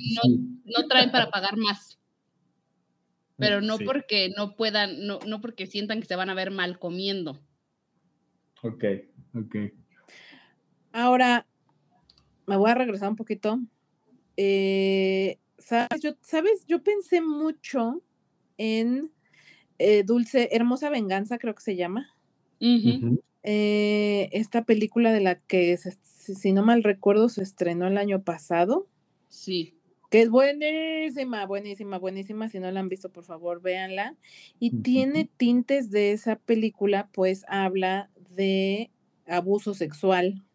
no, 0.65 0.87
traen 0.87 1.11
para 1.11 1.29
pagar 1.29 1.57
más. 1.57 1.99
Pero 3.35 3.61
no 3.61 3.77
porque 3.79 4.31
no 4.35 4.55
puedan, 4.55 5.05
no, 5.05 5.19
no 5.27 5.41
porque 5.41 5.67
sientan 5.67 5.99
que 5.99 6.07
se 6.07 6.15
van 6.15 6.29
a 6.29 6.33
ver 6.33 6.51
mal 6.51 6.79
comiendo. 6.79 7.39
Ok, 8.63 8.83
ok. 9.35 9.55
Ahora, 10.91 11.45
me 12.47 12.57
voy 12.57 12.71
a 12.71 12.75
regresar 12.75 13.09
un 13.09 13.15
poquito. 13.15 13.59
Eh, 14.37 15.37
¿sabes? 15.67 16.01
Yo, 16.01 16.11
¿Sabes? 16.21 16.65
Yo 16.65 16.81
pensé 16.81 17.21
mucho 17.21 18.01
en 18.57 19.11
eh, 19.79 20.03
Dulce, 20.03 20.49
Hermosa 20.53 20.89
Venganza, 20.89 21.37
creo 21.37 21.55
que 21.55 21.61
se 21.61 21.75
llama. 21.75 22.15
Eh, 23.43 24.29
esta 24.31 24.63
película 24.63 25.11
de 25.11 25.19
la 25.19 25.35
que, 25.35 25.77
si 25.77 26.53
no 26.53 26.63
mal 26.63 26.83
recuerdo, 26.83 27.27
se 27.27 27.43
estrenó 27.43 27.87
el 27.87 27.97
año 27.97 28.23
pasado. 28.23 28.87
Sí. 29.27 29.73
Que 30.09 30.21
es 30.21 30.29
buenísima, 30.29 31.45
buenísima, 31.45 31.99
buenísima. 31.99 32.47
Si 32.47 32.59
no 32.59 32.71
la 32.71 32.79
han 32.79 32.87
visto, 32.87 33.11
por 33.11 33.25
favor, 33.25 33.61
véanla. 33.61 34.15
Y 34.59 34.81
tiene 34.81 35.29
tintes 35.35 35.91
de 35.91 36.13
esa 36.13 36.37
película, 36.37 37.09
pues 37.11 37.43
habla 37.49 38.09
de 38.35 38.89
abuso 39.25 39.73
sexual 39.73 40.46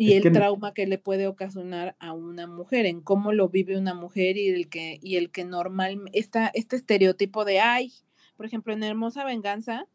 y 0.00 0.12
el 0.12 0.32
trauma 0.32 0.72
que 0.72 0.86
le 0.86 0.96
puede 0.96 1.26
ocasionar 1.26 1.96
a 1.98 2.12
una 2.12 2.46
mujer, 2.46 2.86
en 2.86 3.00
cómo 3.00 3.32
lo 3.32 3.48
vive 3.48 3.76
una 3.76 3.94
mujer 3.94 4.36
y 4.36 4.48
el 4.48 4.68
que, 4.68 5.00
y 5.02 5.16
el 5.16 5.32
que 5.32 5.44
normal, 5.44 6.00
está 6.12 6.52
este 6.54 6.76
estereotipo 6.76 7.44
de, 7.44 7.58
ay, 7.58 7.92
por 8.36 8.46
ejemplo, 8.46 8.72
en 8.72 8.84
Hermosa 8.84 9.24
Venganza, 9.24 9.88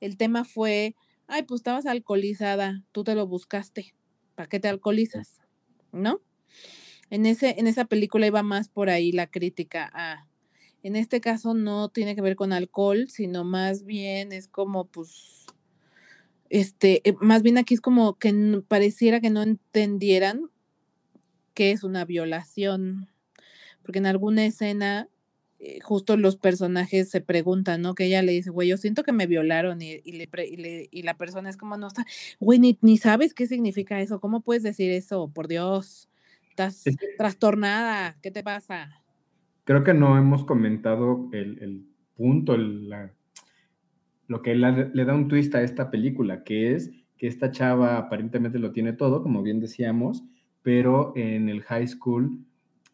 el 0.00 0.16
tema 0.16 0.46
fue, 0.46 0.96
ay, 1.26 1.42
pues 1.42 1.60
estabas 1.60 1.84
alcoholizada, 1.84 2.82
tú 2.90 3.04
te 3.04 3.14
lo 3.14 3.26
buscaste, 3.26 3.94
¿para 4.34 4.48
qué 4.48 4.60
te 4.60 4.68
alcoholizas? 4.68 5.42
¿No? 5.92 6.22
En, 7.10 7.26
ese, 7.26 7.56
en 7.58 7.66
esa 7.66 7.84
película 7.84 8.26
iba 8.26 8.42
más 8.42 8.70
por 8.70 8.88
ahí 8.88 9.12
la 9.12 9.26
crítica 9.26 9.90
a, 9.92 10.26
en 10.82 10.96
este 10.96 11.20
caso 11.20 11.52
no 11.52 11.90
tiene 11.90 12.14
que 12.14 12.22
ver 12.22 12.34
con 12.34 12.54
alcohol, 12.54 13.08
sino 13.10 13.44
más 13.44 13.84
bien 13.84 14.32
es 14.32 14.48
como, 14.48 14.86
pues, 14.86 15.43
este, 16.54 17.00
eh, 17.02 17.16
más 17.20 17.42
bien 17.42 17.58
aquí 17.58 17.74
es 17.74 17.80
como 17.80 18.16
que 18.16 18.32
pareciera 18.68 19.20
que 19.20 19.28
no 19.28 19.42
entendieran 19.42 20.50
qué 21.52 21.72
es 21.72 21.82
una 21.82 22.04
violación, 22.04 23.08
porque 23.82 23.98
en 23.98 24.06
alguna 24.06 24.46
escena 24.46 25.08
eh, 25.58 25.80
justo 25.82 26.16
los 26.16 26.36
personajes 26.36 27.10
se 27.10 27.20
preguntan, 27.20 27.82
¿no? 27.82 27.96
Que 27.96 28.04
ella 28.04 28.22
le 28.22 28.30
dice, 28.30 28.50
güey, 28.50 28.68
yo 28.68 28.76
siento 28.76 29.02
que 29.02 29.10
me 29.10 29.26
violaron 29.26 29.82
y, 29.82 30.00
le, 30.00 30.88
y, 30.92 31.02
la 31.02 31.16
persona 31.16 31.50
es 31.50 31.56
como, 31.56 31.76
no 31.76 31.88
está, 31.88 32.06
güey, 32.38 32.60
ni, 32.80 32.98
sabes 32.98 33.34
qué 33.34 33.48
significa 33.48 34.00
eso, 34.00 34.20
¿cómo 34.20 34.40
puedes 34.40 34.62
decir 34.62 34.92
eso? 34.92 35.32
Por 35.34 35.48
Dios, 35.48 36.08
estás 36.50 36.84
trastornada, 37.18 38.16
¿qué 38.22 38.30
te 38.30 38.44
pasa? 38.44 39.02
Creo 39.64 39.82
que 39.82 39.92
no 39.92 40.16
hemos 40.16 40.44
comentado 40.44 41.28
el, 41.32 41.58
el 41.60 41.84
punto, 42.14 42.54
el, 42.54 42.88
la 42.90 43.12
lo 44.26 44.42
que 44.42 44.54
le 44.54 45.04
da 45.04 45.14
un 45.14 45.28
twist 45.28 45.54
a 45.54 45.62
esta 45.62 45.90
película, 45.90 46.44
que 46.44 46.74
es 46.74 46.90
que 47.16 47.26
esta 47.26 47.50
chava 47.50 47.98
aparentemente 47.98 48.58
lo 48.58 48.72
tiene 48.72 48.92
todo, 48.92 49.22
como 49.22 49.42
bien 49.42 49.60
decíamos, 49.60 50.24
pero 50.62 51.12
en 51.16 51.48
el 51.48 51.62
high 51.62 51.86
school 51.86 52.44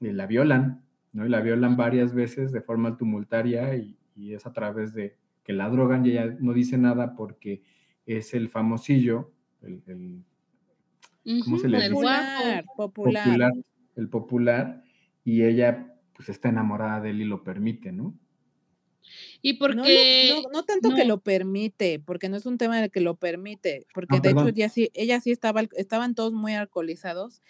eh, 0.01 0.13
la 0.13 0.27
violan, 0.27 0.83
¿no? 1.13 1.27
Y 1.27 1.29
la 1.29 1.41
violan 1.41 1.77
varias 1.77 2.15
veces 2.15 2.53
de 2.53 2.61
forma 2.61 2.97
tumultaria 2.97 3.75
y, 3.77 3.97
es 4.17 4.45
a 4.45 4.53
través 4.53 4.93
de 4.93 5.17
que 5.43 5.55
la 5.55 5.71
drogan 5.71 6.05
y 6.05 6.11
ella 6.11 6.37
no 6.41 6.53
dice 6.53 6.77
nada 6.77 7.15
porque 7.15 7.63
es 8.05 8.35
el 8.35 8.51
famosillo, 8.51 9.33
el, 9.63 10.23
¿cómo 11.43 11.57
se 11.57 11.69
le 11.69 11.79
dice? 11.79 11.91
Popular, 11.91 12.65
popular. 12.77 13.53
El 13.97 14.09
popular, 14.09 14.85
y 15.25 15.43
ella 15.43 15.95
pues 16.13 16.29
está 16.29 16.51
enamorada 16.51 17.01
de 17.01 17.11
él 17.11 17.23
y 17.23 17.25
lo 17.25 17.43
permite, 17.43 17.93
¿no? 17.93 18.15
Y 19.43 19.55
porque... 19.55 20.31
No, 20.31 20.51
no, 20.53 20.65
tanto 20.65 20.95
que 20.95 21.05
lo 21.05 21.21
permite, 21.21 21.99
porque 21.99 22.29
no 22.29 22.37
es 22.37 22.47
un 22.47 22.59
tema 22.59 22.81
de 22.81 22.91
que 22.91 23.01
lo 23.01 23.17
permite, 23.17 23.87
porque 23.95 24.21
de 24.21 24.31
hecho 24.31 24.49
ya 24.51 24.69
sí, 24.69 24.91
ella 24.95 25.21
sí 25.21 25.31
estaba, 25.31 25.63
estaban 25.77 26.15
todos 26.15 26.33
muy 26.33 26.55
alcoholizados 26.55 27.43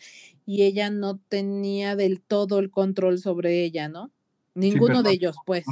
y 0.47 0.63
ella 0.63 0.91
no 0.91 1.19
tenía 1.19 1.97
del 1.97 2.21
todo 2.21 2.59
el 2.59 2.71
control 2.71 3.19
sobre 3.19 3.65
ella, 3.65 3.89
¿no? 3.89 4.11
Ninguno 4.55 5.03
de 5.03 5.13
ellos, 5.13 5.37
pues. 5.47 5.65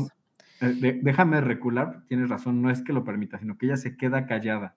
Eh, 0.61 1.01
déjame 1.03 1.41
recular, 1.41 2.05
tienes 2.09 2.29
razón, 2.29 2.63
no 2.63 2.71
es 2.71 2.83
que 2.83 2.93
lo 2.93 3.05
permita, 3.05 3.39
sino 3.39 3.57
que 3.57 3.67
ella 3.67 3.77
se 3.77 3.97
queda 3.97 4.27
callada. 4.27 4.77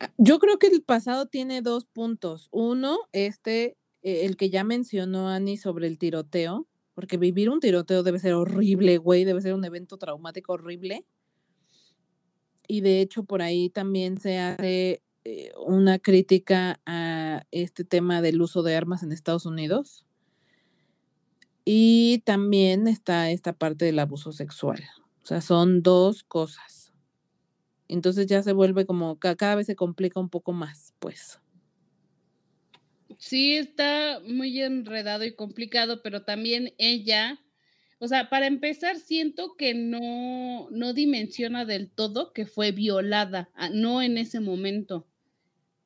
Ah, 0.00 0.10
yo 0.18 0.38
creo 0.38 0.58
que 0.58 0.68
el 0.68 0.82
pasado 0.82 1.26
tiene 1.26 1.62
dos 1.62 1.84
puntos. 1.84 2.48
Uno, 2.50 2.98
este, 3.12 3.76
eh, 4.02 4.24
el 4.24 4.36
que 4.36 4.50
ya 4.50 4.64
mencionó 4.64 5.28
Ani 5.28 5.56
sobre 5.56 5.86
el 5.86 5.98
tiroteo, 5.98 6.66
porque 6.94 7.16
vivir 7.16 7.50
un 7.50 7.60
tiroteo 7.60 8.02
debe 8.02 8.18
ser 8.18 8.34
horrible, 8.34 8.98
güey, 8.98 9.24
debe 9.24 9.42
ser 9.42 9.54
un 9.54 9.64
evento 9.64 9.96
traumático 9.96 10.52
horrible. 10.52 11.04
Y 12.66 12.80
de 12.80 13.00
hecho 13.00 13.24
por 13.24 13.42
ahí 13.42 13.68
también 13.68 14.18
se 14.18 14.38
hace 14.38 15.02
eh, 15.24 15.52
una 15.66 15.98
crítica 15.98 16.80
a 16.86 17.44
este 17.50 17.84
tema 17.84 18.22
del 18.22 18.40
uso 18.40 18.62
de 18.62 18.76
armas 18.76 19.02
en 19.02 19.12
Estados 19.12 19.46
Unidos. 19.46 20.06
Y 21.64 22.22
también 22.24 22.86
está 22.88 23.30
esta 23.30 23.54
parte 23.54 23.86
del 23.86 23.98
abuso 23.98 24.32
sexual. 24.32 24.82
O 25.22 25.26
sea, 25.26 25.40
son 25.40 25.82
dos 25.82 26.22
cosas. 26.22 26.92
Entonces 27.88 28.26
ya 28.26 28.42
se 28.42 28.52
vuelve 28.52 28.86
como, 28.86 29.18
cada 29.18 29.54
vez 29.54 29.66
se 29.66 29.76
complica 29.76 30.20
un 30.20 30.28
poco 30.28 30.52
más, 30.52 30.92
pues. 30.98 31.40
Sí, 33.18 33.56
está 33.56 34.20
muy 34.26 34.60
enredado 34.60 35.24
y 35.24 35.34
complicado, 35.34 36.02
pero 36.02 36.24
también 36.24 36.74
ella, 36.78 37.40
o 37.98 38.08
sea, 38.08 38.28
para 38.28 38.46
empezar, 38.46 38.98
siento 38.98 39.56
que 39.56 39.74
no, 39.74 40.68
no 40.70 40.92
dimensiona 40.92 41.64
del 41.64 41.90
todo 41.90 42.32
que 42.32 42.46
fue 42.46 42.72
violada, 42.72 43.50
ah, 43.54 43.70
no 43.72 44.02
en 44.02 44.18
ese 44.18 44.40
momento. 44.40 45.06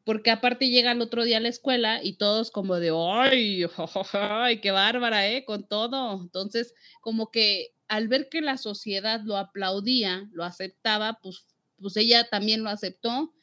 Porque 0.05 0.31
aparte 0.31 0.71
llega 0.71 0.93
el 0.93 1.03
otro 1.03 1.25
día 1.25 1.37
a 1.37 1.41
la 1.41 1.51
escuela 1.51 2.01
y 2.03 2.15
todos 2.15 2.51
como 2.51 2.77
de, 2.77 2.91
¡ay! 2.91 3.65
¡ay! 4.13 4.61
¡Qué 4.61 4.71
bárbara, 4.71 5.29
eh! 5.29 5.45
Con 5.45 5.69
todo. 5.69 6.21
Entonces, 6.23 6.75
como 7.01 7.31
que 7.31 7.75
al 7.89 8.09
ver 8.09 8.29
que 8.31 8.41
la 8.41 8.57
sociedad 8.57 9.21
lo 9.25 9.37
aplaudía, 9.37 10.29
lo 10.33 10.45
aceptaba, 10.45 11.19
pues, 11.23 11.47
pues 11.81 11.97
ella 11.97 12.29
también 12.31 12.63
lo 12.65 12.71
aceptó 12.71 13.35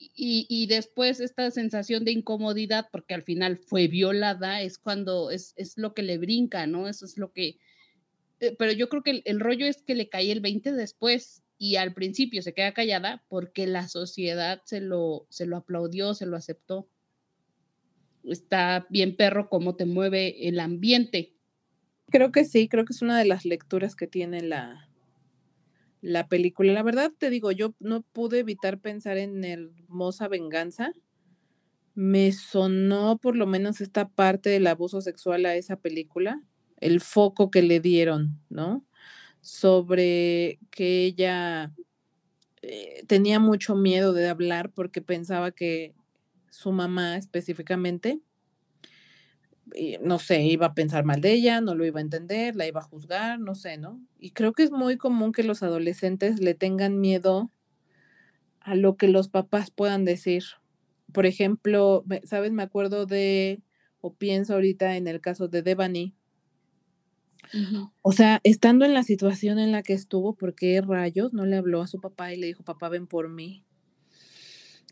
y, 0.00 0.66
después 0.66 1.20
esta 1.20 1.50
sensación 1.50 2.04
de 2.04 2.12
incomodidad, 2.12 2.88
porque 2.90 3.14
al 3.14 3.22
final 3.22 3.58
fue 3.58 3.88
violada, 3.88 4.62
es 4.62 4.78
cuando 4.78 5.30
es, 5.30 5.54
es, 5.56 5.76
lo 5.78 5.94
que 5.94 6.02
le 6.02 6.18
brinca, 6.18 6.66
¿no? 6.66 6.88
Eso 6.88 7.04
es 7.04 7.18
lo 7.18 7.32
que, 7.32 7.58
eh, 8.40 8.54
pero 8.58 8.72
yo 8.72 8.88
creo 8.88 9.02
que 9.02 9.10
el, 9.10 9.22
el 9.24 9.40
rollo 9.40 9.66
es 9.66 9.82
que 9.82 9.94
le 9.94 10.08
cae 10.08 10.30
el 10.32 10.40
20 10.40 10.72
después 10.72 11.42
y 11.58 11.76
al 11.76 11.94
principio 11.94 12.42
se 12.42 12.54
queda 12.54 12.72
callada 12.72 13.24
porque 13.28 13.66
la 13.66 13.88
sociedad 13.88 14.62
se 14.64 14.80
lo, 14.80 15.26
se 15.28 15.46
lo 15.46 15.56
aplaudió, 15.56 16.14
se 16.14 16.26
lo 16.26 16.36
aceptó. 16.36 16.88
Está 18.24 18.86
bien 18.90 19.16
perro 19.16 19.48
cómo 19.48 19.74
te 19.74 19.84
mueve 19.84 20.48
el 20.48 20.60
ambiente. 20.60 21.34
Creo 22.10 22.32
que 22.32 22.44
sí, 22.44 22.68
creo 22.68 22.84
que 22.84 22.92
es 22.92 23.02
una 23.02 23.18
de 23.18 23.24
las 23.24 23.44
lecturas 23.44 23.96
que 23.96 24.06
tiene 24.06 24.40
la, 24.42 24.87
la 26.00 26.28
película. 26.28 26.72
La 26.72 26.82
verdad 26.82 27.12
te 27.16 27.30
digo, 27.30 27.52
yo 27.52 27.74
no 27.80 28.02
pude 28.02 28.40
evitar 28.40 28.78
pensar 28.78 29.18
en 29.18 29.44
Hermosa 29.44 30.28
Venganza. 30.28 30.92
Me 31.94 32.32
sonó 32.32 33.18
por 33.18 33.36
lo 33.36 33.46
menos 33.46 33.80
esta 33.80 34.08
parte 34.08 34.50
del 34.50 34.66
abuso 34.66 35.00
sexual 35.00 35.46
a 35.46 35.56
esa 35.56 35.76
película, 35.76 36.42
el 36.76 37.00
foco 37.00 37.50
que 37.50 37.62
le 37.62 37.80
dieron, 37.80 38.40
¿no? 38.48 38.84
Sobre 39.40 40.60
que 40.70 41.04
ella 41.04 41.72
eh, 42.62 43.04
tenía 43.06 43.40
mucho 43.40 43.74
miedo 43.74 44.12
de 44.12 44.28
hablar 44.28 44.70
porque 44.72 45.02
pensaba 45.02 45.50
que 45.50 45.94
su 46.50 46.72
mamá 46.72 47.16
específicamente 47.16 48.20
no 50.02 50.18
sé, 50.18 50.42
iba 50.42 50.66
a 50.66 50.74
pensar 50.74 51.04
mal 51.04 51.20
de 51.20 51.32
ella, 51.32 51.60
no 51.60 51.74
lo 51.74 51.84
iba 51.84 52.00
a 52.00 52.02
entender, 52.02 52.56
la 52.56 52.66
iba 52.66 52.80
a 52.80 52.84
juzgar, 52.84 53.38
no 53.40 53.54
sé, 53.54 53.78
¿no? 53.78 54.00
Y 54.18 54.30
creo 54.30 54.52
que 54.52 54.62
es 54.62 54.70
muy 54.70 54.96
común 54.96 55.32
que 55.32 55.42
los 55.42 55.62
adolescentes 55.62 56.40
le 56.40 56.54
tengan 56.54 57.00
miedo 57.00 57.50
a 58.60 58.74
lo 58.74 58.96
que 58.96 59.08
los 59.08 59.28
papás 59.28 59.70
puedan 59.70 60.04
decir. 60.04 60.44
Por 61.12 61.26
ejemplo, 61.26 62.04
¿sabes? 62.24 62.52
Me 62.52 62.62
acuerdo 62.62 63.06
de, 63.06 63.62
o 64.00 64.14
pienso 64.14 64.54
ahorita 64.54 64.96
en 64.96 65.08
el 65.08 65.20
caso 65.20 65.48
de 65.48 65.62
Devani. 65.62 66.14
O 68.02 68.12
sea, 68.12 68.40
estando 68.44 68.84
en 68.84 68.94
la 68.94 69.02
situación 69.02 69.58
en 69.58 69.72
la 69.72 69.82
que 69.82 69.92
estuvo, 69.92 70.34
¿por 70.34 70.54
qué 70.54 70.80
rayos 70.80 71.32
no 71.32 71.46
le 71.46 71.56
habló 71.56 71.82
a 71.82 71.86
su 71.86 72.00
papá 72.00 72.32
y 72.32 72.36
le 72.36 72.46
dijo, 72.48 72.62
papá, 72.64 72.88
ven 72.88 73.06
por 73.06 73.28
mí? 73.28 73.64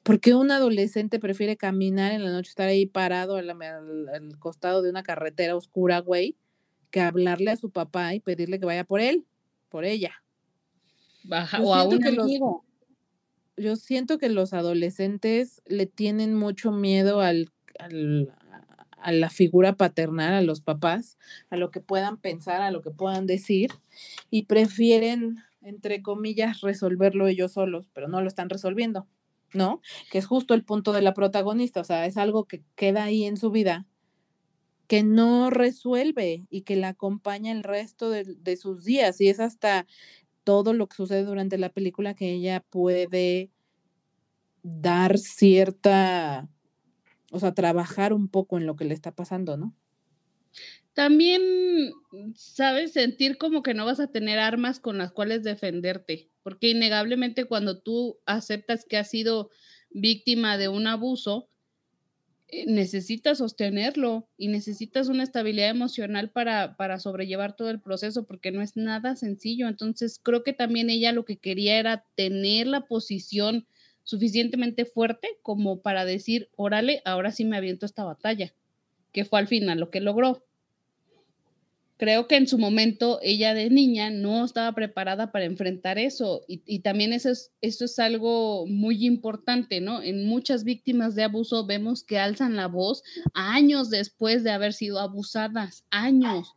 ¿Por 0.07 0.21
qué 0.21 0.37
un 0.37 0.53
adolescente 0.53 1.19
prefiere 1.19 1.57
caminar 1.57 2.13
en 2.13 2.23
la 2.23 2.31
noche, 2.31 2.51
estar 2.51 2.69
ahí 2.69 2.87
parado 2.87 3.35
al, 3.35 3.49
costado 4.39 4.81
de 4.81 4.89
una 4.89 5.03
carretera 5.03 5.57
oscura, 5.57 5.99
güey, 5.99 6.37
que 6.93 7.01
hablarle 7.01 7.51
a 7.51 7.57
su 7.57 7.71
papá 7.71 8.15
y 8.15 8.21
pedirle 8.21 8.61
que 8.61 8.67
vaya 8.67 8.85
por 8.85 9.01
él, 9.01 9.27
por 9.69 9.85
ella? 9.85 10.23
Baja, 11.25 11.61
o 11.61 11.75
a 11.75 11.83
un 11.83 12.07
amigo. 12.07 12.65
yo 13.57 13.75
siento 13.75 14.19
que 14.19 14.29
los 14.29 14.53
adolescentes 14.53 15.61
le 15.67 15.87
tienen 15.87 16.37
mucho 16.37 16.71
miedo 16.71 17.21
al, 17.21 17.51
a 19.01 19.11
la 19.11 19.29
figura 19.29 19.73
paternal, 19.73 20.35
a 20.35 20.41
los 20.41 20.61
papás, 20.61 21.19
a 21.51 21.57
lo 21.57 21.73
que 21.73 21.81
puedan 21.81 22.17
pensar, 22.17 22.63
a 22.63 22.71
lo 22.71 22.81
que 22.81 22.93
puedan 22.93 23.27
decir, 23.27 23.73
y 24.31 24.45
prefieren, 24.45 25.39
entre 25.63 26.01
comillas, 26.01 26.61
resolverlo 26.61 27.27
ellos 27.27 27.55
solos, 27.55 27.89
pero 27.93 28.07
no 28.07 28.21
lo 28.21 28.29
están 28.29 28.49
resolviendo. 28.51 29.09
¿No? 29.57 29.81
Que 30.11 30.19
es 30.19 30.27
justo 30.27 30.55
el 30.55 30.65
punto 30.65 30.93
de 30.93 31.03
la 31.03 31.15
protagonista, 31.15 31.81
o 31.81 31.85
sea, 31.85 32.07
es 32.07 32.17
algo 32.17 32.45
que 32.45 32.63
queda 32.77 33.05
ahí 33.05 33.25
en 33.25 33.37
su 33.37 33.51
vida 33.51 33.87
que 34.87 35.03
no 35.03 35.51
resuelve 35.51 36.47
y 36.49 36.63
que 36.63 36.77
la 36.77 36.89
acompaña 36.89 37.53
el 37.53 37.65
resto 37.65 38.11
de, 38.11 38.57
sus 38.57 38.85
días 38.85 39.21
y 39.21 39.29
es 39.29 39.41
hasta 39.41 39.87
todo 40.45 40.73
lo 40.73 40.89
que 40.89 40.97
sucede 40.97 41.25
durante 41.25 41.59
la 41.59 41.71
película 41.71 42.15
que 42.15 42.33
ella 42.33 42.61
puede 42.71 43.51
dar 44.63 45.19
cierta, 45.19 46.49
o 47.33 47.41
sea, 47.41 47.53
trabajar 47.53 48.13
un 48.13 48.29
poco 48.29 48.59
en 48.59 48.67
lo 48.67 48.77
que 48.77 48.85
le 48.85 48.95
está 48.95 49.13
pasando, 49.13 49.57
¿no? 49.57 49.75
También, 50.97 51.93
sabes, 52.35 52.93
sentir 52.93 53.39
como 53.39 53.63
que 53.63 53.75
no 53.75 53.87
vas 53.87 54.01
a 54.01 54.09
tener 54.09 54.41
armas 54.41 54.81
con 54.81 54.99
las 54.99 55.13
cuales 55.13 55.45
defenderte 55.45 56.33
porque 56.47 56.71
innegablemente 56.71 57.47
cuando 57.47 57.81
tú 57.81 58.21
aceptas 58.25 58.85
que 58.85 58.97
has 58.97 59.11
sido 59.11 59.51
víctima 59.91 60.57
de 60.59 60.69
un 60.69 60.87
abuso, 60.87 61.49
eh, 62.47 62.67
necesitas 62.69 63.39
sostenerlo 63.39 64.29
y 64.39 64.47
necesitas 64.47 65.09
una 65.09 65.25
estabilidad 65.25 65.71
emocional 65.71 66.31
para, 66.31 66.77
para 66.77 67.01
sobrellevar 67.01 67.57
todo 67.57 67.71
el 67.71 67.81
proceso, 67.81 68.29
porque 68.29 68.53
no 68.53 68.63
es 68.63 68.77
nada 68.77 69.17
sencillo. 69.17 69.67
Entonces, 69.67 70.21
creo 70.23 70.45
que 70.45 70.53
también 70.53 70.89
ella 70.89 71.11
lo 71.11 71.25
que 71.25 71.39
quería 71.39 71.81
era 71.81 72.05
tener 72.15 72.69
la 72.69 72.83
posición 72.83 73.67
suficientemente 74.05 74.85
fuerte 74.85 75.27
como 75.43 75.83
para 75.83 76.05
decir, 76.05 76.49
órale, 76.55 77.03
ahora 77.05 77.33
sí 77.33 77.45
me 77.45 77.57
aviento 77.57 77.87
esta 77.87 78.05
batalla, 78.05 78.55
que 79.11 79.25
fue 79.25 79.41
al 79.41 79.49
final 79.49 79.81
lo 79.81 79.91
que 79.91 80.01
logró 80.01 80.45
creo 81.97 82.27
que 82.27 82.37
en 82.37 82.47
su 82.47 82.59
momento 82.59 83.19
ella 83.23 83.55
de 83.55 83.71
niña 83.71 84.11
no 84.11 84.45
estaba 84.45 84.75
preparada 84.75 85.33
para 85.33 85.47
enfrentar 85.47 85.99
eso 85.99 86.43
y, 86.47 86.81
también 86.81 87.13
eso 87.13 87.31
es, 87.31 87.53
eso 87.61 87.87
es 87.87 87.99
algo 87.99 88.67
muy 88.67 89.07
importante, 89.07 89.81
¿no? 89.81 90.03
En 90.03 90.27
muchas 90.27 90.65
víctimas 90.65 91.15
de 91.15 91.25
abuso 91.25 91.67
vemos 91.67 92.03
que 92.03 92.19
alzan 92.19 92.57
la 92.57 92.67
voz 92.67 93.03
años 93.35 93.91
después 93.91 94.45
de 94.45 94.51
haber 94.51 94.73
sido 94.73 95.01
abusadas, 95.01 95.85
años. 95.91 96.55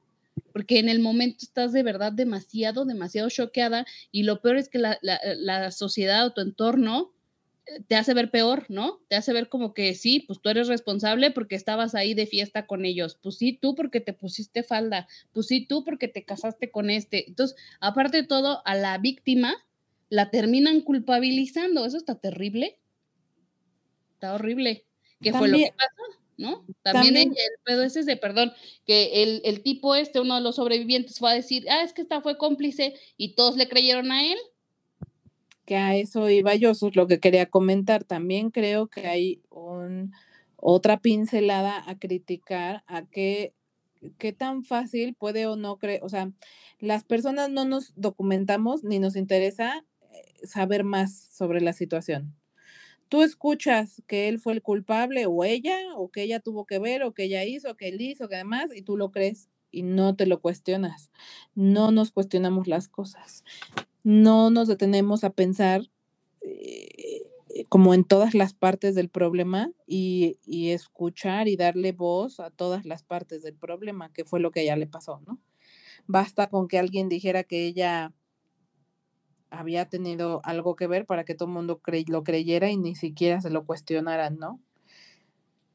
Porque 0.52 0.80
en 0.80 0.90
el 0.90 1.00
momento 1.00 1.40
estás 1.42 1.72
de 1.74 1.84
verdad 1.84 2.12
demasiado, 2.12 2.86
demasiado 2.86 3.30
choqueada 3.30 3.86
y 4.12 4.24
lo 4.24 4.42
peor 4.42 4.58
es 4.58 4.68
que 4.68 4.80
la, 4.80 4.98
la, 5.02 5.20
la 5.38 5.72
sociedad 5.72 6.26
o 6.26 6.34
tu 6.34 6.42
entorno 6.42 7.12
te 7.88 7.96
hace 7.96 8.14
ver 8.14 8.32
peor, 8.32 8.66
¿no? 8.70 9.02
Te 9.08 9.16
hace 9.16 9.34
ver 9.34 9.50
como 9.50 9.74
que 9.74 9.94
sí, 9.96 10.22
pues 10.22 10.42
tú 10.42 10.50
eres 10.50 10.68
responsable 10.68 11.32
porque 11.32 11.56
estabas 11.56 11.96
ahí 11.96 12.14
de 12.14 12.26
fiesta 12.26 12.68
con 12.68 12.86
ellos, 12.86 13.18
pues 13.22 13.38
sí, 13.38 13.54
tú 13.54 13.76
porque 13.76 14.00
te 14.00 14.14
pusiste 14.14 14.64
falda, 14.64 15.08
pues 15.32 15.48
sí, 15.48 15.66
tú 15.66 15.84
porque 15.84 16.08
te 16.08 16.24
casaste 16.24 16.72
con 16.72 16.90
este. 16.90 17.28
Entonces, 17.28 17.58
aparte 17.80 18.18
de 18.18 18.28
todo, 18.28 18.62
a 18.66 18.76
la 18.76 18.98
víctima 18.98 19.56
la 20.10 20.32
terminan 20.32 20.82
culpabilizando, 20.82 21.86
eso 21.86 21.98
está 21.98 22.16
terrible, 22.16 22.80
está 24.14 24.34
horrible. 24.34 24.86
¿Qué 25.22 25.34
fue 25.34 25.50
lo 25.50 25.58
que 25.58 25.74
pasó? 25.76 26.20
¿No? 26.38 26.66
También, 26.84 27.18
el 27.18 27.36
pedo 27.66 27.84
ese 27.84 28.04
de, 28.04 28.16
perdón, 28.16 28.54
que 28.86 29.24
el, 29.24 29.42
el 29.44 29.62
tipo 29.62 29.96
este, 29.96 30.22
uno 30.22 30.36
de 30.36 30.42
los 30.42 30.56
sobrevivientes, 30.56 31.20
fue 31.20 31.32
a 31.32 31.34
decir, 31.34 31.70
ah, 31.70 31.84
es 31.84 31.92
que 31.92 32.02
esta 32.02 32.22
fue 32.22 32.38
cómplice 32.38 32.96
y 33.18 33.36
todos 33.36 33.58
le 33.58 33.68
creyeron 33.68 34.12
a 34.14 34.26
él 34.26 34.38
que 35.70 35.78
a 35.78 35.96
eso 35.96 36.28
iba 36.32 36.56
yo, 36.56 36.72
eso 36.72 36.88
es 36.88 36.96
lo 36.96 37.06
que 37.06 37.20
quería 37.20 37.46
comentar. 37.46 38.04
También 38.04 38.50
creo 38.50 38.88
que 38.88 39.06
hay 39.06 39.44
un, 39.52 40.12
otra 40.56 41.00
pincelada 41.00 41.88
a 41.88 42.00
criticar 42.00 42.84
a 42.88 43.06
qué, 43.06 43.54
qué 44.18 44.34
tan 44.34 44.64
fácil 44.64 45.14
puede 45.14 45.46
o 45.46 45.58
no 45.58 45.78
creer, 45.78 46.04
o 46.04 46.10
sea, 46.10 46.32
las 46.80 47.04
personas 47.04 47.52
no 47.52 47.66
nos 47.66 47.94
documentamos 47.96 48.84
ni 48.84 48.98
nos 48.98 49.16
interesa 49.16 49.86
eh, 50.12 50.48
saber 50.48 50.84
más 50.84 51.28
sobre 51.32 51.62
la 51.62 51.74
situación. 51.74 52.36
Tú 53.08 53.22
escuchas 53.22 54.02
que 54.08 54.28
él 54.28 54.40
fue 54.40 54.54
el 54.54 54.64
culpable 54.64 55.28
o 55.28 55.44
ella, 55.44 55.78
o 55.96 56.10
que 56.10 56.24
ella 56.24 56.40
tuvo 56.40 56.66
que 56.66 56.80
ver, 56.80 57.04
o 57.04 57.14
que 57.14 57.26
ella 57.26 57.44
hizo, 57.44 57.78
que 57.78 57.90
él 57.90 58.02
hizo, 58.02 58.28
que 58.28 58.36
además, 58.36 58.72
y 58.76 58.82
tú 58.82 58.98
lo 58.98 59.12
crees 59.12 59.50
y 59.70 59.84
no 59.84 60.16
te 60.16 60.26
lo 60.26 60.42
cuestionas. 60.42 61.12
No 61.54 61.92
nos 61.92 62.10
cuestionamos 62.10 62.68
las 62.68 62.88
cosas 62.88 63.44
no 64.10 64.50
nos 64.50 64.68
detenemos 64.68 65.24
a 65.24 65.30
pensar 65.30 65.84
eh, 66.42 67.28
como 67.70 67.94
en 67.94 68.04
todas 68.04 68.34
las 68.34 68.56
partes 68.56 68.96
del 68.96 69.08
problema 69.08 69.72
y, 69.86 70.40
escuchar 70.72 71.48
y 71.48 71.56
darle 71.56 71.92
voz 71.92 72.40
a 72.40 72.50
todas 72.50 72.86
las 72.86 73.04
partes 73.04 73.44
del 73.44 73.54
problema, 73.54 74.12
que 74.12 74.26
fue 74.26 74.40
lo 74.40 74.50
que 74.50 74.62
a 74.62 74.64
ella 74.64 74.78
le 74.78 74.88
pasó, 74.88 75.22
¿no? 75.28 75.40
Basta 76.08 76.50
con 76.50 76.68
que 76.68 76.80
alguien 76.80 77.08
dijera 77.08 77.44
que 77.44 77.68
ella 77.68 78.12
había 79.52 79.86
tenido 79.86 80.42
algo 80.44 80.76
que 80.76 80.88
ver 80.88 81.06
para 81.06 81.24
que 81.24 81.36
todo 81.36 81.48
el 81.48 81.54
mundo 81.54 81.80
lo 82.08 82.24
creyera 82.24 82.72
y 82.72 82.78
ni 82.78 82.96
siquiera 82.96 83.42
se 83.42 83.52
lo 83.52 83.64
cuestionaran, 83.64 84.40
¿no? 84.40 84.60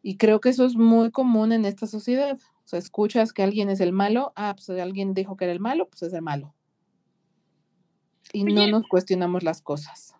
Y 0.03 0.17
creo 0.17 0.41
que 0.41 0.49
eso 0.49 0.65
es 0.65 0.75
muy 0.75 1.13
común 1.13 1.53
en 1.53 1.65
esta 1.65 1.87
sociedad. 1.87 2.37
O 2.65 2.67
sea, 2.67 2.81
escuchas 2.81 3.33
que 3.33 3.45
alguien 3.45 3.69
es 3.71 3.79
el 3.79 3.93
malo, 3.93 4.33
ah, 4.35 4.57
pues 4.57 4.69
alguien 4.71 5.15
dijo 5.15 5.37
que 5.37 5.45
era 5.45 5.53
el 5.53 5.61
malo, 5.61 5.89
pues 5.89 6.03
es 6.03 6.13
el 6.13 6.23
malo 6.23 6.54
y 8.33 8.45
no 8.45 8.67
nos 8.67 8.87
cuestionamos 8.87 9.43
las 9.43 9.63
cosas. 9.63 10.15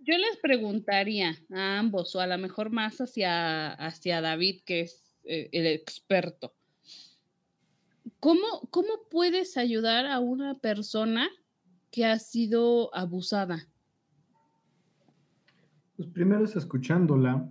Yo 0.00 0.18
les 0.18 0.36
preguntaría 0.38 1.38
a 1.54 1.78
ambos, 1.78 2.16
o 2.16 2.20
a 2.20 2.26
lo 2.26 2.36
mejor 2.36 2.70
más 2.70 3.00
hacia, 3.00 3.72
hacia 3.74 4.20
David, 4.20 4.62
que 4.64 4.80
es 4.80 5.16
eh, 5.24 5.48
el 5.52 5.66
experto. 5.66 6.54
¿Cómo, 8.18 8.68
¿Cómo 8.70 9.08
puedes 9.10 9.56
ayudar 9.56 10.06
a 10.06 10.18
una 10.18 10.58
persona 10.58 11.28
que 11.92 12.04
ha 12.04 12.18
sido 12.18 12.92
abusada? 12.94 13.68
Pues 15.96 16.08
primero 16.08 16.44
es 16.44 16.56
escuchándola, 16.56 17.48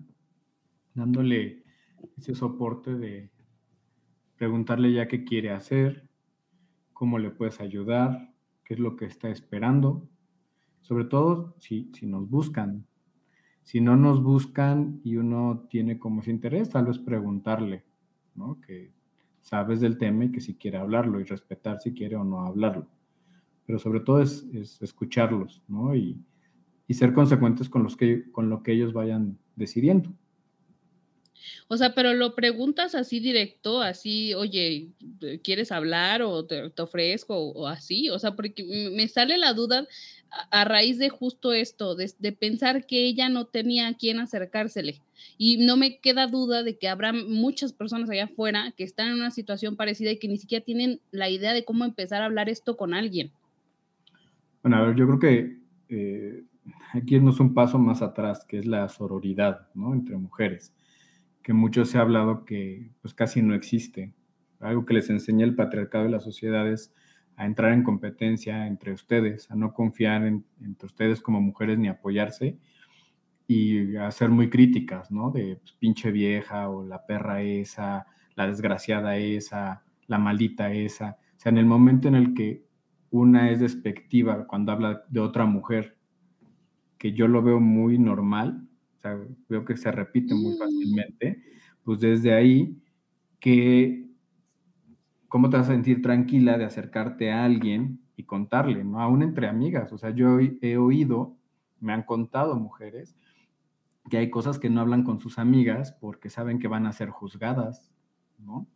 dándole 0.93 1.63
ese 2.17 2.35
soporte 2.35 2.95
de 2.95 3.29
preguntarle 4.35 4.91
ya 4.91 5.07
qué 5.07 5.23
quiere 5.23 5.51
hacer, 5.51 6.09
cómo 6.91 7.17
le 7.19 7.29
puedes 7.29 7.61
ayudar, 7.61 8.30
es 8.73 8.79
lo 8.79 8.95
que 8.95 9.05
está 9.05 9.29
esperando, 9.29 10.07
sobre 10.81 11.05
todo 11.05 11.55
si, 11.59 11.91
si 11.93 12.05
nos 12.05 12.29
buscan. 12.29 12.85
Si 13.63 13.79
no 13.79 13.95
nos 13.95 14.23
buscan 14.23 14.99
y 15.03 15.17
uno 15.17 15.67
tiene 15.69 15.99
como 15.99 16.21
ese 16.21 16.31
interés, 16.31 16.69
tal 16.69 16.85
vez 16.85 16.97
preguntarle, 16.97 17.83
¿no? 18.35 18.59
Que 18.61 18.91
sabes 19.41 19.81
del 19.81 19.97
tema 19.97 20.25
y 20.25 20.31
que 20.31 20.41
si 20.41 20.55
quiere 20.55 20.77
hablarlo 20.77 21.19
y 21.19 21.23
respetar 21.23 21.79
si 21.79 21.93
quiere 21.93 22.15
o 22.15 22.23
no 22.23 22.41
hablarlo. 22.45 22.87
Pero 23.65 23.79
sobre 23.79 23.99
todo 23.99 24.21
es, 24.21 24.47
escucharlos, 24.81 25.63
¿no? 25.67 25.95
Y, 25.95 26.19
y, 26.87 26.93
ser 26.93 27.13
consecuentes 27.13 27.69
con, 27.69 27.83
los 27.83 27.95
que, 27.95 28.31
con 28.31 28.49
lo 28.49 28.63
que 28.63 28.73
ellos 28.73 28.93
vayan 28.93 29.37
decidiendo. 29.55 30.11
O 31.67 31.77
sea, 31.77 31.93
pero 31.93 32.13
lo 32.13 32.35
preguntas 32.35 32.95
así 32.95 33.19
directo, 33.19 33.81
así, 33.81 34.33
oye, 34.33 34.89
¿quieres 35.43 35.71
hablar 35.71 36.21
o 36.21 36.45
te, 36.45 36.71
ofrezco 36.77 37.37
o, 37.37 37.67
así? 37.67 38.09
O 38.09 38.19
sea, 38.19 38.35
porque 38.35 38.91
me 38.93 39.07
sale 39.07 39.37
la 39.37 39.53
duda 39.53 39.87
a, 40.49 40.63
raíz 40.65 40.97
de 40.97 41.09
justo 41.09 41.53
esto, 41.53 41.95
de, 41.95 42.31
pensar 42.31 42.85
que 42.85 43.05
ella 43.05 43.29
no 43.29 43.45
tenía 43.45 43.87
a 43.87 43.93
quién 43.93 44.19
acercársele. 44.19 45.01
Y 45.37 45.65
no 45.65 45.77
me 45.77 45.99
queda 45.99 46.27
duda 46.27 46.63
de 46.63 46.77
que 46.77 46.87
habrá 46.87 47.13
muchas 47.13 47.73
personas 47.73 48.09
allá 48.09 48.25
afuera 48.25 48.73
que 48.75 48.83
están 48.83 49.09
en 49.09 49.15
una 49.15 49.31
situación 49.31 49.75
parecida 49.75 50.11
y 50.11 50.17
que 50.17 50.27
ni 50.27 50.37
siquiera 50.37 50.65
tienen 50.65 50.99
la 51.11 51.29
idea 51.29 51.53
de 51.53 51.63
cómo 51.63 51.85
empezar 51.85 52.21
a 52.21 52.25
hablar 52.25 52.49
esto 52.49 52.75
con 52.75 52.93
alguien. 52.93 53.31
Bueno, 54.63 54.77
a 54.77 54.87
ver, 54.87 54.95
yo 54.95 55.07
creo 55.07 55.19
que 55.19 55.57
eh, 55.89 56.43
hay 56.93 57.05
que 57.05 57.15
irnos 57.15 57.39
un 57.39 57.53
paso 57.53 57.77
más 57.77 58.01
atrás, 58.01 58.45
que 58.45 58.59
es 58.59 58.65
la 58.65 58.87
sororidad, 58.89 59.67
¿no? 59.73 59.93
Entre 59.93 60.15
mujeres 60.17 60.73
que 61.43 61.53
mucho 61.53 61.85
se 61.85 61.97
ha 61.97 62.01
hablado 62.01 62.45
que 62.45 62.91
pues 63.01 63.13
casi 63.13 63.41
no 63.41 63.55
existe. 63.55 64.13
Algo 64.59 64.85
que 64.85 64.93
les 64.93 65.09
enseña 65.09 65.45
el 65.45 65.55
patriarcado 65.55 66.07
y 66.07 66.11
las 66.11 66.23
sociedades 66.23 66.93
a 67.35 67.45
entrar 67.45 67.73
en 67.73 67.83
competencia 67.83 68.67
entre 68.67 68.93
ustedes, 68.93 69.49
a 69.49 69.55
no 69.55 69.73
confiar 69.73 70.25
en, 70.25 70.45
entre 70.61 70.85
ustedes 70.85 71.21
como 71.21 71.41
mujeres 71.41 71.79
ni 71.79 71.87
apoyarse 71.87 72.57
y 73.47 73.95
a 73.95 74.11
ser 74.11 74.29
muy 74.29 74.49
críticas, 74.49 75.11
¿no? 75.11 75.31
De 75.31 75.57
pues, 75.57 75.73
pinche 75.73 76.11
vieja 76.11 76.69
o 76.69 76.85
la 76.85 77.05
perra 77.05 77.41
esa, 77.41 78.05
la 78.35 78.47
desgraciada 78.47 79.17
esa, 79.17 79.83
la 80.07 80.17
maldita 80.17 80.71
esa. 80.71 81.17
O 81.35 81.39
sea, 81.39 81.51
en 81.51 81.57
el 81.57 81.65
momento 81.65 82.07
en 82.07 82.15
el 82.15 82.33
que 82.33 82.63
una 83.09 83.49
es 83.51 83.59
despectiva 83.59 84.47
cuando 84.47 84.71
habla 84.71 85.03
de 85.09 85.19
otra 85.19 85.45
mujer, 85.45 85.97
que 86.97 87.13
yo 87.13 87.27
lo 87.27 87.41
veo 87.41 87.59
muy 87.59 87.97
normal, 87.97 88.69
veo 89.49 89.65
que 89.65 89.77
se 89.77 89.91
repite 89.91 90.33
muy 90.33 90.55
mm. 90.55 90.57
fácilmente, 90.57 91.43
pues 91.83 91.99
desde 91.99 92.33
ahí 92.33 92.81
que, 93.39 94.07
¿cómo 95.27 95.49
te 95.49 95.57
vas 95.57 95.69
a 95.69 95.73
sentir 95.73 96.01
tranquila 96.01 96.57
de 96.57 96.65
acercarte 96.65 97.31
a 97.31 97.43
alguien 97.43 97.99
y 98.15 98.23
contarle, 98.23 98.83
¿no? 98.83 99.01
Aún 99.01 99.23
entre 99.23 99.47
amigas, 99.47 99.91
o 99.91 99.97
sea, 99.97 100.11
yo 100.11 100.39
he 100.39 100.77
oído, 100.77 101.37
me 101.79 101.93
han 101.93 102.03
contado 102.03 102.55
mujeres, 102.55 103.15
que 104.09 104.17
hay 104.17 104.29
cosas 104.29 104.59
que 104.59 104.69
no 104.69 104.81
hablan 104.81 105.03
con 105.03 105.19
sus 105.19 105.39
amigas 105.39 105.93
porque 105.99 106.29
saben 106.29 106.59
que 106.59 106.67
van 106.67 106.85
a 106.85 106.91
ser 106.91 107.09
juzgadas, 107.09 107.91
¿no? 108.39 108.67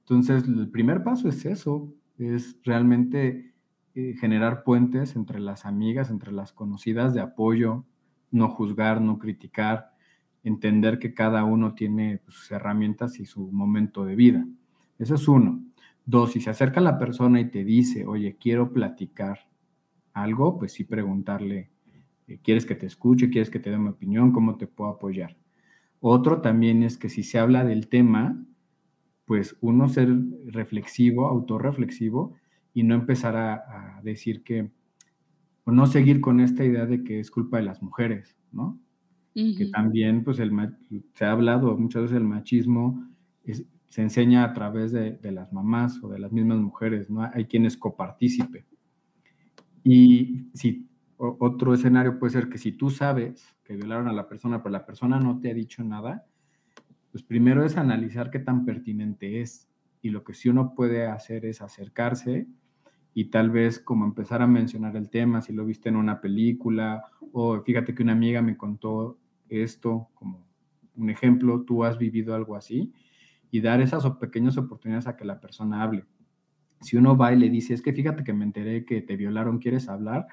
Entonces, 0.00 0.44
el 0.44 0.68
primer 0.70 1.04
paso 1.04 1.28
es 1.28 1.44
eso, 1.46 1.94
es 2.18 2.58
realmente 2.64 3.54
eh, 3.94 4.14
generar 4.18 4.64
puentes 4.64 5.16
entre 5.16 5.40
las 5.40 5.64
amigas, 5.64 6.10
entre 6.10 6.32
las 6.32 6.52
conocidas 6.52 7.14
de 7.14 7.20
apoyo, 7.20 7.84
no 8.30 8.48
juzgar, 8.48 9.00
no 9.00 9.18
criticar, 9.18 9.92
entender 10.42 10.98
que 10.98 11.14
cada 11.14 11.44
uno 11.44 11.74
tiene 11.74 12.18
pues, 12.24 12.36
sus 12.36 12.50
herramientas 12.52 13.18
y 13.20 13.26
su 13.26 13.50
momento 13.50 14.04
de 14.04 14.16
vida. 14.16 14.46
Eso 14.98 15.14
es 15.14 15.28
uno. 15.28 15.62
Dos, 16.04 16.32
si 16.32 16.40
se 16.40 16.50
acerca 16.50 16.80
la 16.80 16.98
persona 16.98 17.40
y 17.40 17.50
te 17.50 17.64
dice, 17.64 18.06
oye, 18.06 18.36
quiero 18.40 18.72
platicar 18.72 19.48
algo, 20.12 20.58
pues 20.58 20.72
sí 20.72 20.84
preguntarle, 20.84 21.70
eh, 22.26 22.38
¿quieres 22.42 22.66
que 22.66 22.74
te 22.74 22.86
escuche? 22.86 23.30
¿Quieres 23.30 23.50
que 23.50 23.60
te 23.60 23.70
dé 23.70 23.78
mi 23.78 23.88
opinión? 23.88 24.32
¿Cómo 24.32 24.56
te 24.56 24.66
puedo 24.66 24.90
apoyar? 24.90 25.36
Otro 26.00 26.40
también 26.40 26.82
es 26.82 26.96
que 26.96 27.08
si 27.08 27.22
se 27.22 27.38
habla 27.38 27.64
del 27.64 27.88
tema, 27.88 28.42
pues 29.26 29.56
uno 29.60 29.88
ser 29.88 30.08
reflexivo, 30.46 31.28
autorreflexivo 31.28 32.34
y 32.72 32.82
no 32.82 32.94
empezar 32.94 33.36
a, 33.36 33.98
a 33.98 34.02
decir 34.02 34.42
que 34.42 34.70
o 35.64 35.72
no 35.72 35.86
seguir 35.86 36.20
con 36.20 36.40
esta 36.40 36.64
idea 36.64 36.86
de 36.86 37.04
que 37.04 37.20
es 37.20 37.30
culpa 37.30 37.58
de 37.58 37.64
las 37.64 37.82
mujeres, 37.82 38.36
¿no? 38.52 38.80
Que 39.32 39.70
también, 39.72 40.24
pues, 40.24 40.38
el, 40.38 40.52
se 41.14 41.24
ha 41.24 41.32
hablado 41.32 41.78
muchas 41.78 42.02
veces 42.02 42.16
el 42.18 42.24
machismo 42.24 43.08
se 43.90 44.02
enseña 44.02 44.44
a 44.44 44.52
través 44.52 44.92
de, 44.92 45.18
las 45.32 45.52
mamás 45.52 46.02
o 46.02 46.08
de 46.08 46.18
las 46.18 46.30
mismas 46.30 46.58
mujeres, 46.58 47.10
¿no? 47.10 47.28
Hay 47.34 47.46
quienes 47.46 47.76
copartícipe. 47.76 48.64
Y 49.82 50.48
si 50.54 50.88
otro 51.16 51.74
escenario 51.74 52.18
puede 52.18 52.32
ser 52.32 52.48
que 52.48 52.56
si 52.56 52.72
tú 52.72 52.88
sabes 52.90 53.44
que 53.64 53.74
violaron 53.74 54.08
a 54.08 54.12
la 54.12 54.28
persona, 54.28 54.62
pero 54.62 54.72
la 54.72 54.86
persona 54.86 55.18
no 55.18 55.40
te 55.40 55.50
ha 55.50 55.54
dicho 55.54 55.82
nada, 55.82 56.24
pues 57.10 57.24
primero 57.24 57.64
es 57.64 57.76
analizar 57.76 58.30
qué 58.30 58.38
tan 58.38 58.64
pertinente 58.64 59.40
es. 59.40 59.68
Y 60.02 60.10
lo 60.10 60.22
que 60.22 60.34
sí 60.34 60.48
uno 60.48 60.74
puede 60.74 61.06
hacer 61.06 61.44
es 61.44 61.60
acercarse 61.60 62.46
y 63.14 63.26
tal 63.26 63.50
vez 63.50 63.78
como 63.78 64.04
empezar 64.04 64.42
a 64.42 64.46
mencionar 64.46 64.96
el 64.96 65.10
tema, 65.10 65.42
si 65.42 65.52
lo 65.52 65.64
viste 65.64 65.88
en 65.88 65.96
una 65.96 66.20
película, 66.20 67.04
o 67.32 67.60
fíjate 67.60 67.94
que 67.94 68.02
una 68.02 68.12
amiga 68.12 68.42
me 68.42 68.56
contó 68.56 69.18
esto 69.48 70.08
como 70.14 70.46
un 70.96 71.10
ejemplo, 71.10 71.62
tú 71.62 71.84
has 71.84 71.98
vivido 71.98 72.34
algo 72.34 72.56
así, 72.56 72.92
y 73.50 73.60
dar 73.60 73.80
esas 73.80 74.08
pequeñas 74.16 74.56
oportunidades 74.58 75.06
a 75.06 75.16
que 75.16 75.24
la 75.24 75.40
persona 75.40 75.82
hable. 75.82 76.04
Si 76.80 76.96
uno 76.96 77.16
va 77.16 77.32
y 77.32 77.38
le 77.38 77.50
dice, 77.50 77.74
es 77.74 77.82
que 77.82 77.92
fíjate 77.92 78.24
que 78.24 78.32
me 78.32 78.44
enteré 78.44 78.84
que 78.84 79.02
te 79.02 79.16
violaron, 79.16 79.58
¿quieres 79.58 79.88
hablar? 79.88 80.26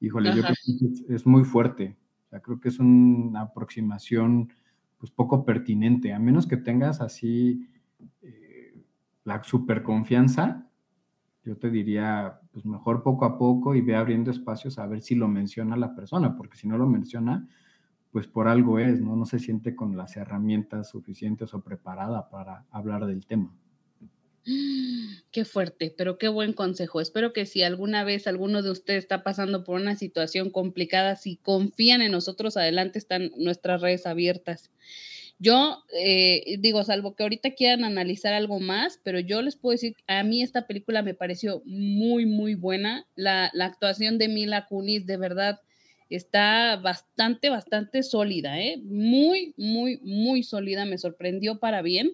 Híjole, 0.00 0.34
yo 0.34 0.42
creo 0.42 0.54
que 0.54 1.14
es, 1.14 1.26
muy 1.26 1.44
fuerte. 1.44 1.96
O 2.26 2.28
sea, 2.30 2.40
creo 2.40 2.60
que 2.60 2.68
es 2.68 2.78
una 2.78 3.42
aproximación 3.42 4.52
pues 4.98 5.10
poco 5.10 5.44
pertinente, 5.44 6.12
a 6.12 6.18
menos 6.18 6.46
que 6.46 6.56
tengas 6.56 7.00
así 7.00 7.68
eh, 8.22 8.82
la 9.24 9.42
super 9.44 9.82
confianza, 9.82 10.65
yo 11.46 11.56
te 11.56 11.70
diría, 11.70 12.40
pues 12.52 12.66
mejor 12.66 13.02
poco 13.02 13.24
a 13.24 13.38
poco 13.38 13.74
y 13.74 13.80
ve 13.80 13.94
abriendo 13.94 14.30
espacios 14.30 14.78
a 14.78 14.86
ver 14.86 15.00
si 15.00 15.14
lo 15.14 15.28
menciona 15.28 15.76
la 15.76 15.94
persona, 15.94 16.36
porque 16.36 16.56
si 16.56 16.68
no 16.68 16.76
lo 16.76 16.86
menciona, 16.86 17.48
pues 18.10 18.26
por 18.26 18.48
algo 18.48 18.78
es, 18.78 19.00
¿no? 19.00 19.16
No 19.16 19.26
se 19.26 19.38
siente 19.38 19.76
con 19.76 19.96
las 19.96 20.16
herramientas 20.16 20.90
suficientes 20.90 21.54
o 21.54 21.62
preparada 21.62 22.28
para 22.28 22.66
hablar 22.70 23.06
del 23.06 23.26
tema. 23.26 23.54
Qué 25.32 25.44
fuerte, 25.44 25.92
pero 25.96 26.18
qué 26.18 26.28
buen 26.28 26.52
consejo. 26.52 27.00
Espero 27.00 27.32
que 27.32 27.46
si 27.46 27.62
alguna 27.62 28.04
vez 28.04 28.26
alguno 28.26 28.62
de 28.62 28.70
ustedes 28.70 29.04
está 29.04 29.24
pasando 29.24 29.64
por 29.64 29.80
una 29.80 29.96
situación 29.96 30.50
complicada, 30.50 31.16
si 31.16 31.36
confían 31.36 32.00
en 32.00 32.12
nosotros, 32.12 32.56
adelante 32.56 32.98
están 32.98 33.32
nuestras 33.36 33.82
redes 33.82 34.06
abiertas. 34.06 34.70
Yo 35.38 35.82
eh, 35.92 36.56
digo, 36.60 36.82
salvo 36.82 37.14
que 37.14 37.22
ahorita 37.22 37.50
quieran 37.50 37.84
analizar 37.84 38.32
algo 38.32 38.58
más, 38.58 39.00
pero 39.02 39.20
yo 39.20 39.42
les 39.42 39.56
puedo 39.56 39.72
decir, 39.72 39.94
a 40.06 40.22
mí 40.22 40.42
esta 40.42 40.66
película 40.66 41.02
me 41.02 41.14
pareció 41.14 41.62
muy, 41.66 42.24
muy 42.24 42.54
buena. 42.54 43.06
La, 43.16 43.50
actuación 43.60 44.16
de 44.18 44.28
Mila 44.28 44.66
Kunis, 44.66 45.04
de 45.04 45.18
verdad, 45.18 45.60
está 46.08 46.76
bastante, 46.76 47.50
bastante 47.50 48.02
sólida, 48.02 48.60
¿eh? 48.60 48.80
Muy, 48.84 49.52
muy, 49.58 49.98
muy 50.02 50.42
sólida. 50.42 50.86
Me 50.86 50.96
sorprendió 50.96 51.58
para 51.58 51.82
bien. 51.82 52.12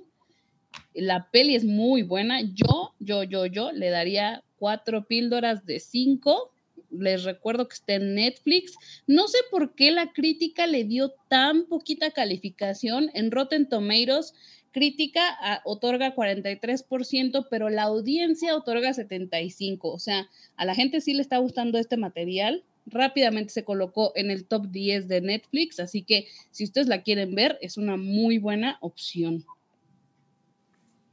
La 0.93 1.31
peli 1.31 1.55
es 1.55 1.65
muy 1.65 2.03
buena. 2.03 2.41
Yo, 2.41 2.95
yo, 2.99 3.23
yo, 3.23 3.47
yo 3.47 3.71
le 3.71 3.91
daría 3.91 4.43
cuatro 4.57 5.07
píldoras 5.07 5.65
de 5.65 5.79
cinco 5.79 6.52
les 6.93 7.25
recuerdo 7.25 7.69
que 7.69 7.75
está 7.75 7.95
en 7.95 8.15
Netflix. 8.15 8.77
No 9.07 9.29
sé 9.29 9.39
por 9.51 9.75
qué 9.75 9.91
la 9.91 10.13
crítica 10.13 10.67
le 10.67 10.85
dio 10.85 11.15
tan 11.29 11.67
poquita 11.67 12.11
calificación. 12.11 13.11
En 13.15 13.31
Rotten 13.31 13.69
Tomatoes, 13.69 14.35
crítica 14.73 15.23
ah, 15.41 15.61
otorga 15.65 16.15
43%, 16.15 17.47
pero 17.51 17.69
la 17.69 17.85
audiencia 17.85 18.57
otorga 18.57 18.91
75%. 18.91 19.79
O 19.83 19.99
sea, 19.99 20.29
a 20.57 20.65
la 20.65 20.75
gente 20.75 21.01
sí 21.01 21.15
le 21.15 21.23
está 21.23 21.39
gustando 21.39 21.79
este 21.79 21.97
material. 21.97 22.65
Rápidamente 22.87 23.53
se 23.53 23.65
colocó 23.65 24.13
en 24.17 24.31
el 24.31 24.47
top 24.47 24.69
10 24.71 25.07
de 25.07 25.21
Netflix, 25.21 25.79
así 25.79 26.03
que 26.03 26.27
si 26.51 26.65
ustedes 26.65 26.89
la 26.89 27.03
quieren 27.03 27.35
ver, 27.35 27.59
es 27.61 27.77
una 27.77 27.97
muy 27.97 28.39
buena 28.39 28.79
opción. 28.81 29.45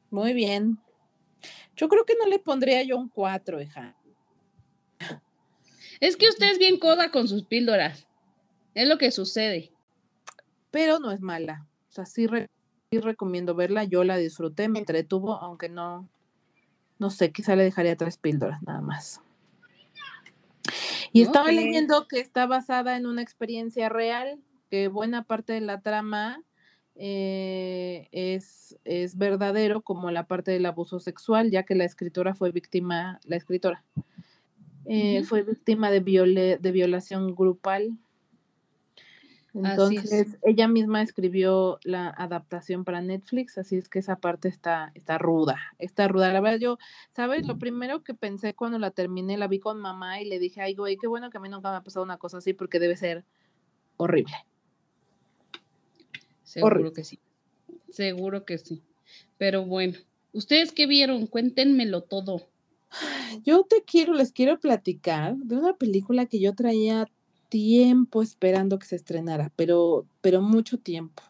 Muy 0.09 0.33
bien. 0.33 0.79
Yo 1.75 1.87
creo 1.87 2.05
que 2.05 2.15
no 2.15 2.27
le 2.27 2.39
pondría 2.39 2.81
yo 2.83 2.97
un 2.97 3.09
4, 3.09 3.61
hija. 3.61 3.95
Es 5.99 6.15
que 6.15 6.29
usted 6.29 6.51
es 6.51 6.59
bien 6.59 6.79
coda 6.79 7.11
con 7.11 7.27
sus 7.27 7.43
píldoras. 7.43 8.07
Es 8.73 8.87
lo 8.87 8.97
que 8.97 9.11
sucede. 9.11 9.71
Pero 10.71 10.99
no 10.99 11.11
es 11.11 11.21
mala. 11.21 11.67
O 11.89 11.91
sea, 11.91 12.05
sí, 12.05 12.27
recomiendo 12.91 13.55
verla. 13.55 13.83
Yo 13.83 14.03
la 14.03 14.17
disfruté, 14.17 14.69
me 14.69 14.79
entretuvo, 14.79 15.33
aunque 15.33 15.67
no, 15.67 16.07
no 16.99 17.09
sé, 17.09 17.31
quizá 17.31 17.55
le 17.55 17.63
dejaría 17.63 17.97
tres 17.97 18.17
píldoras 18.17 18.61
nada 18.63 18.81
más. 18.81 19.21
Y 21.11 21.23
estaba 21.23 21.51
leyendo 21.51 22.07
que 22.07 22.19
está 22.19 22.45
basada 22.45 22.95
en 22.95 23.07
una 23.07 23.21
experiencia 23.21 23.89
real, 23.89 24.39
que 24.69 24.87
buena 24.87 25.23
parte 25.23 25.53
de 25.53 25.61
la 25.61 25.81
trama 25.81 26.43
eh, 26.95 28.07
es, 28.11 28.77
es 28.83 29.17
verdadero, 29.17 29.81
como 29.81 30.11
la 30.11 30.27
parte 30.27 30.51
del 30.51 30.67
abuso 30.67 30.99
sexual, 30.99 31.49
ya 31.49 31.63
que 31.63 31.73
la 31.73 31.85
escritora 31.85 32.35
fue 32.35 32.51
víctima, 32.51 33.19
la 33.23 33.37
escritora 33.37 33.83
eh, 34.85 35.23
fue 35.23 35.43
víctima 35.43 35.91
de, 35.91 36.57
de 36.59 36.71
violación 36.71 37.35
grupal. 37.35 37.97
Entonces, 39.53 40.37
ella 40.43 40.67
misma 40.67 41.01
escribió 41.01 41.79
la 41.83 42.09
adaptación 42.09 42.85
para 42.85 43.01
Netflix, 43.01 43.57
así 43.57 43.77
es 43.77 43.89
que 43.89 43.99
esa 43.99 44.17
parte 44.17 44.47
está, 44.47 44.91
está 44.93 45.17
ruda, 45.17 45.59
está 45.79 46.07
ruda. 46.07 46.31
La 46.31 46.39
verdad, 46.39 46.59
yo, 46.59 46.77
¿sabes? 47.13 47.47
Lo 47.47 47.57
primero 47.57 48.03
que 48.03 48.13
pensé 48.13 48.53
cuando 48.53 48.77
la 48.77 48.91
terminé, 48.91 49.37
la 49.37 49.47
vi 49.47 49.59
con 49.59 49.79
mamá 49.79 50.21
y 50.21 50.25
le 50.25 50.37
dije, 50.37 50.61
ay, 50.61 50.75
güey, 50.75 50.97
qué 50.97 51.07
bueno 51.07 51.31
que 51.31 51.37
a 51.37 51.41
mí 51.41 51.49
nunca 51.49 51.71
me 51.71 51.77
ha 51.77 51.81
pasado 51.81 52.03
una 52.03 52.17
cosa 52.17 52.37
así 52.37 52.53
porque 52.53 52.79
debe 52.79 52.95
ser 52.95 53.25
horrible. 53.97 54.35
Seguro 56.43 56.75
Horrible. 56.75 56.93
que 56.93 57.03
sí. 57.03 57.19
Seguro 57.89 58.45
que 58.45 58.57
sí. 58.57 58.81
Pero 59.37 59.65
bueno, 59.65 59.97
¿ustedes 60.31 60.71
qué 60.71 60.87
vieron? 60.87 61.27
Cuéntenmelo 61.27 62.01
todo. 62.01 62.47
Yo 63.43 63.63
te 63.63 63.83
quiero, 63.83 64.13
les 64.13 64.31
quiero 64.31 64.59
platicar 64.59 65.35
de 65.37 65.57
una 65.57 65.73
película 65.73 66.25
que 66.25 66.39
yo 66.39 66.55
traía 66.55 67.07
tiempo 67.49 68.21
esperando 68.21 68.79
que 68.79 68.87
se 68.87 68.95
estrenara, 68.95 69.51
pero, 69.55 70.05
pero 70.21 70.41
mucho 70.41 70.77
tiempo. 70.77 71.23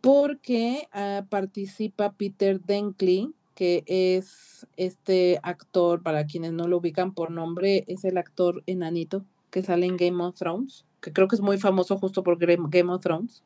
Porque 0.00 0.88
ah, 0.92 1.26
participa 1.28 2.12
Peter 2.12 2.60
Dinklage, 2.64 3.32
que 3.54 3.82
es 3.86 4.66
este 4.76 5.40
actor, 5.42 6.02
para 6.02 6.26
quienes 6.26 6.52
no 6.52 6.68
lo 6.68 6.78
ubican 6.78 7.12
por 7.12 7.30
nombre, 7.30 7.84
es 7.88 8.04
el 8.04 8.16
actor 8.16 8.62
enanito 8.66 9.24
que 9.50 9.62
sale 9.62 9.86
en 9.86 9.96
Game 9.96 10.22
of 10.22 10.36
Thrones, 10.36 10.84
que 11.00 11.12
creo 11.12 11.26
que 11.28 11.36
es 11.36 11.42
muy 11.42 11.58
famoso 11.58 11.98
justo 11.98 12.22
por 12.22 12.38
Game 12.38 12.92
of 12.92 13.00
Thrones. 13.00 13.42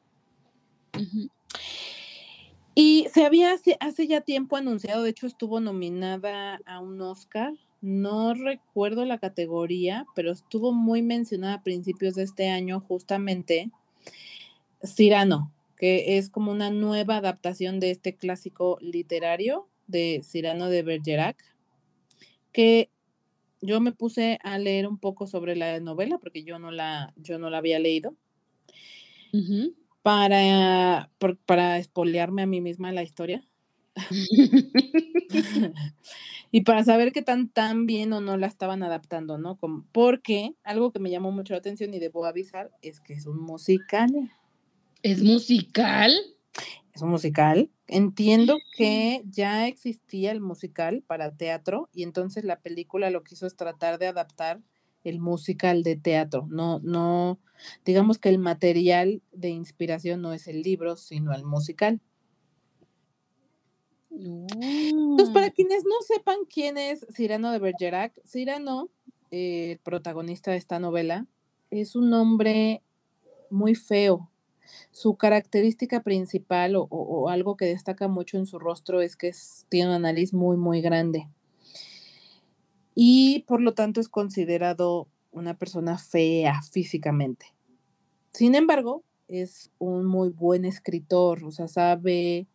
Y 2.74 3.06
se 3.12 3.24
había 3.24 3.52
hace, 3.52 3.76
hace 3.80 4.06
ya 4.06 4.22
tiempo 4.22 4.56
anunciado, 4.56 5.02
de 5.02 5.10
hecho 5.10 5.26
estuvo 5.26 5.60
nominada 5.60 6.60
a 6.64 6.80
un 6.80 7.00
Oscar, 7.02 7.52
no 7.82 8.32
recuerdo 8.32 9.04
la 9.04 9.18
categoría, 9.18 10.06
pero 10.14 10.32
estuvo 10.32 10.72
muy 10.72 11.02
mencionada 11.02 11.54
a 11.54 11.62
principios 11.62 12.14
de 12.14 12.22
este 12.22 12.48
año 12.48 12.80
justamente 12.80 13.70
Cyrano, 14.82 15.52
que 15.76 16.16
es 16.16 16.30
como 16.30 16.50
una 16.50 16.70
nueva 16.70 17.16
adaptación 17.16 17.78
de 17.80 17.90
este 17.90 18.14
clásico 18.14 18.78
literario 18.80 19.68
de 19.86 20.22
Cyrano 20.24 20.68
de 20.68 20.82
Bergerac, 20.82 21.36
que 22.52 22.88
yo 23.60 23.80
me 23.80 23.92
puse 23.92 24.38
a 24.42 24.58
leer 24.58 24.86
un 24.86 24.98
poco 24.98 25.26
sobre 25.26 25.56
la 25.56 25.78
novela 25.80 26.18
porque 26.18 26.42
yo 26.42 26.58
no 26.58 26.70
la, 26.70 27.12
yo 27.16 27.38
no 27.38 27.50
la 27.50 27.58
había 27.58 27.78
leído 27.78 28.16
Ujú. 29.32 29.74
Para, 30.02 31.10
por- 31.18 31.38
para 31.38 31.78
espolearme 31.78 32.42
a 32.42 32.46
mí 32.46 32.60
misma 32.60 32.92
la 32.92 33.02
historia 33.02 33.46
y 36.50 36.62
para 36.62 36.84
saber 36.84 37.12
qué 37.12 37.22
tan, 37.22 37.48
tan 37.48 37.86
bien 37.86 38.12
o 38.12 38.20
no 38.20 38.36
la 38.36 38.46
estaban 38.46 38.82
adaptando, 38.82 39.38
¿no? 39.38 39.56
Como, 39.56 39.84
porque 39.92 40.54
algo 40.64 40.92
que 40.92 40.98
me 40.98 41.10
llamó 41.10 41.32
mucho 41.32 41.54
la 41.54 41.58
atención 41.58 41.94
y 41.94 41.98
debo 41.98 42.24
avisar 42.26 42.70
es 42.82 43.00
que 43.00 43.14
es 43.14 43.26
un 43.26 43.40
musical. 43.40 44.10
¿Es 45.02 45.22
musical? 45.22 46.12
Es 46.94 47.02
un 47.02 47.10
musical. 47.10 47.70
Entiendo 47.86 48.58
que 48.76 49.22
ya 49.26 49.66
existía 49.66 50.30
el 50.30 50.40
musical 50.40 51.02
para 51.06 51.34
teatro 51.34 51.88
y 51.92 52.02
entonces 52.02 52.44
la 52.44 52.60
película 52.60 53.10
lo 53.10 53.22
que 53.22 53.34
hizo 53.34 53.46
es 53.46 53.56
tratar 53.56 53.98
de 53.98 54.08
adaptar 54.08 54.60
el 55.04 55.20
musical 55.20 55.82
de 55.82 55.96
teatro. 55.96 56.46
No, 56.50 56.78
no, 56.80 57.38
digamos 57.84 58.18
que 58.18 58.28
el 58.28 58.38
material 58.38 59.22
de 59.32 59.50
inspiración 59.50 60.22
no 60.22 60.32
es 60.32 60.48
el 60.48 60.62
libro, 60.62 60.96
sino 60.96 61.32
el 61.34 61.44
musical. 61.44 62.00
Entonces, 64.10 65.32
para 65.32 65.50
quienes 65.50 65.84
no 65.84 65.94
sepan 66.06 66.38
quién 66.52 66.76
es 66.78 67.06
Cyrano 67.14 67.50
de 67.52 67.58
Bergerac, 67.58 68.12
Cyrano, 68.26 68.90
eh, 69.30 69.72
el 69.72 69.78
protagonista 69.78 70.50
de 70.50 70.58
esta 70.58 70.78
novela, 70.78 71.26
es 71.70 71.96
un 71.96 72.12
hombre 72.12 72.82
muy 73.50 73.74
feo. 73.74 74.30
Su 74.90 75.16
característica 75.16 76.02
principal 76.02 76.76
o, 76.76 76.82
o- 76.84 77.22
o 77.24 77.28
algo 77.28 77.56
que 77.56 77.66
destaca 77.66 78.08
mucho 78.08 78.38
en 78.38 78.46
su 78.46 78.58
rostro 78.58 79.00
es 79.00 79.16
que 79.16 79.28
es- 79.28 79.66
tiene 79.68 79.88
una 79.90 79.98
nariz 79.98 80.32
muy, 80.34 80.56
muy 80.56 80.80
grande. 80.80 81.28
Y 82.94 83.44
por 83.46 83.60
lo 83.60 83.74
tanto 83.74 84.00
es 84.00 84.08
considerado 84.08 85.08
una 85.30 85.54
persona 85.54 85.98
fea 85.98 86.62
físicamente. 86.62 87.46
Sin 88.32 88.54
embargo, 88.54 89.02
es 89.28 89.70
un 89.78 90.04
muy 90.04 90.28
buen 90.28 90.64
escritor, 90.64 91.44
o 91.44 91.50
sea, 91.50 91.68
sabe 91.68 92.46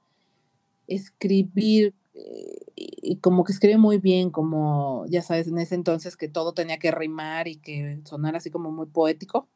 escribir 0.87 1.93
eh, 2.13 2.65
y, 2.75 3.17
como 3.17 3.43
que 3.43 3.51
escribe 3.51 3.77
muy 3.77 3.97
bien, 3.97 4.31
como 4.31 5.05
ya 5.07 5.21
sabes, 5.21 5.47
en 5.47 5.57
ese 5.57 5.75
entonces 5.75 6.17
que 6.17 6.27
todo 6.27 6.53
tenía 6.53 6.77
que 6.77 6.91
rimar 6.91 7.47
y 7.47 7.57
que 7.57 7.99
sonara 8.05 8.37
así 8.37 8.49
como 8.51 8.71
muy 8.71 8.87
poético. 8.87 9.47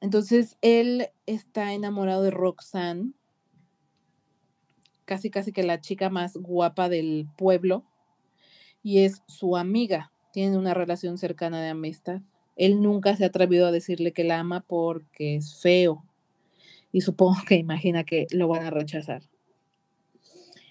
Entonces 0.00 0.58
él 0.60 1.08
está 1.24 1.72
enamorado 1.72 2.22
de 2.22 2.30
Roxanne, 2.30 3.12
casi 5.06 5.30
casi 5.30 5.52
que 5.52 5.62
la 5.62 5.80
chica 5.80 6.10
más 6.10 6.36
guapa 6.36 6.88
del 6.88 7.26
pueblo, 7.38 7.84
y 8.86 9.00
es 9.00 9.24
su 9.26 9.56
amiga. 9.56 10.12
Tienen 10.32 10.56
una 10.56 10.72
relación 10.72 11.18
cercana 11.18 11.60
de 11.60 11.70
amistad. 11.70 12.20
Él 12.54 12.80
nunca 12.80 13.16
se 13.16 13.24
ha 13.24 13.26
atrevido 13.26 13.66
a 13.66 13.72
decirle 13.72 14.12
que 14.12 14.22
la 14.22 14.38
ama 14.38 14.60
porque 14.60 15.34
es 15.34 15.60
feo. 15.60 16.04
Y 16.92 17.00
supongo 17.00 17.34
que 17.48 17.56
imagina 17.56 18.04
que 18.04 18.28
lo 18.30 18.46
van 18.46 18.64
a 18.64 18.70
rechazar. 18.70 19.24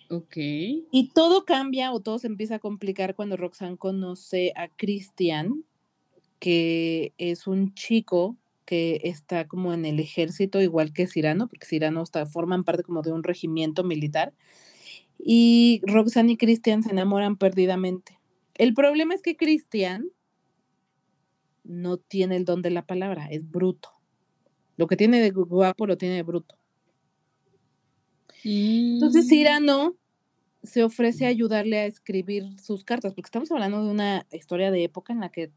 Ok. 0.09 0.37
Y 0.37 1.11
todo 1.13 1.43
cambia 1.43 1.91
o 1.91 1.99
todo 1.99 2.17
se 2.17 2.27
empieza 2.27 2.55
a 2.55 2.59
complicar 2.59 3.15
cuando 3.15 3.35
Roxanne 3.35 3.75
conoce 3.75 4.53
a 4.55 4.69
Christian, 4.69 5.65
que 6.39 7.11
es 7.17 7.47
un 7.47 7.73
chico 7.73 8.37
que 8.63 9.01
está 9.03 9.45
como 9.45 9.73
en 9.73 9.83
el 9.83 9.99
ejército, 9.99 10.61
igual 10.61 10.93
que 10.93 11.07
Cyrano, 11.07 11.49
porque 11.49 11.67
Cyrano 11.67 12.01
está, 12.01 12.25
forman 12.25 12.63
parte 12.63 12.83
como 12.83 13.01
de 13.01 13.11
un 13.11 13.23
regimiento 13.23 13.83
militar. 13.83 14.31
Y 15.27 15.81
Roxanne 15.87 16.33
y 16.33 16.37
Christian 16.37 16.83
se 16.83 16.91
enamoran 16.91 17.35
perdidamente. 17.35 18.19
El 18.53 18.75
problema 18.75 19.15
es 19.15 19.23
que 19.23 19.35
Christian 19.35 20.05
no 21.63 21.97
tiene 21.97 22.35
el 22.35 22.45
don 22.45 22.61
de 22.61 22.69
la 22.69 22.85
palabra, 22.85 23.25
es 23.31 23.49
bruto. 23.49 23.89
Lo 24.77 24.85
que 24.85 24.95
tiene 24.95 25.19
de 25.19 25.33
gu- 25.33 25.47
guapo 25.47 25.87
lo 25.87 25.97
tiene 25.97 26.13
de 26.13 26.21
bruto. 26.21 26.55
Entonces. 28.43 29.27
Cyrano 29.27 29.95
se 30.61 30.83
ofrece 30.83 31.25
a 31.25 31.29
ayudarle 31.29 31.79
a 31.79 31.85
escribir 31.87 32.59
sus 32.59 32.83
cartas, 32.83 33.15
porque 33.15 33.27
estamos 33.27 33.51
hablando 33.51 33.83
de 33.83 33.89
una 33.89 34.27
historia 34.31 34.69
de 34.69 34.83
época 34.83 35.11
en 35.11 35.21
la 35.21 35.29
que 35.29 35.51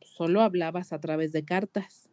solo 0.00 0.40
hablabas 0.40 0.92
a 0.92 0.98
través 1.00 1.30
de 1.30 1.44
cartas. 1.44 2.10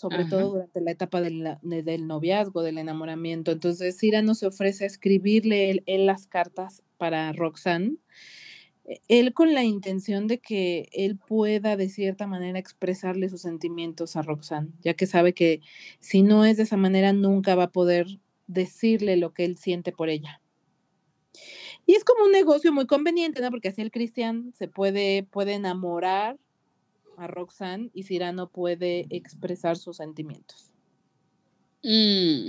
Sobre 0.00 0.20
Ajá. 0.20 0.30
todo 0.30 0.52
durante 0.52 0.80
la 0.80 0.92
etapa 0.92 1.20
del, 1.20 1.42
na- 1.42 1.58
de- 1.60 1.82
del 1.82 2.06
noviazgo, 2.06 2.62
del 2.62 2.78
enamoramiento. 2.78 3.52
Entonces 3.52 3.98
Cyrano 4.00 4.34
se 4.34 4.46
ofrece 4.46 4.84
a 4.84 4.86
escribirle 4.86 5.70
él, 5.70 5.82
él 5.84 6.06
las 6.06 6.26
cartas 6.26 6.82
para 6.96 7.30
Roxanne, 7.34 7.96
eh, 8.86 9.00
él 9.08 9.34
con 9.34 9.52
la 9.52 9.62
intención 9.62 10.26
de 10.26 10.38
que 10.38 10.88
él 10.92 11.18
pueda 11.18 11.76
de 11.76 11.90
cierta 11.90 12.26
manera 12.26 12.58
expresarle 12.58 13.28
sus 13.28 13.42
sentimientos 13.42 14.16
a 14.16 14.22
Roxanne, 14.22 14.70
ya 14.80 14.94
que 14.94 15.06
sabe 15.06 15.34
que 15.34 15.60
si 15.98 16.22
no 16.22 16.46
es 16.46 16.56
de 16.56 16.62
esa 16.62 16.78
manera 16.78 17.12
nunca 17.12 17.54
va 17.54 17.64
a 17.64 17.70
poder 17.70 18.06
decirle 18.46 19.18
lo 19.18 19.34
que 19.34 19.44
él 19.44 19.58
siente 19.58 19.92
por 19.92 20.08
ella. 20.08 20.40
Y 21.84 21.92
es 21.92 22.04
como 22.04 22.24
un 22.24 22.32
negocio 22.32 22.72
muy 22.72 22.86
conveniente, 22.86 23.42
¿no? 23.42 23.50
Porque 23.50 23.68
así 23.68 23.82
el 23.82 23.90
Cristian 23.90 24.54
se 24.56 24.66
puede, 24.66 25.24
puede 25.24 25.52
enamorar 25.52 26.38
a 27.20 27.26
Roxanne 27.26 27.90
y 27.92 28.04
Cyrano 28.04 28.48
puede 28.48 29.06
expresar 29.10 29.76
sus 29.76 29.98
sentimientos. 29.98 30.72
Mm. 31.82 32.48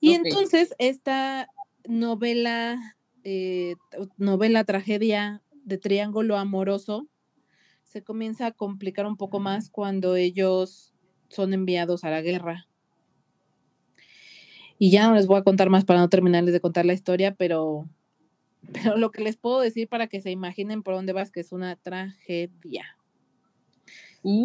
Y 0.00 0.12
entonces 0.12 0.74
esta 0.78 1.48
novela, 1.86 2.96
eh, 3.24 3.74
novela 4.16 4.64
tragedia 4.64 5.42
de 5.64 5.78
triángulo 5.78 6.36
amoroso 6.36 7.08
se 7.82 8.02
comienza 8.02 8.46
a 8.46 8.52
complicar 8.52 9.06
un 9.06 9.16
poco 9.16 9.40
más 9.40 9.70
cuando 9.70 10.16
ellos 10.16 10.92
son 11.28 11.54
enviados 11.54 12.04
a 12.04 12.10
la 12.10 12.22
guerra. 12.22 12.66
Y 14.78 14.90
ya 14.90 15.08
no 15.08 15.14
les 15.14 15.26
voy 15.26 15.38
a 15.38 15.44
contar 15.44 15.70
más 15.70 15.84
para 15.84 16.00
no 16.00 16.08
terminarles 16.08 16.52
de 16.52 16.60
contar 16.60 16.84
la 16.84 16.92
historia, 16.92 17.34
pero, 17.34 17.88
pero 18.72 18.96
lo 18.96 19.10
que 19.10 19.22
les 19.22 19.36
puedo 19.36 19.60
decir 19.60 19.88
para 19.88 20.08
que 20.08 20.20
se 20.20 20.30
imaginen 20.30 20.82
por 20.82 20.94
dónde 20.94 21.12
vas, 21.12 21.30
que 21.30 21.40
es 21.40 21.52
una 21.52 21.76
tragedia. 21.76 22.84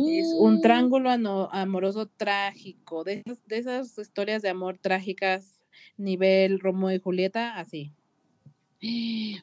Es 0.06 0.34
un 0.34 0.60
Uh. 0.60 0.62
triángulo 0.62 1.10
amoroso 1.52 2.08
trágico, 2.08 3.04
de 3.04 3.24
esas, 3.26 3.46
de 3.48 3.58
esas 3.60 3.98
historias 3.98 4.42
de 4.42 4.50
amor 4.50 4.78
trágicas, 4.80 5.60
nivel 5.98 6.60
Romeo 6.60 6.92
y 6.96 7.00
Julieta, 7.00 7.58
así. 7.60 7.94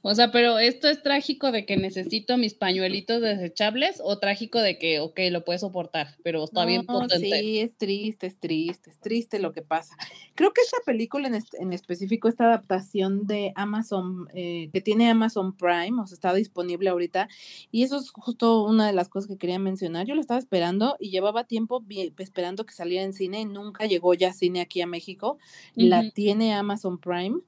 O 0.03 0.15
sea, 0.15 0.31
pero 0.33 0.59
esto 0.59 0.89
es 0.89 1.03
trágico 1.03 1.53
de 1.53 1.67
que 1.67 1.77
necesito 1.77 2.39
mis 2.39 2.55
pañuelitos 2.55 3.21
desechables 3.21 4.01
o 4.03 4.19
trágico 4.19 4.61
de 4.61 4.79
que, 4.79 5.01
ok, 5.01 5.19
lo 5.31 5.45
puedes 5.45 5.61
soportar, 5.61 6.17
pero 6.23 6.43
está 6.45 6.65
bien 6.65 6.85
No, 6.89 7.01
potente. 7.01 7.39
Sí, 7.41 7.59
es 7.59 7.77
triste, 7.77 8.27
es 8.29 8.39
triste, 8.39 8.89
es 8.91 8.99
triste 8.99 9.39
lo 9.39 9.53
que 9.53 9.61
pasa. 9.61 9.95
Creo 10.35 10.53
que 10.55 10.63
esta 10.63 10.79
película 10.87 11.29
en, 11.29 11.35
es- 11.35 11.53
en 11.61 11.75
específico, 11.75 12.29
esta 12.29 12.45
adaptación 12.45 13.27
de 13.27 13.53
Amazon, 13.57 14.27
eh, 14.33 14.71
que 14.73 14.81
tiene 14.81 15.11
Amazon 15.11 15.55
Prime, 15.55 16.01
o 16.01 16.07
sea, 16.07 16.15
está 16.15 16.33
disponible 16.33 16.89
ahorita, 16.89 17.29
y 17.71 17.83
eso 17.83 17.99
es 17.99 18.09
justo 18.11 18.65
una 18.65 18.87
de 18.87 18.95
las 18.95 19.11
cosas 19.11 19.29
que 19.29 19.37
quería 19.37 19.59
mencionar. 19.59 20.07
Yo 20.07 20.15
lo 20.15 20.23
estaba 20.23 20.41
esperando 20.41 20.97
y 20.99 21.11
llevaba 21.11 21.45
tiempo 21.45 21.85
esperando 22.19 22.65
que 22.65 22.73
saliera 22.73 23.05
en 23.05 23.13
cine 23.13 23.41
y 23.43 23.45
nunca 23.45 23.85
llegó 23.85 24.15
ya 24.15 24.33
cine 24.33 24.63
aquí 24.63 24.81
a 24.81 24.87
México. 24.87 25.37
La 25.75 26.11
tiene 26.11 26.55
Amazon 26.55 26.99
Prime. 26.99 27.41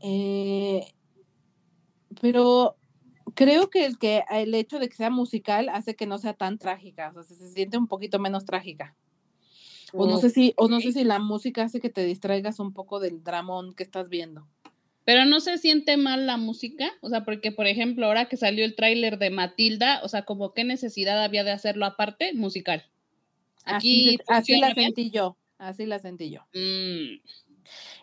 Eh, 0.00 0.84
pero 2.20 2.76
creo 3.34 3.70
que 3.70 3.84
el 3.86 3.98
que 3.98 4.22
el 4.30 4.54
hecho 4.54 4.78
de 4.78 4.88
que 4.88 4.96
sea 4.96 5.10
musical 5.10 5.68
hace 5.68 5.94
que 5.96 6.06
no 6.06 6.18
sea 6.18 6.34
tan 6.34 6.58
trágica, 6.58 7.10
o 7.10 7.22
sea, 7.22 7.36
se, 7.36 7.48
siente 7.52 7.78
un 7.78 7.88
poquito 7.88 8.18
menos 8.18 8.44
trágica. 8.44 8.96
O 9.92 10.06
no 10.06 10.18
sé 10.18 10.30
si, 10.30 10.52
o 10.56 10.66
no 10.68 10.80
sé 10.80 10.90
si 10.90 11.04
la 11.04 11.20
música 11.20 11.62
hace 11.62 11.80
que 11.80 11.88
te 11.88 12.04
distraigas 12.04 12.58
un 12.58 12.72
poco 12.72 12.98
del 12.98 13.22
dramón 13.22 13.74
que 13.74 13.84
estás 13.84 14.08
viendo. 14.08 14.48
Pero 15.04 15.24
no 15.24 15.38
se 15.38 15.56
siente 15.58 15.96
mal 15.96 16.26
la 16.26 16.36
música, 16.36 16.90
o 17.00 17.10
sea, 17.10 17.24
porque 17.24 17.52
por 17.52 17.66
ejemplo, 17.66 18.06
ahora 18.06 18.24
que 18.26 18.36
salió 18.36 18.64
el 18.64 18.74
tráiler 18.74 19.18
de 19.18 19.30
Matilda, 19.30 20.00
o 20.02 20.08
sea, 20.08 20.24
como 20.24 20.52
qué 20.52 20.64
necesidad 20.64 21.22
había 21.22 21.44
de 21.44 21.52
hacerlo 21.52 21.84
aparte 21.86 22.32
musical. 22.34 22.84
Aquí 23.64 24.18
así 24.26 24.58
la 24.58 24.72
bien. 24.74 24.86
sentí 24.86 25.10
yo, 25.10 25.36
así 25.58 25.86
la 25.86 25.98
sentí 25.98 26.30
yo. 26.30 26.40
Mm, 26.54 27.20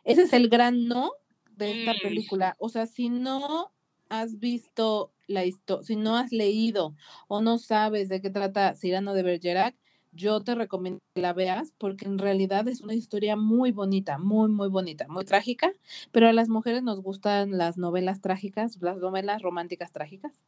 Ese 0.03 0.23
es 0.23 0.33
el 0.33 0.47
gran 0.49 0.87
no 0.87 1.11
de 1.57 1.81
esta 1.81 1.93
Mm. 1.93 2.01
película. 2.01 2.55
O 2.59 2.69
sea, 2.69 2.85
si 2.85 3.09
no 3.09 3.71
has 4.11 4.39
visto 4.39 5.13
la 5.27 5.45
historia, 5.45 5.83
si 5.85 5.95
no 5.95 6.17
has 6.17 6.33
leído 6.33 6.95
o 7.29 7.41
no 7.41 7.57
sabes 7.57 8.09
de 8.09 8.21
qué 8.21 8.29
trata 8.29 8.75
Cyrano 8.75 9.13
de 9.13 9.23
Bergerac, 9.23 9.75
yo 10.11 10.41
te 10.41 10.53
recomiendo 10.53 10.99
que 11.15 11.21
la 11.21 11.31
veas 11.31 11.73
porque 11.77 12.05
en 12.05 12.17
realidad 12.17 12.67
es 12.67 12.81
una 12.81 12.93
historia 12.93 13.37
muy 13.37 13.71
bonita, 13.71 14.17
muy, 14.17 14.49
muy 14.49 14.67
bonita, 14.67 15.07
muy 15.07 15.23
trágica, 15.23 15.71
pero 16.11 16.27
a 16.27 16.33
las 16.33 16.49
mujeres 16.49 16.83
nos 16.83 17.01
gustan 17.01 17.57
las 17.57 17.77
novelas 17.77 18.19
trágicas, 18.19 18.77
las 18.81 18.97
novelas 18.97 19.41
románticas 19.41 19.93
trágicas. 19.93 20.43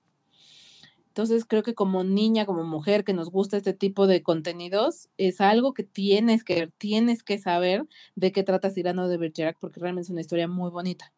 Entonces 1.07 1.45
creo 1.45 1.63
que 1.63 1.73
como 1.75 2.03
niña, 2.03 2.45
como 2.45 2.65
mujer 2.65 3.05
que 3.05 3.13
nos 3.13 3.29
gusta 3.29 3.55
este 3.55 3.73
tipo 3.73 4.07
de 4.07 4.23
contenidos, 4.23 5.07
es 5.17 5.39
algo 5.39 5.73
que 5.73 5.83
tienes 5.83 6.43
que 6.43 6.55
ver, 6.55 6.71
tienes 6.77 7.23
que 7.23 7.37
saber 7.37 7.85
de 8.15 8.33
qué 8.33 8.43
trata 8.43 8.71
Cyrano 8.71 9.07
de 9.07 9.17
Bergerac, 9.17 9.57
porque 9.59 9.79
realmente 9.79 10.07
es 10.07 10.09
una 10.09 10.21
historia 10.21 10.49
muy 10.49 10.69
bonita. 10.69 11.13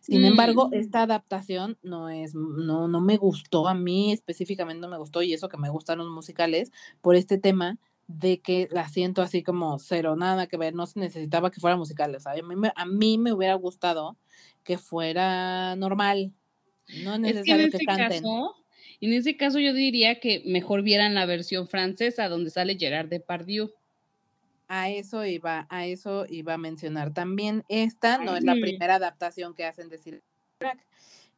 Sin 0.00 0.24
embargo, 0.24 0.68
Mm. 0.70 0.74
esta 0.74 1.02
adaptación 1.02 1.78
no 1.82 2.08
es, 2.10 2.34
no, 2.34 2.88
no 2.88 3.00
me 3.00 3.16
gustó, 3.16 3.68
a 3.68 3.74
mí 3.74 4.12
específicamente 4.12 4.80
no 4.80 4.88
me 4.88 4.98
gustó, 4.98 5.22
y 5.22 5.32
eso 5.32 5.48
que 5.48 5.56
me 5.56 5.70
gustan 5.70 5.98
los 5.98 6.08
musicales, 6.08 6.72
por 7.00 7.16
este 7.16 7.38
tema 7.38 7.78
de 8.08 8.40
que 8.40 8.68
la 8.70 8.88
siento 8.88 9.22
así 9.22 9.42
como 9.42 9.78
cero, 9.80 10.14
nada 10.16 10.46
que 10.46 10.56
ver, 10.56 10.74
no 10.74 10.86
se 10.86 11.00
necesitaba 11.00 11.50
que 11.50 11.60
fuera 11.60 11.76
musical, 11.76 12.14
o 12.14 12.20
sea, 12.20 12.32
a 12.32 12.36
mí 12.36 12.56
me, 12.56 12.72
a 12.76 12.86
mí 12.86 13.18
me 13.18 13.32
hubiera 13.32 13.54
gustado 13.54 14.16
que 14.64 14.78
fuera 14.78 15.74
normal, 15.76 16.32
no 16.88 17.14
es 17.14 17.20
Es 17.22 17.40
que 17.42 17.52
en 17.52 17.60
necesario 17.60 17.70
que, 17.70 17.78
ese 17.78 17.84
canten. 17.84 18.22
caso, 18.22 18.54
en 19.00 19.12
ese 19.12 19.36
caso 19.36 19.58
yo 19.58 19.72
diría 19.74 20.20
que 20.20 20.42
mejor 20.46 20.82
vieran 20.82 21.14
la 21.14 21.26
versión 21.26 21.68
francesa 21.68 22.28
donde 22.28 22.50
sale 22.50 22.76
Gerard 22.78 23.08
Depardieu. 23.08 23.72
A 24.68 24.90
eso 24.90 25.24
iba, 25.24 25.66
a 25.70 25.86
eso 25.86 26.26
iba 26.28 26.54
a 26.54 26.58
mencionar 26.58 27.12
también. 27.14 27.64
Esta 27.68 28.18
no 28.18 28.36
es 28.36 28.44
la 28.44 28.54
primera 28.54 28.96
adaptación 28.96 29.54
que 29.54 29.64
hacen 29.64 29.88
de 29.88 29.96
Bergerac. 29.98 30.86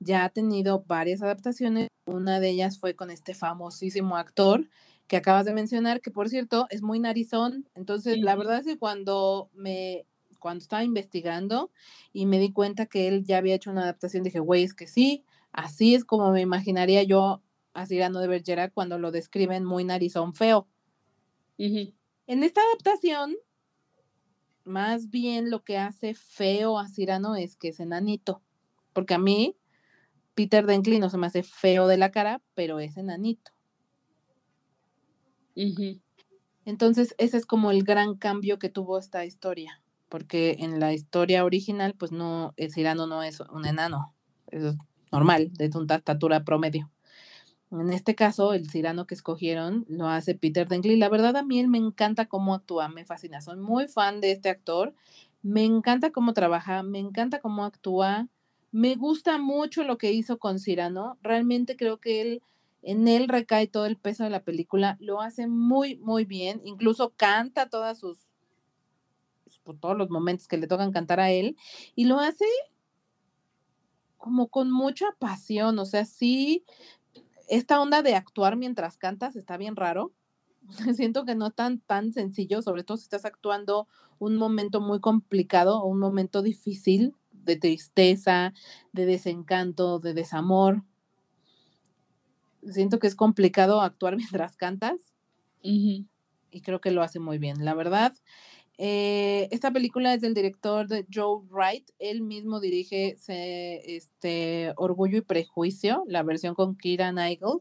Ya 0.01 0.25
ha 0.25 0.29
tenido 0.31 0.85
varias 0.87 1.23
adaptaciones. 1.23 1.89
Una 2.07 2.41
de 2.41 2.51
ellas 2.51 2.79
fue 2.79 2.95
con 2.95 3.11
este 3.11 3.35
famosísimo 3.35 4.17
actor 4.17 4.69
que 5.09 5.17
acabas 5.17 5.45
de 5.47 5.55
mencionar, 5.55 6.01
que 6.01 6.11
por 6.11 6.29
cierto 6.29 6.67
es 6.71 6.83
muy 6.83 7.01
narizón. 7.01 7.69
Entonces, 7.75 8.19
la 8.19 8.37
verdad 8.37 8.61
es 8.61 8.67
que 8.67 8.79
cuando 8.79 9.51
me, 9.55 10.07
cuando 10.39 10.63
estaba 10.63 10.85
investigando 10.85 11.71
y 12.13 12.27
me 12.27 12.39
di 12.39 12.53
cuenta 12.53 12.87
que 12.87 13.09
él 13.09 13.25
ya 13.25 13.39
había 13.39 13.55
hecho 13.55 13.71
una 13.71 13.83
adaptación, 13.83 14.23
dije, 14.23 14.39
güey, 14.39 14.63
es 14.65 14.75
que 14.75 14.87
sí, 14.87 15.25
así 15.53 15.95
es 15.95 16.05
como 16.05 16.31
me 16.31 16.41
imaginaría 16.41 17.03
yo 17.03 17.43
a 17.75 17.87
Cyrano 17.87 18.21
de 18.21 18.29
Bergerac 18.29 18.73
cuando 18.73 18.99
lo 18.99 19.11
describen 19.11 19.65
muy 19.65 19.85
narizón 19.85 20.35
feo. 20.35 20.69
En 22.29 22.43
esta 22.43 22.61
adaptación, 22.61 23.37
más 24.65 25.09
bien 25.09 25.49
lo 25.49 25.65
que 25.65 25.79
hace 25.79 26.13
feo 26.13 26.79
a 26.79 26.87
Cyrano 26.87 27.37
es 27.37 27.57
que 27.57 27.69
es 27.69 27.81
enanito. 27.81 28.43
Porque 28.93 29.15
a 29.15 29.19
mí, 29.19 29.57
Peter 30.35 30.67
Dinklage 30.67 31.01
no 31.01 31.09
se 31.09 31.17
me 31.17 31.27
hace 31.27 31.43
feo 31.43 31.87
de 31.87 31.97
la 31.97 32.11
cara, 32.11 32.43
pero 32.55 32.81
es 32.81 32.99
enanito. 32.99 33.51
Entonces, 36.67 37.15
ese 37.17 37.39
es 37.39 37.47
como 37.47 37.71
el 37.71 37.83
gran 37.83 38.15
cambio 38.15 38.59
que 38.59 38.69
tuvo 38.69 38.99
esta 38.99 39.25
historia. 39.25 39.83
Porque 40.11 40.57
en 40.59 40.81
la 40.81 40.93
historia 40.93 41.47
original, 41.47 41.95
pues 41.95 42.13
no, 42.13 42.53
el 42.59 42.71
Cyrano 42.75 43.07
no 43.07 43.23
es 43.23 43.41
un 43.41 43.65
enano. 43.65 44.15
Es 44.49 44.77
normal, 45.11 45.51
de 45.55 45.71
una 45.75 45.95
estatura 45.95 46.45
promedio. 46.45 46.91
En 47.71 47.93
este 47.93 48.15
caso, 48.15 48.55
el 48.55 48.71
Cyrano 48.71 49.07
que 49.07 49.15
escogieron 49.15 49.85
lo 49.89 50.09
hace 50.09 50.35
Peter 50.35 50.69
Dinklage. 50.69 50.97
La 50.97 51.11
verdad, 51.11 51.37
a 51.37 51.43
mí 51.43 51.61
él 51.61 51.69
me 51.69 51.79
encanta 51.79 52.27
cómo 52.27 52.55
actúa, 52.55 52.89
me 52.89 53.05
fascina. 53.05 53.43
Soy 53.43 53.59
muy 53.59 53.89
fan 53.89 54.21
de 54.21 54.33
este 54.33 54.49
actor. 54.49 54.95
Me 55.43 55.65
encanta 55.65 56.11
cómo 56.11 56.33
trabaja, 56.33 56.83
me 56.83 56.99
encanta 56.99 57.41
cómo 57.41 57.65
actúa. 57.65 58.29
Me 58.73 58.95
gusta 58.97 59.39
mucho 59.39 59.85
lo 59.85 59.99
que 59.99 60.13
hizo 60.13 60.39
con 60.39 60.59
Cyrano. 60.59 61.19
Realmente 61.23 61.77
creo 61.77 61.99
que 61.99 62.23
él, 62.23 62.43
en 62.83 63.07
él 63.07 63.29
recae 63.29 63.67
todo 63.67 63.85
el 63.85 63.99
peso 63.99 64.25
de 64.25 64.31
la 64.31 64.45
película. 64.45 64.97
Lo 64.99 65.21
hace 65.21 65.47
muy, 65.47 65.97
muy 65.97 66.25
bien. 66.25 66.63
Incluso 66.65 67.13
canta 67.17 67.69
todas 67.69 67.99
sus, 67.99 68.19
por 69.63 69.79
todos 69.79 69.97
los 69.97 70.09
momentos 70.09 70.49
que 70.49 70.57
le 70.57 70.67
tocan 70.67 70.91
cantar 70.91 71.21
a 71.21 71.31
él. 71.31 71.55
Y 71.95 72.07
lo 72.07 72.19
hace 72.19 72.47
como 74.19 74.49
con 74.49 74.71
mucha 74.71 75.07
pasión. 75.19 75.79
O 75.79 75.85
sea, 75.85 76.05
sí, 76.05 76.65
esta 77.49 77.81
onda 77.81 78.03
de 78.03 78.15
actuar 78.15 78.57
mientras 78.57 78.97
cantas 78.97 79.37
está 79.37 79.57
bien 79.57 79.77
raro. 79.77 80.13
Siento 80.95 81.25
que 81.25 81.35
no 81.35 81.49
es 81.49 81.55
tan, 81.55 81.81
tan 81.81 82.13
sencillo, 82.13 82.63
sobre 82.63 82.85
todo 82.85 82.97
si 82.97 83.05
estás 83.05 83.25
actuando 83.25 83.89
un 84.19 84.37
momento 84.37 84.81
muy 84.81 85.01
complicado 85.01 85.81
o 85.81 85.87
un 85.87 85.99
momento 85.99 86.43
difícil 86.43 87.15
de 87.33 87.57
tristeza, 87.57 88.53
de 88.93 89.07
desencanto, 89.07 89.99
de 89.99 90.15
desamor. 90.15 90.83
Siento 92.69 92.99
que 92.99 93.07
es 93.07 93.15
complicado 93.15 93.81
actuar 93.81 94.17
mientras 94.17 94.57
cantas 94.57 95.15
y 95.63 96.07
creo 96.63 96.81
que 96.81 96.91
lo 96.91 97.03
hace 97.03 97.21
muy 97.21 97.39
bien. 97.39 97.65
La 97.65 97.75
verdad, 97.75 98.13
eh, 98.79 99.49
esta 99.51 99.71
película 99.73 100.15
es 100.15 100.21
del 100.21 100.35
director 100.35 100.87
de 100.89 101.05
Joe 101.13 101.43
Wright. 101.51 101.91
Él 101.99 102.23
mismo 102.23 102.61
dirige 102.61 103.17
se- 103.19 103.97
este, 103.97 104.73
Orgullo 104.77 105.19
y 105.19 105.23
Prejuicio, 105.23 106.05
la 106.07 106.23
versión 106.23 106.55
con 106.55 106.77
Kira 106.77 107.13
Nigel. 107.13 107.61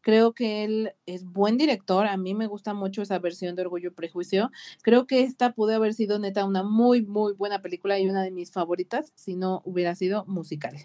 Creo 0.00 0.34
que 0.34 0.64
él 0.64 0.92
es 1.06 1.24
buen 1.24 1.56
director. 1.56 2.06
A 2.06 2.16
mí 2.16 2.34
me 2.34 2.46
gusta 2.46 2.74
mucho 2.74 3.00
esa 3.02 3.18
versión 3.18 3.56
de 3.56 3.62
Orgullo 3.62 3.88
y 3.88 3.92
Prejuicio. 3.92 4.50
Creo 4.82 5.06
que 5.06 5.22
esta 5.22 5.52
pudo 5.54 5.74
haber 5.74 5.94
sido 5.94 6.18
neta 6.18 6.44
una 6.44 6.62
muy, 6.62 7.02
muy 7.02 7.32
buena 7.32 7.62
película 7.62 7.98
y 7.98 8.06
una 8.06 8.22
de 8.22 8.30
mis 8.30 8.50
favoritas 8.52 9.12
si 9.14 9.36
no 9.36 9.62
hubiera 9.64 9.94
sido 9.94 10.24
musical. 10.26 10.76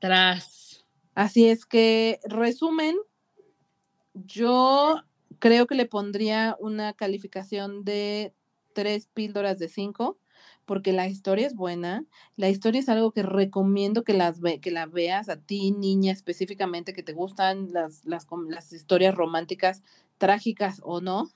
Tras. 0.00 0.84
Así 1.14 1.48
es 1.48 1.66
que, 1.66 2.20
resumen, 2.24 2.96
yo 4.14 5.02
creo 5.38 5.66
que 5.66 5.74
le 5.74 5.86
pondría 5.86 6.56
una 6.60 6.92
calificación 6.92 7.84
de 7.84 8.34
tres 8.72 9.08
píldoras 9.12 9.58
de 9.58 9.68
cinco, 9.68 10.18
porque 10.64 10.92
la 10.92 11.08
historia 11.08 11.46
es 11.46 11.54
buena. 11.54 12.04
La 12.36 12.48
historia 12.48 12.80
es 12.80 12.88
algo 12.88 13.10
que 13.12 13.22
recomiendo 13.22 14.04
que, 14.04 14.12
las 14.12 14.40
ve- 14.40 14.60
que 14.60 14.70
la 14.70 14.86
veas 14.86 15.28
a 15.28 15.36
ti, 15.40 15.72
niña, 15.72 16.12
específicamente, 16.12 16.92
que 16.92 17.02
te 17.02 17.12
gustan 17.14 17.72
las, 17.72 18.04
las, 18.04 18.26
las 18.48 18.72
historias 18.72 19.14
románticas, 19.14 19.82
trágicas 20.18 20.80
o 20.84 21.00
no. 21.00 21.30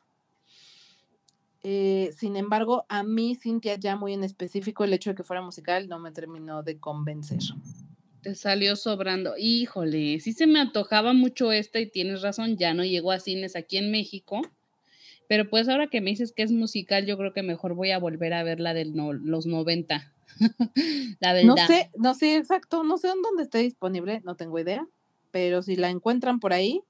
Eh, 1.65 2.13
sin 2.17 2.37
embargo, 2.37 2.85
a 2.89 3.03
mí, 3.05 3.37
Cintia, 3.37 3.77
ya 3.77 3.97
muy 3.97 4.13
en 4.13 4.25
específico, 4.25 4.85
el 4.85 4.93
hecho 4.93 5.11
de 5.11 5.17
que 5.17 5.23
fuera 5.23 5.43
musical 5.43 5.89
no 5.89 5.99
me 5.99 6.11
terminó 6.11 6.63
de 6.63 6.79
convencer. 6.79 7.39
Te 8.23 8.35
salió 8.37 8.77
sobrando. 8.77 9.35
Híjole, 9.37 10.21
sí 10.21 10.33
se 10.33 10.47
me 10.47 10.61
antojaba 10.61 11.13
mucho 11.13 11.51
esta 11.51 11.81
y 11.81 11.87
tienes 11.87 12.23
razón, 12.23 12.57
ya 12.57 12.73
no 12.73 12.85
llegó 12.85 13.11
a 13.11 13.19
cines 13.19 13.57
aquí 13.57 13.79
en 13.79 13.91
México. 13.91 14.43
Pero 15.29 15.49
pues 15.49 15.69
ahora 15.69 15.89
que 15.89 16.01
me 16.01 16.11
dices 16.11 16.33
que 16.33 16.43
es 16.43 16.53
musical, 16.53 17.07
yo 17.07 17.17
creo 17.17 17.33
que 17.33 17.43
mejor 17.43 17.75
voy 17.75 17.91
a 17.91 17.99
volver 17.99 18.35
a 18.35 18.43
ver 18.43 18.61
la 18.61 18.75
de 18.75 18.85
los 18.85 19.47
90. 19.47 20.13
la 21.21 21.33
verdad. 21.33 21.47
No 21.47 21.57
sé, 21.57 21.91
no 21.97 22.15
sé 22.15 22.37
exacto, 22.37 22.85
no 22.85 22.97
sé 22.99 23.09
en 23.09 23.23
dónde 23.23 23.43
esté 23.43 23.59
disponible, 23.59 24.21
no 24.25 24.37
tengo 24.37 24.59
idea, 24.59 24.87
pero 25.31 25.63
si 25.63 25.77
la 25.77 25.91
encuentran 25.91 26.39
por 26.39 26.53
ahí, 26.53 26.83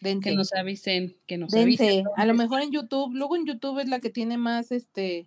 dense. 0.00 0.30
Que 0.30 0.36
nos 0.36 0.52
avisen, 0.52 1.16
que 1.26 1.38
nos 1.38 1.52
dense. 1.52 1.84
avisen. 1.84 2.04
A 2.16 2.26
lo 2.26 2.34
mejor 2.34 2.60
en 2.60 2.70
YouTube, 2.70 3.14
luego 3.14 3.36
en 3.36 3.46
YouTube 3.46 3.78
es 3.78 3.88
la 3.88 4.00
que 4.00 4.10
tiene 4.10 4.36
más 4.36 4.72
este 4.72 5.26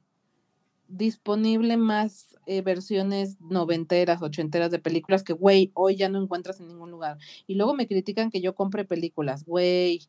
disponible 0.88 1.78
más 1.78 2.36
eh, 2.46 2.62
versiones 2.62 3.40
noventeras, 3.40 4.22
ochenteras 4.22 4.72
de 4.72 4.80
películas 4.80 5.24
que, 5.24 5.34
güey, 5.34 5.72
hoy 5.74 5.96
ya 5.96 6.10
no 6.10 6.22
encuentras 6.22 6.60
en 6.60 6.68
ningún 6.68 6.92
lugar. 6.92 7.18
Y 7.48 7.56
luego 7.56 7.74
me 7.74 7.88
critican 7.88 8.30
que 8.30 8.42
yo 8.42 8.56
compre 8.56 8.86
películas, 8.86 9.46
güey. 9.46 10.02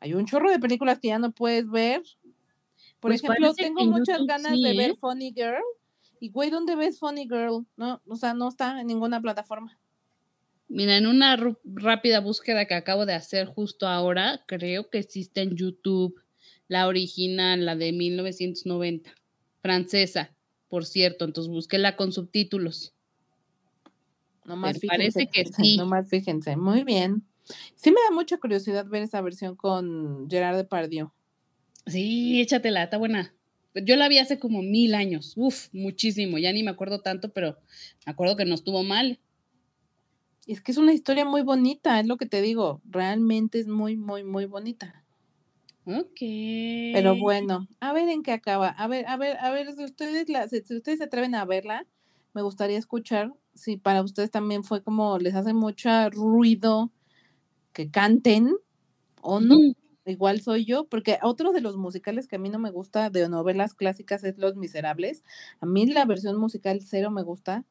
Hay 0.00 0.14
un 0.14 0.26
chorro 0.26 0.50
de 0.50 0.58
películas 0.58 0.98
que 0.98 1.08
ya 1.08 1.18
no 1.18 1.32
puedes 1.32 1.68
ver. 1.68 2.02
Por 3.00 3.10
Pues 3.10 3.22
ejemplo, 3.22 3.54
tengo 3.54 3.80
en 3.80 3.90
muchas 3.90 4.18
YouTube 4.18 4.28
ganas 4.28 4.52
sí, 4.52 4.62
de 4.62 4.70
¿eh? 4.70 4.76
ver 4.76 4.96
Funny 4.96 5.32
Girl. 5.34 5.62
Y, 6.20 6.30
güey, 6.30 6.50
¿dónde 6.50 6.76
ves 6.76 6.98
Funny 6.98 7.22
Girl? 7.24 7.66
No, 7.76 8.00
o 8.06 8.16
sea, 8.16 8.34
no 8.34 8.48
está 8.48 8.80
en 8.80 8.86
ninguna 8.86 9.20
plataforma. 9.20 9.78
Mira, 10.68 10.96
en 10.96 11.06
una 11.08 11.36
rápida 11.64 12.20
búsqueda 12.20 12.66
que 12.66 12.74
acabo 12.74 13.04
de 13.04 13.14
hacer 13.14 13.46
justo 13.46 13.88
ahora, 13.88 14.44
creo 14.46 14.88
que 14.88 14.98
existe 14.98 15.42
en 15.42 15.56
YouTube 15.56 16.14
la 16.68 16.86
original, 16.86 17.66
la 17.66 17.74
de 17.74 17.90
1990, 17.92 19.10
francesa, 19.62 20.34
por 20.68 20.84
cierto, 20.84 21.24
entonces 21.24 21.50
búsquela 21.50 21.96
con 21.96 22.12
subtítulos. 22.12 22.94
Nomás 24.44 24.78
Pero 24.80 24.88
parece 24.92 25.26
fíjense, 25.26 25.54
que 25.56 25.62
sí. 25.64 25.76
nomás 25.76 26.08
fíjense. 26.08 26.56
Muy 26.56 26.84
bien. 26.84 27.22
Sí 27.74 27.90
me 27.90 28.00
da 28.08 28.14
mucha 28.14 28.38
curiosidad 28.38 28.86
ver 28.86 29.02
esa 29.02 29.20
versión 29.20 29.56
con 29.56 30.28
Gerard 30.30 30.56
Depardieu. 30.56 31.10
Sí, 31.86 32.40
échatela, 32.40 32.84
está 32.84 32.98
buena. 32.98 33.34
Yo 33.74 33.96
la 33.96 34.08
vi 34.08 34.18
hace 34.18 34.38
como 34.38 34.62
mil 34.62 34.94
años, 34.94 35.34
uf, 35.36 35.68
muchísimo, 35.72 36.38
ya 36.38 36.52
ni 36.52 36.62
me 36.62 36.70
acuerdo 36.70 37.00
tanto, 37.02 37.32
pero 37.32 37.56
me 38.04 38.12
acuerdo 38.12 38.36
que 38.36 38.44
no 38.44 38.54
estuvo 38.54 38.82
mal. 38.82 39.20
Es 40.46 40.60
que 40.60 40.72
es 40.72 40.78
una 40.78 40.92
historia 40.92 41.24
muy 41.24 41.42
bonita, 41.42 42.00
es 42.00 42.06
lo 42.06 42.16
que 42.16 42.26
te 42.26 42.42
digo. 42.42 42.80
Realmente 42.84 43.60
es 43.60 43.68
muy, 43.68 43.96
muy, 43.96 44.24
muy 44.24 44.46
bonita. 44.46 45.04
Ok. 45.98 46.20
Pero 46.92 47.16
bueno, 47.16 47.66
a 47.80 47.92
ver 47.92 48.08
en 48.08 48.22
qué 48.22 48.32
acaba. 48.32 48.68
A 48.68 48.86
ver, 48.86 49.06
a 49.06 49.16
ver, 49.16 49.36
a 49.38 49.50
ver, 49.50 49.72
si 49.72 49.84
ustedes, 49.84 50.28
la, 50.28 50.48
si, 50.48 50.60
si 50.62 50.76
ustedes 50.76 50.98
se 50.98 51.04
atreven 51.04 51.34
a 51.34 51.44
verla, 51.44 51.86
me 52.32 52.42
gustaría 52.42 52.78
escuchar 52.78 53.32
si 53.54 53.76
para 53.76 54.02
ustedes 54.02 54.30
también 54.30 54.64
fue 54.64 54.82
como 54.82 55.18
les 55.18 55.34
hace 55.34 55.52
mucho 55.52 55.90
ruido 56.10 56.90
que 57.72 57.90
canten 57.90 58.56
o 59.22 59.40
no. 59.40 59.56
Igual 60.06 60.40
soy 60.40 60.64
yo, 60.64 60.86
porque 60.86 61.18
otro 61.22 61.52
de 61.52 61.60
los 61.60 61.76
musicales 61.76 62.26
que 62.26 62.36
a 62.36 62.38
mí 62.38 62.48
no 62.48 62.58
me 62.58 62.70
gusta 62.70 63.10
de 63.10 63.28
novelas 63.28 63.74
clásicas 63.74 64.24
es 64.24 64.38
Los 64.38 64.56
Miserables. 64.56 65.22
A 65.60 65.66
mí 65.66 65.86
la 65.86 66.04
versión 66.04 66.38
musical 66.38 66.80
cero 66.82 67.10
me 67.10 67.22
gusta. 67.22 67.64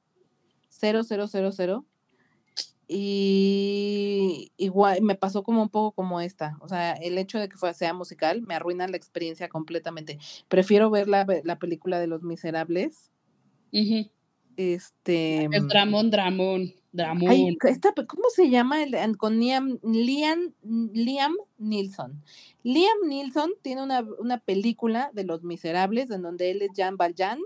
Cero, 0.70 1.02
cero, 1.04 1.28
cero, 1.28 1.52
cero. 1.52 1.86
Y 2.92 4.52
igual 4.58 5.02
me 5.02 5.16
pasó 5.16 5.44
como 5.44 5.62
un 5.62 5.70
poco 5.70 5.92
como 5.94 6.22
esta. 6.22 6.58
O 6.62 6.68
sea, 6.68 6.94
el 6.94 7.18
hecho 7.18 7.40
de 7.40 7.48
que 7.48 7.56
fue- 7.58 7.74
sea 7.74 7.94
musical 7.94 8.42
me 8.42 8.56
arruina 8.56 8.88
la 8.88 8.98
experiencia 8.98 9.48
completamente. 9.48 10.18
Prefiero 10.48 10.90
ver 10.90 11.08
la, 11.08 11.26
la 11.44 11.60
película 11.60 12.00
de 12.00 12.08
Los 12.08 12.24
Miserables. 12.24 13.12
Este. 14.58 15.46
Es 15.52 15.68
Dramón, 15.68 16.12
Dramón, 16.12 16.74
Dramón. 16.92 17.30
Ay, 17.30 17.58
esta 17.64 17.94
¿Cómo 17.94 18.24
se 18.36 18.50
llama? 18.50 18.84
El, 18.84 19.18
con 19.18 19.40
Liam, 19.40 19.80
Liam, 19.84 20.54
Liam 20.64 21.36
Neeson. 21.58 22.22
Liam 22.64 22.98
Neeson 23.08 23.52
tiene 23.62 23.84
una, 23.84 24.06
una 24.20 24.40
película 24.40 25.12
de 25.14 25.24
Los 25.24 25.44
Miserables 25.44 26.12
en 26.12 26.24
donde 26.24 26.52
él 26.52 26.62
es 26.62 26.72
Jean 26.76 26.98
Valjean 26.98 27.40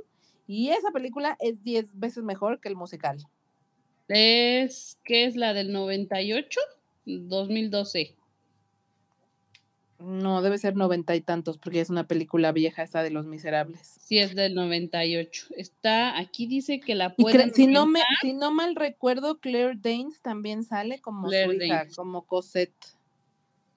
y 0.48 0.70
esa 0.70 0.92
película 0.92 1.38
es 1.40 1.64
10 1.64 2.00
veces 2.00 2.24
mejor 2.24 2.60
que 2.60 2.70
el 2.70 2.76
musical. 2.76 3.18
Es, 4.08 5.00
¿qué 5.04 5.26
es 5.26 5.36
la 5.36 5.54
del 5.54 5.72
98? 5.72 6.60
2012. 7.06 8.16
No, 10.00 10.42
debe 10.42 10.58
ser 10.58 10.76
noventa 10.76 11.16
y 11.16 11.22
tantos 11.22 11.58
porque 11.58 11.80
es 11.80 11.90
una 11.90 12.08
película 12.08 12.52
vieja 12.52 12.84
esa 12.84 13.02
de 13.04 13.10
Los 13.10 13.26
Miserables. 13.26 13.96
Sí, 14.02 14.20
es 14.20 14.36
del 14.36 14.54
98. 14.54 15.48
Está, 15.56 16.18
aquí 16.20 16.46
dice 16.46 16.82
que 16.82 16.94
la 16.94 17.14
Y 17.18 17.24
pueden 17.24 17.54
si, 17.54 17.68
no 17.68 17.86
me, 17.86 18.02
si 18.22 18.34
no 18.34 18.52
mal 18.52 18.76
recuerdo, 18.76 19.40
Claire 19.40 19.80
Danes 19.82 20.22
también 20.22 20.64
sale 20.64 21.00
como 21.00 21.30
Claire 21.30 21.58
su 21.58 21.64
hija, 21.64 21.76
Danes. 21.78 21.96
como 21.96 22.26
Cosette. 22.26 22.98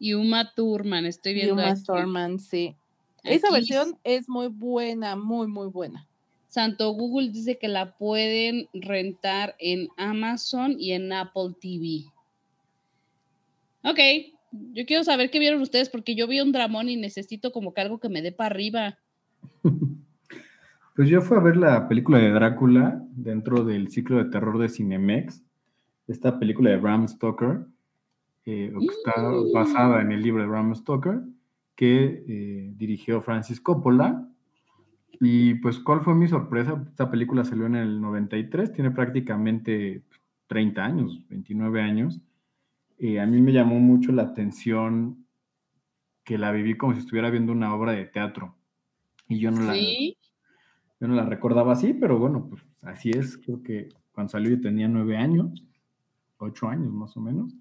Y 0.01 0.15
Uma 0.15 0.53
Thurman, 0.53 1.07
estoy 1.07 1.33
Y 1.33 1.35
viendo 1.37 1.55
Uma 1.55 1.71
aquí. 1.71 1.85
Thurman, 1.85 2.41
sí. 2.41 2.77
Esa 3.23 3.51
versión 3.53 3.99
es 4.03 4.29
muy 4.29 4.49
buena, 4.49 5.15
muy, 5.17 5.47
muy 5.47 5.69
buena. 5.69 6.09
Santo 6.57 6.91
Google 6.93 7.29
dice 7.33 7.59
que 7.59 7.69
la 7.69 7.99
pueden 7.99 8.71
rentar 8.73 9.55
en 9.59 9.89
Amazon 9.99 10.75
y 10.79 10.93
en 10.93 11.13
Apple 11.13 11.55
TV. 11.61 12.07
Ok, 13.83 13.99
yo 14.73 14.87
quiero 14.87 15.05
saber 15.05 15.31
qué 15.31 15.39
vieron 15.39 15.61
ustedes 15.61 15.91
porque 15.91 16.15
yo 16.15 16.27
vi 16.27 16.41
un 16.41 16.53
dramón 16.53 16.89
y 16.89 16.97
necesito 16.97 17.53
como 17.53 17.75
que 17.75 17.83
algo 17.83 17.99
que 18.01 18.09
me 18.09 18.23
dé 18.23 18.33
para 18.33 18.55
arriba. 18.55 18.99
Pues 20.95 21.11
yo 21.11 21.21
fui 21.21 21.37
a 21.37 21.41
ver 21.41 21.59
la 21.59 21.89
película 21.89 22.17
de 22.17 22.31
Drácula 22.31 23.05
dentro 23.11 23.65
del 23.65 23.91
ciclo 23.91 24.17
de 24.17 24.31
terror 24.31 24.57
de 24.59 24.71
Cinemex, 24.71 25.43
esta 26.09 26.39
película 26.39 26.71
de 26.71 26.79
Bram 26.79 27.07
Stoker, 27.07 27.67
eh, 28.47 28.73
que 28.81 28.87
está 28.87 29.21
Mm. 29.31 29.53
basada 29.53 30.01
en 30.01 30.11
el 30.11 30.23
libro 30.23 30.41
de 30.41 30.49
Bram 30.49 30.75
Stoker, 30.75 31.21
que 31.75 32.25
eh, 32.27 32.73
dirigió 32.79 33.21
Francis 33.21 33.61
Coppola. 33.61 34.27
Y 35.21 35.55
pues, 35.55 35.79
¿cuál 35.79 36.01
fue 36.01 36.15
mi 36.15 36.29
sorpresa? 36.29 36.83
Esta 36.89 37.11
película 37.11 37.45
salió 37.45 37.67
en 37.67 37.77
el 37.77 38.01
93, 38.01 38.73
tiene 38.73 38.91
prácticamente 38.91 40.03
30 40.47 40.85
años, 40.85 41.23
29 41.29 41.81
años. 41.81 42.21
Eh, 42.99 43.21
a 43.21 43.27
mí 43.27 43.41
me 43.41 43.53
llamó 43.53 43.79
mucho 43.79 44.13
la 44.13 44.23
atención 44.23 45.27
que 46.25 46.39
la 46.39 46.51
viví 46.53 46.77
como 46.77 46.93
si 46.95 47.01
estuviera 47.01 47.31
viendo 47.31 47.53
una 47.53 47.75
obra 47.75 47.93
de 47.93 48.05
teatro. 48.05 48.57
Y 49.29 49.39
yo 49.39 49.51
no 49.51 49.61
la, 49.63 49.75
Sí, 49.75 50.17
yo 51.01 51.09
no 51.09 51.15
la 51.15 51.25
recordaba 51.25 51.73
así, 51.73 51.95
pero 51.95 52.19
bueno, 52.19 52.49
pues 52.49 52.63
así 52.83 53.11
es. 53.11 53.39
Creo 53.39 53.63
que 53.63 53.89
cuando 54.13 54.33
salió 54.33 54.51
yo 54.51 54.61
tenía 54.61 54.89
nueve 54.89 55.17
años, 55.17 55.65
ocho 56.39 56.69
años 56.69 56.93
más 56.93 57.17
o 57.17 57.21
menos. 57.21 57.55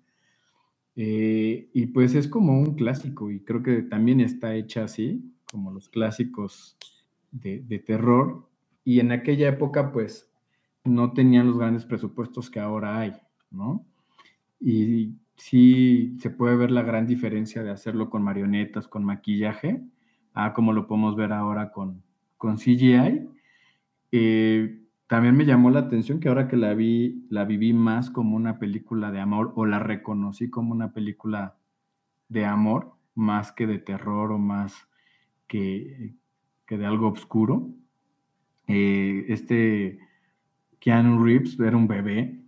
Eh, 0.95 1.69
y 1.73 1.87
pues 1.87 2.15
es 2.15 2.27
como 2.27 2.57
un 2.57 2.75
clásico 2.75 3.29
y 3.29 3.41
creo 3.41 3.61
que 3.61 3.81
también 3.81 4.21
está 4.21 4.55
hecha 4.55 4.85
así, 4.85 5.33
como 5.51 5.71
los 5.71 5.89
clásicos 5.89 6.77
de, 7.41 7.79
terror. 7.79 8.47
Y 8.83 8.99
en 8.99 9.11
aquella 9.11 9.49
época 9.49 9.91
pues 9.91 10.31
no 10.83 11.13
tenían 11.13 11.47
los 11.47 11.57
grandes 11.57 11.85
presupuestos 11.85 12.49
que 12.49 12.59
ahora 12.59 12.99
hay, 12.99 13.13
¿no? 13.51 13.85
Y 14.59 15.15
sí 15.35 16.15
se 16.19 16.29
puede 16.29 16.55
ver 16.55 16.71
la 16.71 16.83
gran 16.83 17.07
diferencia 17.07 17.63
de 17.63 17.71
hacerlo 17.71 18.09
con 18.09 18.23
marionetas, 18.23 18.87
con 18.87 19.03
maquillaje, 19.03 19.81
a 20.33 20.53
como 20.53 20.73
lo 20.73 20.87
podemos 20.87 21.15
ver 21.15 21.33
ahora 21.33 21.71
con, 21.71 22.03
con 22.37 22.57
CGI. 22.57 23.27
Eh, 24.11 24.81
también 25.07 25.35
me 25.35 25.45
llamó 25.45 25.69
la 25.69 25.81
atención 25.81 26.19
que 26.19 26.29
ahora 26.29 26.47
que 26.47 26.57
la 26.57 26.73
vi, 26.73 27.25
la 27.29 27.45
viví 27.45 27.73
más 27.73 28.09
como 28.09 28.35
una 28.35 28.59
película 28.59 29.11
de 29.11 29.19
amor 29.19 29.51
o 29.55 29.65
la 29.65 29.79
reconocí 29.79 30.49
como 30.49 30.71
una 30.71 30.93
película 30.93 31.57
de 32.29 32.45
amor 32.45 32.93
más 33.13 33.51
que 33.51 33.67
de 33.67 33.79
terror 33.79 34.31
o 34.31 34.37
más 34.37 34.87
que, 35.47 36.15
que 36.65 36.77
de 36.77 36.85
algo 36.85 37.09
oscuro. 37.09 37.69
Eh, 38.67 39.25
este 39.29 39.99
Keanu 40.79 41.23
Reeves 41.23 41.59
era 41.59 41.77
un 41.77 41.87
bebé, 41.87 42.39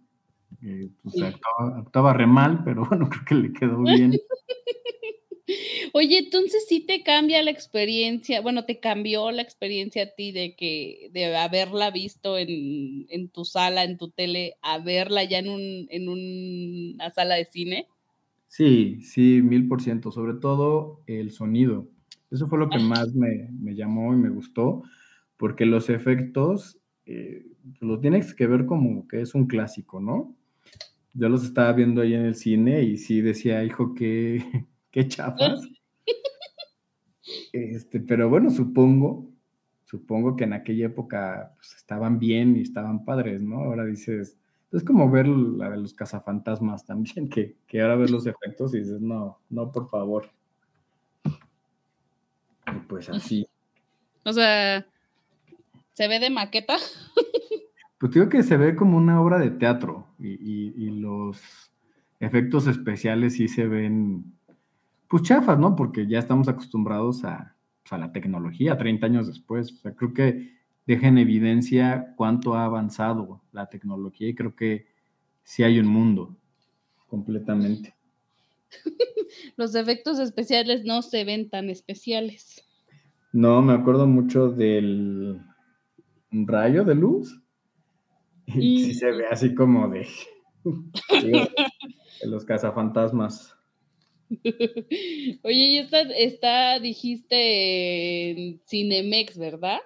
eh, 0.63 0.89
pues, 1.03 1.15
Sí. 1.15 1.24
actuaba, 1.24 1.78
actuaba 1.80 2.13
re 2.13 2.28
mal, 2.28 2.63
pero 2.63 2.86
bueno, 2.86 3.09
creo 3.09 3.26
que 3.26 3.36
le 3.36 3.53
quedó 3.53 3.84
bien. 3.84 4.11
Oye, 5.93 6.18
entonces 6.20 6.65
sí 6.68 6.82
te 6.86 7.03
cambia 7.03 7.41
la 7.41 7.51
experiencia, 7.51 8.41
bueno, 8.41 8.65
te 8.65 8.80
cambió 8.80 9.32
la 9.32 9.41
experiencia 9.41 10.03
a 10.03 10.07
ti 10.07 10.32
de 10.34 10.55
que 10.55 11.09
de 11.13 11.36
haberla 11.38 11.89
visto 11.89 12.38
en, 12.38 13.05
en 13.09 13.30
tu 13.30 13.45
sala, 13.45 13.84
en 13.86 13.97
tu 13.97 14.09
tele, 14.09 14.55
a 14.61 14.80
verla 14.80 15.24
ya 15.24 15.39
en 15.39 15.47
un, 15.49 15.88
en 15.89 16.09
un- 16.09 16.91
una 16.95 17.11
sala 17.11 17.36
de 17.36 17.45
cine. 17.45 17.88
Sí, 18.47 19.01
sí, 19.01 19.41
mil 19.41 19.68
por 19.70 19.82
ciento, 19.82 20.11
sobre 20.11 20.34
todo 20.34 21.01
el 21.07 21.32
sonido. 21.32 21.88
Eso 22.30 22.47
fue 22.47 22.59
lo 22.59 22.69
que 22.69 22.80
más 22.80 23.13
me, 23.13 23.49
me 23.51 23.75
llamó 23.75 24.13
y 24.13 24.17
me 24.17 24.30
gustó, 24.30 24.84
porque 25.38 25.65
los 25.65 25.89
efectos 25.89 26.80
eh, 27.05 27.45
lo 27.80 27.99
tienes 27.99 28.34
que 28.34 28.47
ver 28.47 28.65
como 28.65 29.07
que 29.07 29.21
es 29.21 29.34
un 29.34 29.47
clásico, 29.47 30.01
¿no? 30.01 30.36
Yo 31.13 31.30
los 31.30 31.43
estaba 31.43 31.71
viendo 31.71 32.01
ahí 32.01 32.13
en 32.13 32.25
el 32.25 32.36
cine 32.36 32.84
y 32.84 32.97
sí 32.97 33.21
decía, 33.21 33.63
hijo, 33.63 33.93
qué, 33.93 34.43
qué 34.91 35.07
chafas. 35.07 35.61
Este, 37.51 37.99
pero 37.99 38.30
bueno, 38.30 38.49
supongo, 38.49 39.30
supongo 39.84 40.36
que 40.36 40.45
en 40.45 40.53
aquella 40.53 40.86
época 40.86 41.53
pues, 41.55 41.75
estaban 41.75 42.19
bien 42.19 42.55
y 42.55 42.61
estaban 42.61 43.03
padres, 43.03 43.41
¿no? 43.41 43.63
Ahora 43.63 43.84
dices, 43.86 44.38
es 44.71 44.84
como 44.84 45.09
ver 45.09 45.28
la 45.28 45.69
de 45.69 45.78
los 45.78 45.93
cazafantasmas 45.93 46.86
también, 46.86 47.30
que, 47.30 47.57
que 47.67 47.82
ahora 47.82 47.95
ves 47.95 48.11
los 48.11 48.28
efectos 48.28 48.73
y 48.73 48.80
dices, 48.80 49.01
no, 49.01 49.39
no, 49.49 49.71
por 49.71 49.89
favor. 49.89 50.30
Y 52.68 52.80
pues 52.88 53.09
así. 53.09 53.47
O 54.24 54.34
sea, 54.34 54.86
se 55.93 56.07
ve 56.07 56.20
de 56.20 56.30
maqueta. 56.30 56.78
Pues 57.99 58.11
digo 58.13 58.30
que 58.30 58.43
se 58.43 58.57
ve 58.57 58.76
como 58.76 58.95
una 58.97 59.20
obra 59.20 59.39
de 59.39 59.49
teatro 59.49 60.05
y, 60.20 60.28
y- 60.34 60.74
y 60.78 60.89
los 60.99 61.41
efectos 62.20 62.68
especiales 62.68 63.34
sí 63.34 63.47
se 63.47 63.65
ven, 63.68 64.24
pues 65.07 65.24
chafas, 65.24 65.57
¿no? 65.57 65.76
Porque 65.76 66.05
ya 66.05 66.20
estamos 66.20 66.47
acostumbrados 66.47 67.24
a, 67.26 67.55
pues, 67.82 67.93
a 67.93 67.97
la 67.97 68.11
tecnología 68.11 68.78
30 68.78 69.07
años 69.07 69.26
después. 69.28 69.72
O 69.74 69.76
sea, 69.78 69.95
creo 69.95 70.13
que 70.13 70.57
deja 70.86 71.07
en 71.07 71.18
evidencia 71.18 72.13
cuánto 72.15 72.53
ha 72.53 72.65
avanzado 72.65 73.41
la 73.51 73.68
tecnología 73.68 74.28
y 74.30 74.36
creo 74.36 74.55
que 74.55 74.86
sí 75.43 75.63
hay 75.63 75.80
un 75.80 75.88
mundo 75.88 76.36
completamente. 77.07 77.95
Los 79.57 79.76
efectos 79.76 80.20
especiales 80.20 80.84
no 80.84 81.01
se 81.01 81.24
ven 81.24 81.49
tan 81.49 81.70
especiales. 81.70 82.63
No, 83.34 83.61
me 83.61 83.74
acuerdo 83.74 84.07
mucho 84.07 84.49
del 84.49 85.39
rayo 86.32 86.84
de 86.84 86.95
luz. 86.95 87.41
Y 88.55 88.82
sí 88.82 88.93
se 88.93 89.11
ve 89.11 89.26
así 89.30 89.53
como 89.53 89.89
de, 89.89 90.07
de 91.22 92.28
los 92.28 92.45
cazafantasmas. 92.45 93.57
Oye, 95.43 95.65
y 95.65 95.78
esta, 95.80 96.01
esta 96.01 96.80
dijiste 96.80 98.32
en 98.32 98.61
Cinemex, 98.65 99.38
¿verdad? 99.38 99.80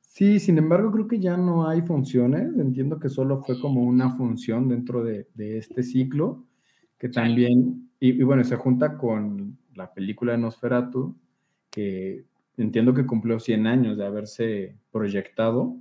Sí, 0.00 0.40
sin 0.40 0.58
embargo, 0.58 0.90
creo 0.90 1.06
que 1.06 1.20
ya 1.20 1.36
no 1.36 1.68
hay 1.68 1.82
funciones. 1.82 2.48
Entiendo 2.58 2.98
que 2.98 3.08
solo 3.08 3.42
fue 3.44 3.60
como 3.60 3.82
una 3.82 4.16
función 4.16 4.68
dentro 4.68 5.04
de, 5.04 5.28
de 5.34 5.58
este 5.58 5.82
ciclo, 5.82 6.46
que 6.98 7.08
también, 7.08 7.87
y, 8.00 8.10
y, 8.10 8.22
bueno, 8.22 8.44
se 8.44 8.56
junta 8.56 8.96
con 8.96 9.58
la 9.74 9.92
película 9.92 10.32
de 10.32 10.38
Nosferatu, 10.38 11.16
que 11.70 12.24
entiendo 12.56 12.94
que 12.94 13.06
cumplió 13.06 13.38
100 13.38 13.66
años 13.66 13.96
de 13.96 14.06
haberse 14.06 14.76
proyectado, 14.90 15.76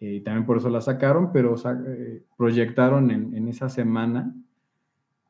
y 0.00 0.20
también 0.20 0.44
por 0.44 0.58
eso 0.58 0.68
la 0.68 0.80
sacaron, 0.80 1.32
pero 1.32 1.54
eh, 1.86 2.24
proyectaron 2.36 3.10
en, 3.10 3.34
en, 3.34 3.48
esa 3.48 3.68
semana 3.68 4.34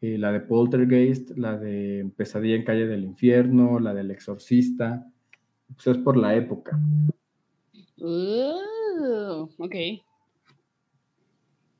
eh, 0.00 0.18
la 0.18 0.32
de 0.32 0.40
Poltergeist, 0.40 1.30
la 1.36 1.56
de 1.56 2.10
Pesadilla 2.16 2.56
en 2.56 2.64
Calle 2.64 2.86
del 2.86 3.04
Infierno, 3.04 3.78
la 3.78 3.94
del 3.94 4.10
Exorcista, 4.10 5.06
pues 5.74 5.86
es 5.86 5.98
por 5.98 6.16
la 6.16 6.34
época. 6.34 6.78
Uh, 7.98 9.48
ok. 9.58 9.74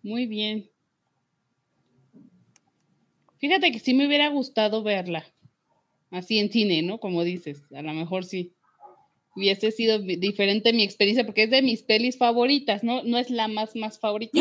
Muy 0.02 0.26
bien. 0.26 0.68
Fíjate 3.44 3.72
que 3.72 3.78
sí 3.78 3.92
me 3.92 4.06
hubiera 4.06 4.28
gustado 4.28 4.82
verla. 4.82 5.22
Así 6.10 6.38
en 6.38 6.50
cine, 6.50 6.80
¿no? 6.80 6.98
Como 6.98 7.24
dices, 7.24 7.70
a 7.74 7.82
lo 7.82 7.92
mejor 7.92 8.24
sí. 8.24 8.54
Hubiese 9.36 9.70
sido 9.70 9.98
diferente 9.98 10.72
mi 10.72 10.82
experiencia 10.82 11.26
porque 11.26 11.42
es 11.42 11.50
de 11.50 11.60
mis 11.60 11.82
pelis 11.82 12.16
favoritas, 12.16 12.82
¿no? 12.82 13.02
No 13.02 13.18
es 13.18 13.28
la 13.28 13.46
más, 13.48 13.76
más 13.76 14.00
favorita. 14.00 14.40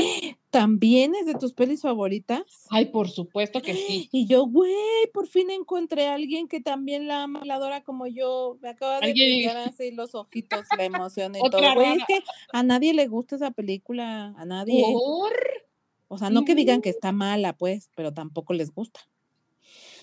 ¿También 0.51 1.16
es 1.16 1.26
de 1.26 1.34
tus 1.34 1.51
pelis 1.51 1.82
favoritas? 1.82 2.43
Ay, 2.70 2.86
por 2.86 3.10
supuesto 3.10 3.62
que 3.62 3.74
sí. 3.74 4.08
Y 4.14 4.26
yo, 4.26 4.45
güey, 4.45 4.72
por 5.14 5.28
fin 5.28 5.49
encontré 5.49 6.08
a 6.08 6.14
alguien 6.14 6.47
que 6.47 6.62
también 6.62 7.06
la 7.06 7.24
ama, 7.24 7.41
la 7.43 7.56
adora 7.56 7.84
como 7.84 8.08
yo. 8.08 8.58
Me 8.62 8.70
acaba 8.70 9.01
de 9.01 9.12
brillar 9.12 9.58
así 9.68 9.91
los 9.91 10.16
ojitos, 10.16 10.64
la 10.78 10.86
emoción 10.86 11.36
y 11.36 11.49
todo. 11.49 11.76
Güey, 11.76 11.97
es 11.97 12.06
que 12.08 12.24
a 12.54 12.64
nadie 12.64 12.93
le 12.93 13.08
gusta 13.08 13.36
esa 13.36 13.51
película, 13.51 14.34
a 14.38 14.45
nadie. 14.45 14.82
¿Por? 14.82 15.34
O 16.14 16.18
sea, 16.18 16.30
no 16.30 16.45
que 16.45 16.55
digan 16.55 16.82
que 16.82 16.89
está 16.89 17.11
mala, 17.11 17.53
pues, 17.53 17.89
pero 17.95 18.14
tampoco 18.14 18.53
les 18.53 18.72
gusta. 18.72 18.99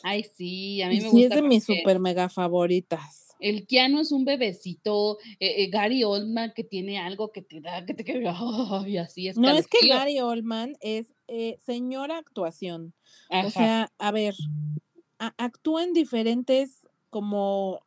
Ay, 0.03 0.25
sí, 0.35 0.83
a 0.83 0.89
mí 0.89 0.97
y 0.97 1.01
me 1.03 1.11
sí 1.11 1.11
gusta. 1.11 1.35
es 1.37 1.43
de 1.43 1.49
mis 1.49 1.65
super 1.65 1.99
mega 1.99 2.29
favoritas. 2.29 3.29
El 3.39 3.67
Keanu 3.67 4.01
es 4.01 4.13
un 4.13 4.25
bebecito, 4.25 5.19
eh, 5.39 5.63
eh, 5.63 5.71
Gary 5.71 6.05
Oldman 6.05 6.53
que 6.55 6.65
tiene 6.65 6.99
algo 6.99 7.33
que 7.33 7.43
te 7.43 7.61
da, 7.61 7.87
que 7.87 7.95
te 7.95 8.05
queda, 8.05 8.35
oh, 8.41 8.85
y 8.87 8.99
así 8.99 9.29
es. 9.29 9.37
No, 9.37 9.51
es 9.51 9.67
que 9.67 9.87
Gary 9.87 10.21
Oldman 10.21 10.77
es 10.81 11.15
eh, 11.29 11.57
señora 11.65 12.19
actuación. 12.19 12.93
Ajá. 13.31 13.47
O 13.47 13.51
sea, 13.51 13.93
a 13.99 14.11
ver, 14.11 14.35
a, 15.19 15.35
actúa 15.39 15.85
en 15.85 15.93
diferentes, 15.93 16.87
como, 17.09 17.81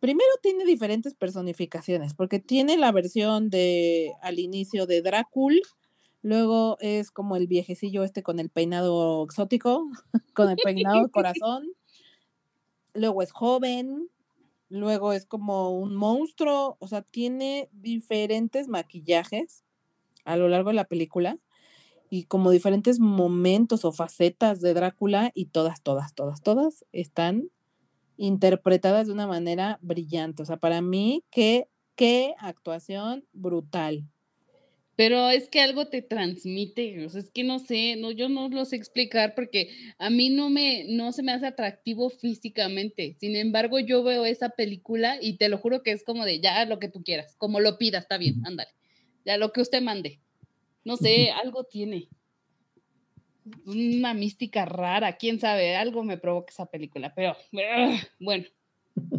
primero 0.00 0.30
tiene 0.42 0.64
diferentes 0.64 1.14
personificaciones, 1.14 2.14
porque 2.14 2.40
tiene 2.40 2.76
la 2.76 2.90
versión 2.90 3.50
de, 3.50 4.12
al 4.22 4.38
inicio 4.38 4.86
de 4.86 5.02
Drácula, 5.02 5.60
luego 6.22 6.76
es 6.80 7.10
como 7.10 7.36
el 7.36 7.46
viejecillo 7.46 8.04
este 8.04 8.22
con 8.22 8.38
el 8.40 8.50
peinado 8.50 9.24
exótico, 9.24 9.88
con 10.34 10.50
el 10.50 10.56
peinado 10.56 11.08
corazón, 11.12 11.68
luego 12.94 13.22
es 13.22 13.32
joven, 13.32 14.08
luego 14.68 15.12
es 15.12 15.26
como 15.26 15.70
un 15.70 15.94
monstruo, 15.96 16.76
o 16.80 16.88
sea, 16.88 17.02
tiene 17.02 17.68
diferentes 17.72 18.68
maquillajes 18.68 19.64
a 20.24 20.36
lo 20.36 20.48
largo 20.48 20.70
de 20.70 20.76
la 20.76 20.84
película 20.84 21.38
y 22.10 22.24
como 22.24 22.50
diferentes 22.50 22.98
momentos 22.98 23.84
o 23.84 23.92
facetas 23.92 24.60
de 24.60 24.74
Drácula 24.74 25.30
y 25.34 25.46
todas, 25.46 25.82
todas, 25.82 26.14
todas, 26.14 26.42
todas 26.42 26.84
están 26.92 27.50
interpretadas 28.16 29.06
de 29.06 29.12
una 29.12 29.26
manera 29.28 29.78
brillante. 29.80 30.42
O 30.42 30.46
sea, 30.46 30.58
para 30.58 30.82
mí, 30.82 31.24
qué, 31.30 31.68
qué 31.94 32.34
actuación 32.38 33.24
brutal. 33.32 34.08
Pero 34.96 35.30
es 35.30 35.48
que 35.48 35.60
algo 35.60 35.86
te 35.86 36.02
transmite, 36.02 37.06
o 37.06 37.08
sea, 37.08 37.20
es 37.20 37.30
que 37.30 37.42
no 37.42 37.58
sé, 37.58 37.96
no, 37.96 38.10
yo 38.10 38.28
no 38.28 38.48
lo 38.48 38.64
sé 38.64 38.76
explicar 38.76 39.34
porque 39.34 39.70
a 39.98 40.10
mí 40.10 40.28
no 40.28 40.50
me, 40.50 40.84
no 40.88 41.12
se 41.12 41.22
me 41.22 41.32
hace 41.32 41.46
atractivo 41.46 42.10
físicamente. 42.10 43.16
Sin 43.18 43.34
embargo, 43.34 43.78
yo 43.78 44.02
veo 44.02 44.26
esa 44.26 44.50
película 44.50 45.16
y 45.20 45.38
te 45.38 45.48
lo 45.48 45.56
juro 45.56 45.82
que 45.82 45.92
es 45.92 46.04
como 46.04 46.24
de 46.24 46.40
ya 46.40 46.64
lo 46.66 46.78
que 46.78 46.88
tú 46.88 47.02
quieras, 47.02 47.34
como 47.38 47.60
lo 47.60 47.78
pidas, 47.78 48.02
está 48.02 48.18
bien, 48.18 48.42
ándale. 48.44 48.70
Ya 49.24 49.36
lo 49.38 49.52
que 49.52 49.60
usted 49.60 49.80
mande. 49.80 50.20
No 50.84 50.96
sé, 50.96 51.30
algo 51.30 51.64
tiene. 51.64 52.08
Una 53.64 54.12
mística 54.12 54.64
rara, 54.64 55.16
quién 55.16 55.40
sabe, 55.40 55.76
algo 55.76 56.04
me 56.04 56.18
provoca 56.18 56.50
esa 56.50 56.66
película, 56.66 57.14
pero 57.14 57.36
bueno. 58.20 58.44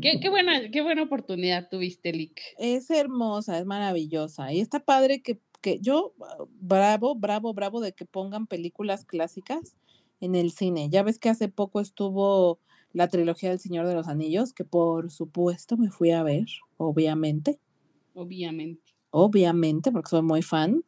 Qué, 0.01 0.19
qué, 0.19 0.29
buena, 0.29 0.69
qué 0.69 0.81
buena 0.81 1.03
oportunidad 1.03 1.69
tuviste, 1.69 2.11
Lick. 2.11 2.39
Es 2.59 2.89
hermosa, 2.91 3.57
es 3.57 3.65
maravillosa. 3.65 4.51
Y 4.51 4.59
está 4.59 4.79
padre 4.79 5.23
que 5.23 5.39
que 5.61 5.79
yo, 5.79 6.13
bravo, 6.59 7.15
bravo, 7.15 7.53
bravo 7.53 7.81
de 7.81 7.93
que 7.93 8.05
pongan 8.05 8.47
películas 8.47 9.05
clásicas 9.05 9.77
en 10.19 10.35
el 10.35 10.51
cine. 10.51 10.89
Ya 10.89 11.03
ves 11.03 11.19
que 11.19 11.29
hace 11.29 11.47
poco 11.47 11.79
estuvo 11.79 12.59
la 12.93 13.07
trilogía 13.07 13.49
del 13.49 13.59
Señor 13.59 13.87
de 13.87 13.95
los 13.95 14.07
Anillos, 14.07 14.53
que 14.53 14.65
por 14.65 15.11
supuesto 15.11 15.77
me 15.77 15.89
fui 15.89 16.11
a 16.11 16.23
ver, 16.23 16.45
obviamente. 16.77 17.59
Obviamente. 18.13 18.93
Obviamente, 19.11 19.91
porque 19.91 20.09
soy 20.09 20.21
muy 20.21 20.41
fan. 20.41 20.83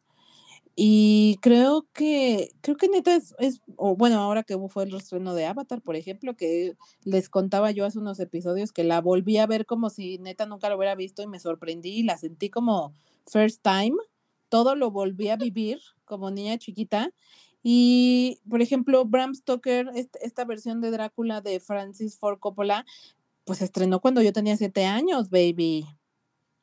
Y 0.76 1.38
creo 1.40 1.86
que, 1.92 2.50
creo 2.60 2.76
que 2.76 2.88
neta 2.88 3.14
es, 3.14 3.34
es 3.38 3.62
o 3.76 3.94
bueno, 3.94 4.18
ahora 4.18 4.42
que 4.42 4.58
fue 4.68 4.84
el 4.84 4.94
estreno 4.94 5.32
de 5.34 5.46
Avatar, 5.46 5.80
por 5.80 5.94
ejemplo, 5.94 6.34
que 6.34 6.76
les 7.04 7.28
contaba 7.28 7.70
yo 7.70 7.86
hace 7.86 8.00
unos 8.00 8.18
episodios 8.18 8.72
que 8.72 8.82
la 8.82 9.00
volví 9.00 9.38
a 9.38 9.46
ver 9.46 9.66
como 9.66 9.88
si 9.88 10.18
neta 10.18 10.46
nunca 10.46 10.68
lo 10.68 10.76
hubiera 10.76 10.96
visto 10.96 11.22
y 11.22 11.28
me 11.28 11.38
sorprendí 11.38 11.90
y 11.90 12.02
la 12.02 12.18
sentí 12.18 12.50
como 12.50 12.92
first 13.26 13.62
time 13.62 13.94
todo 14.54 14.76
lo 14.76 14.92
volví 14.92 15.30
a 15.30 15.36
vivir 15.36 15.80
como 16.04 16.30
niña 16.30 16.56
chiquita. 16.58 17.10
Y, 17.64 18.38
por 18.48 18.62
ejemplo, 18.62 19.04
Bram 19.04 19.34
Stoker, 19.34 19.90
esta 19.96 20.44
versión 20.44 20.80
de 20.80 20.92
Drácula 20.92 21.40
de 21.40 21.58
Francis 21.58 22.16
Ford 22.16 22.38
Coppola, 22.38 22.86
pues 23.44 23.62
estrenó 23.62 23.98
cuando 23.98 24.22
yo 24.22 24.32
tenía 24.32 24.56
siete 24.56 24.84
años, 24.84 25.28
baby. 25.28 25.84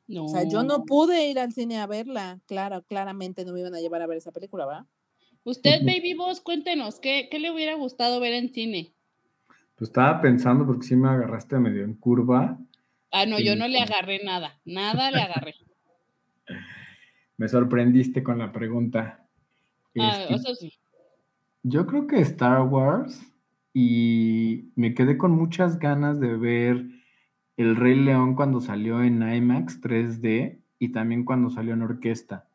No. 0.06 0.24
O 0.24 0.28
sea, 0.28 0.44
yo 0.48 0.62
no 0.62 0.86
pude 0.86 1.28
ir 1.28 1.38
al 1.38 1.52
cine 1.52 1.80
a 1.80 1.86
verla. 1.86 2.40
Claro, 2.46 2.82
claramente 2.82 3.44
no 3.44 3.52
me 3.52 3.60
iban 3.60 3.74
a 3.74 3.80
llevar 3.80 4.00
a 4.00 4.06
ver 4.06 4.16
esa 4.16 4.32
película, 4.32 4.64
¿verdad? 4.64 4.86
Usted, 5.44 5.84
baby, 5.84 6.14
vos, 6.14 6.40
cuéntenos, 6.40 6.98
¿qué, 6.98 7.28
¿qué, 7.30 7.40
le 7.40 7.50
hubiera 7.50 7.74
gustado 7.74 8.20
ver 8.20 8.32
en 8.32 8.54
cine? 8.54 8.94
Pues 9.76 9.90
estaba 9.90 10.22
pensando, 10.22 10.64
porque 10.64 10.86
sí 10.86 10.96
me 10.96 11.10
agarraste 11.10 11.58
medio 11.58 11.84
en 11.84 11.92
curva. 11.92 12.58
Ah, 13.10 13.26
no, 13.26 13.38
yo 13.38 13.54
no 13.54 13.68
le 13.68 13.80
agarré 13.80 14.24
nada, 14.24 14.58
nada 14.64 15.10
le 15.10 15.20
agarré. 15.20 15.56
Me 17.42 17.48
sorprendiste 17.48 18.22
con 18.22 18.38
la 18.38 18.52
pregunta. 18.52 19.26
Ah, 19.98 20.16
este, 20.20 20.34
eso 20.34 20.54
sí. 20.54 20.78
Yo 21.64 21.88
creo 21.88 22.06
que 22.06 22.20
Star 22.20 22.62
Wars 22.62 23.20
y 23.74 24.70
me 24.76 24.94
quedé 24.94 25.18
con 25.18 25.32
muchas 25.32 25.80
ganas 25.80 26.20
de 26.20 26.36
ver 26.36 26.86
El 27.56 27.74
Rey 27.74 27.96
León 27.96 28.36
cuando 28.36 28.60
salió 28.60 29.02
en 29.02 29.28
IMAX 29.28 29.80
3D 29.80 30.60
y 30.78 30.92
también 30.92 31.24
cuando 31.24 31.50
salió 31.50 31.74
en 31.74 31.82
orquesta. 31.82 32.46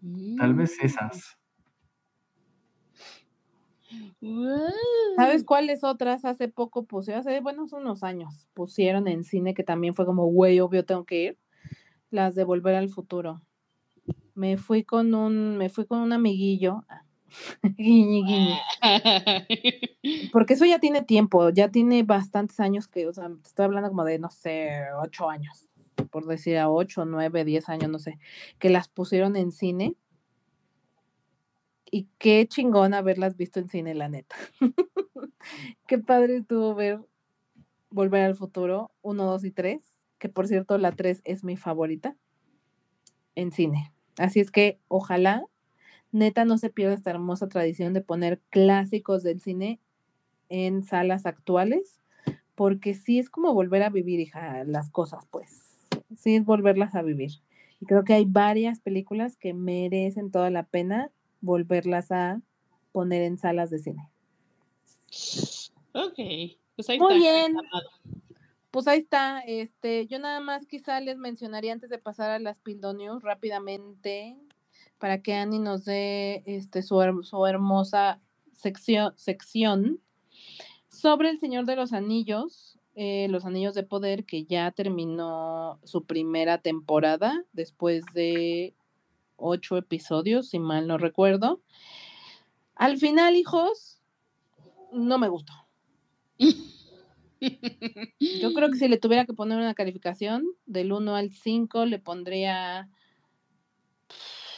Mm. 0.00 0.36
Tal 0.36 0.54
vez 0.54 0.82
esas. 0.82 1.36
¿Sabes 5.16 5.44
cuáles 5.44 5.84
otras 5.84 6.24
hace 6.24 6.48
poco 6.48 6.86
pusieron? 6.86 7.20
Hace, 7.20 7.40
bueno, 7.40 7.66
unos 7.70 8.02
años 8.02 8.48
pusieron 8.54 9.06
en 9.06 9.22
cine 9.22 9.52
que 9.52 9.64
también 9.64 9.92
fue 9.92 10.06
como, 10.06 10.24
güey, 10.24 10.60
obvio 10.60 10.86
tengo 10.86 11.04
que 11.04 11.22
ir. 11.22 11.38
Las 12.08 12.34
de 12.34 12.44
Volver 12.44 12.74
al 12.74 12.88
Futuro 12.88 13.42
me 14.36 14.58
fui 14.58 14.84
con 14.84 15.14
un, 15.14 15.56
me 15.56 15.68
fui 15.68 15.86
con 15.86 15.98
un 15.98 16.12
amiguillo. 16.12 16.84
guiñi, 17.62 18.22
guiñi. 18.24 18.58
Porque 20.32 20.54
eso 20.54 20.64
ya 20.64 20.78
tiene 20.78 21.02
tiempo, 21.02 21.50
ya 21.50 21.70
tiene 21.70 22.02
bastantes 22.02 22.60
años 22.60 22.86
que, 22.86 23.06
o 23.06 23.12
sea, 23.12 23.30
estoy 23.44 23.64
hablando 23.64 23.88
como 23.88 24.04
de, 24.04 24.18
no 24.18 24.30
sé, 24.30 24.70
ocho 25.02 25.28
años, 25.28 25.68
por 26.10 26.26
decir 26.26 26.58
a 26.58 26.70
ocho, 26.70 27.04
nueve, 27.04 27.44
diez 27.44 27.68
años, 27.68 27.90
no 27.90 27.98
sé, 27.98 28.18
que 28.58 28.70
las 28.70 28.88
pusieron 28.88 29.36
en 29.36 29.50
cine. 29.50 29.96
Y 31.90 32.08
qué 32.18 32.46
chingón 32.48 32.94
haberlas 32.94 33.36
visto 33.36 33.60
en 33.60 33.68
cine, 33.68 33.94
la 33.94 34.08
neta. 34.08 34.36
qué 35.86 35.98
padre 35.98 36.38
estuvo 36.38 36.74
ver 36.74 37.00
Volver 37.90 38.24
al 38.24 38.34
Futuro, 38.34 38.90
uno, 39.02 39.24
dos 39.24 39.44
y 39.44 39.52
tres, 39.52 40.04
que 40.18 40.28
por 40.28 40.48
cierto 40.48 40.76
la 40.76 40.92
tres 40.92 41.22
es 41.24 41.44
mi 41.44 41.56
favorita 41.56 42.16
en 43.36 43.52
cine. 43.52 43.95
Así 44.18 44.40
es 44.40 44.50
que 44.50 44.78
ojalá, 44.88 45.44
neta, 46.12 46.44
no 46.44 46.58
se 46.58 46.70
pierda 46.70 46.94
esta 46.94 47.10
hermosa 47.10 47.48
tradición 47.48 47.92
de 47.92 48.00
poner 48.00 48.40
clásicos 48.50 49.22
del 49.22 49.40
cine 49.40 49.80
en 50.48 50.84
salas 50.84 51.26
actuales, 51.26 52.00
porque 52.54 52.94
sí 52.94 53.18
es 53.18 53.28
como 53.28 53.52
volver 53.52 53.82
a 53.82 53.90
vivir, 53.90 54.20
hija, 54.20 54.64
las 54.64 54.90
cosas, 54.90 55.26
pues. 55.30 55.62
Sí 56.16 56.36
es 56.36 56.44
volverlas 56.44 56.94
a 56.94 57.02
vivir. 57.02 57.32
Y 57.80 57.86
creo 57.86 58.04
que 58.04 58.14
hay 58.14 58.24
varias 58.24 58.80
películas 58.80 59.36
que 59.36 59.52
merecen 59.52 60.30
toda 60.30 60.50
la 60.50 60.62
pena 60.62 61.10
volverlas 61.42 62.10
a 62.10 62.40
poner 62.92 63.22
en 63.22 63.36
salas 63.36 63.70
de 63.70 63.78
cine. 63.78 64.08
Ok, 65.92 66.56
pues 66.74 66.88
ahí 66.88 66.98
Muy 66.98 67.14
está. 67.14 67.18
bien. 67.18 67.56
Pues 68.76 68.88
ahí 68.88 68.98
está, 68.98 69.40
este, 69.40 70.06
yo 70.06 70.18
nada 70.18 70.38
más 70.40 70.66
quizá 70.66 71.00
les 71.00 71.16
mencionaría 71.16 71.72
antes 71.72 71.88
de 71.88 71.96
pasar 71.96 72.30
a 72.30 72.38
las 72.38 72.58
Pildonius 72.58 73.22
rápidamente 73.22 74.36
para 74.98 75.22
que 75.22 75.32
Annie 75.32 75.60
nos 75.60 75.86
dé 75.86 76.42
este, 76.44 76.82
su, 76.82 76.96
her- 76.96 77.24
su 77.24 77.46
hermosa 77.46 78.20
sección, 78.52 79.14
sección 79.16 79.98
sobre 80.88 81.30
el 81.30 81.38
Señor 81.38 81.64
de 81.64 81.74
los 81.74 81.94
Anillos, 81.94 82.78
eh, 82.96 83.28
los 83.30 83.46
Anillos 83.46 83.72
de 83.72 83.82
Poder, 83.82 84.26
que 84.26 84.44
ya 84.44 84.70
terminó 84.72 85.80
su 85.82 86.04
primera 86.04 86.58
temporada 86.58 87.46
después 87.54 88.04
de 88.12 88.74
ocho 89.36 89.78
episodios, 89.78 90.50
si 90.50 90.58
mal 90.58 90.86
no 90.86 90.98
recuerdo. 90.98 91.62
Al 92.74 92.98
final, 92.98 93.36
hijos, 93.36 94.02
no 94.92 95.16
me 95.16 95.28
gustó. 95.30 95.54
Yo 97.40 98.52
creo 98.54 98.70
que 98.70 98.78
si 98.78 98.88
le 98.88 98.98
tuviera 98.98 99.24
que 99.24 99.34
poner 99.34 99.58
una 99.58 99.74
calificación 99.74 100.46
del 100.66 100.92
1 100.92 101.16
al 101.16 101.32
5, 101.32 101.86
le 101.86 101.98
pondría 101.98 102.88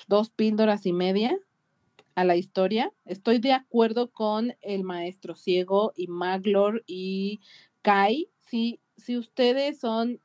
dos 0.06 0.30
píldoras 0.30 0.86
y 0.86 0.92
media 0.92 1.36
a 2.14 2.24
la 2.24 2.36
historia. 2.36 2.92
Estoy 3.04 3.38
de 3.38 3.52
acuerdo 3.52 4.10
con 4.10 4.54
el 4.60 4.84
maestro 4.84 5.34
ciego 5.36 5.92
y 5.94 6.08
Maglor 6.08 6.82
y 6.86 7.40
Kai. 7.82 8.28
Si, 8.38 8.80
si 8.96 9.16
ustedes 9.16 9.80
son 9.80 10.20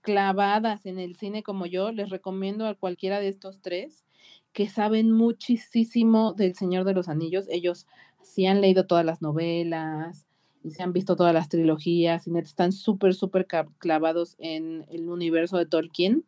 clavadas 0.00 0.86
en 0.86 0.98
el 0.98 1.16
cine 1.16 1.42
como 1.42 1.66
yo, 1.66 1.92
les 1.92 2.10
recomiendo 2.10 2.66
a 2.66 2.74
cualquiera 2.74 3.20
de 3.20 3.28
estos 3.28 3.60
tres 3.60 4.04
que 4.52 4.68
saben 4.68 5.12
muchísimo 5.12 6.32
del 6.32 6.54
Señor 6.54 6.84
de 6.84 6.94
los 6.94 7.08
Anillos. 7.08 7.46
Ellos 7.48 7.86
sí 8.22 8.46
han 8.46 8.60
leído 8.60 8.86
todas 8.86 9.04
las 9.04 9.20
novelas 9.20 10.26
y 10.66 10.72
se 10.72 10.82
han 10.82 10.92
visto 10.92 11.14
todas 11.14 11.32
las 11.32 11.48
trilogías 11.48 12.26
y 12.26 12.36
están 12.38 12.72
súper, 12.72 13.14
súper 13.14 13.46
clavados 13.78 14.34
en 14.38 14.84
el 14.90 15.08
universo 15.08 15.58
de 15.58 15.66
Tolkien. 15.66 16.24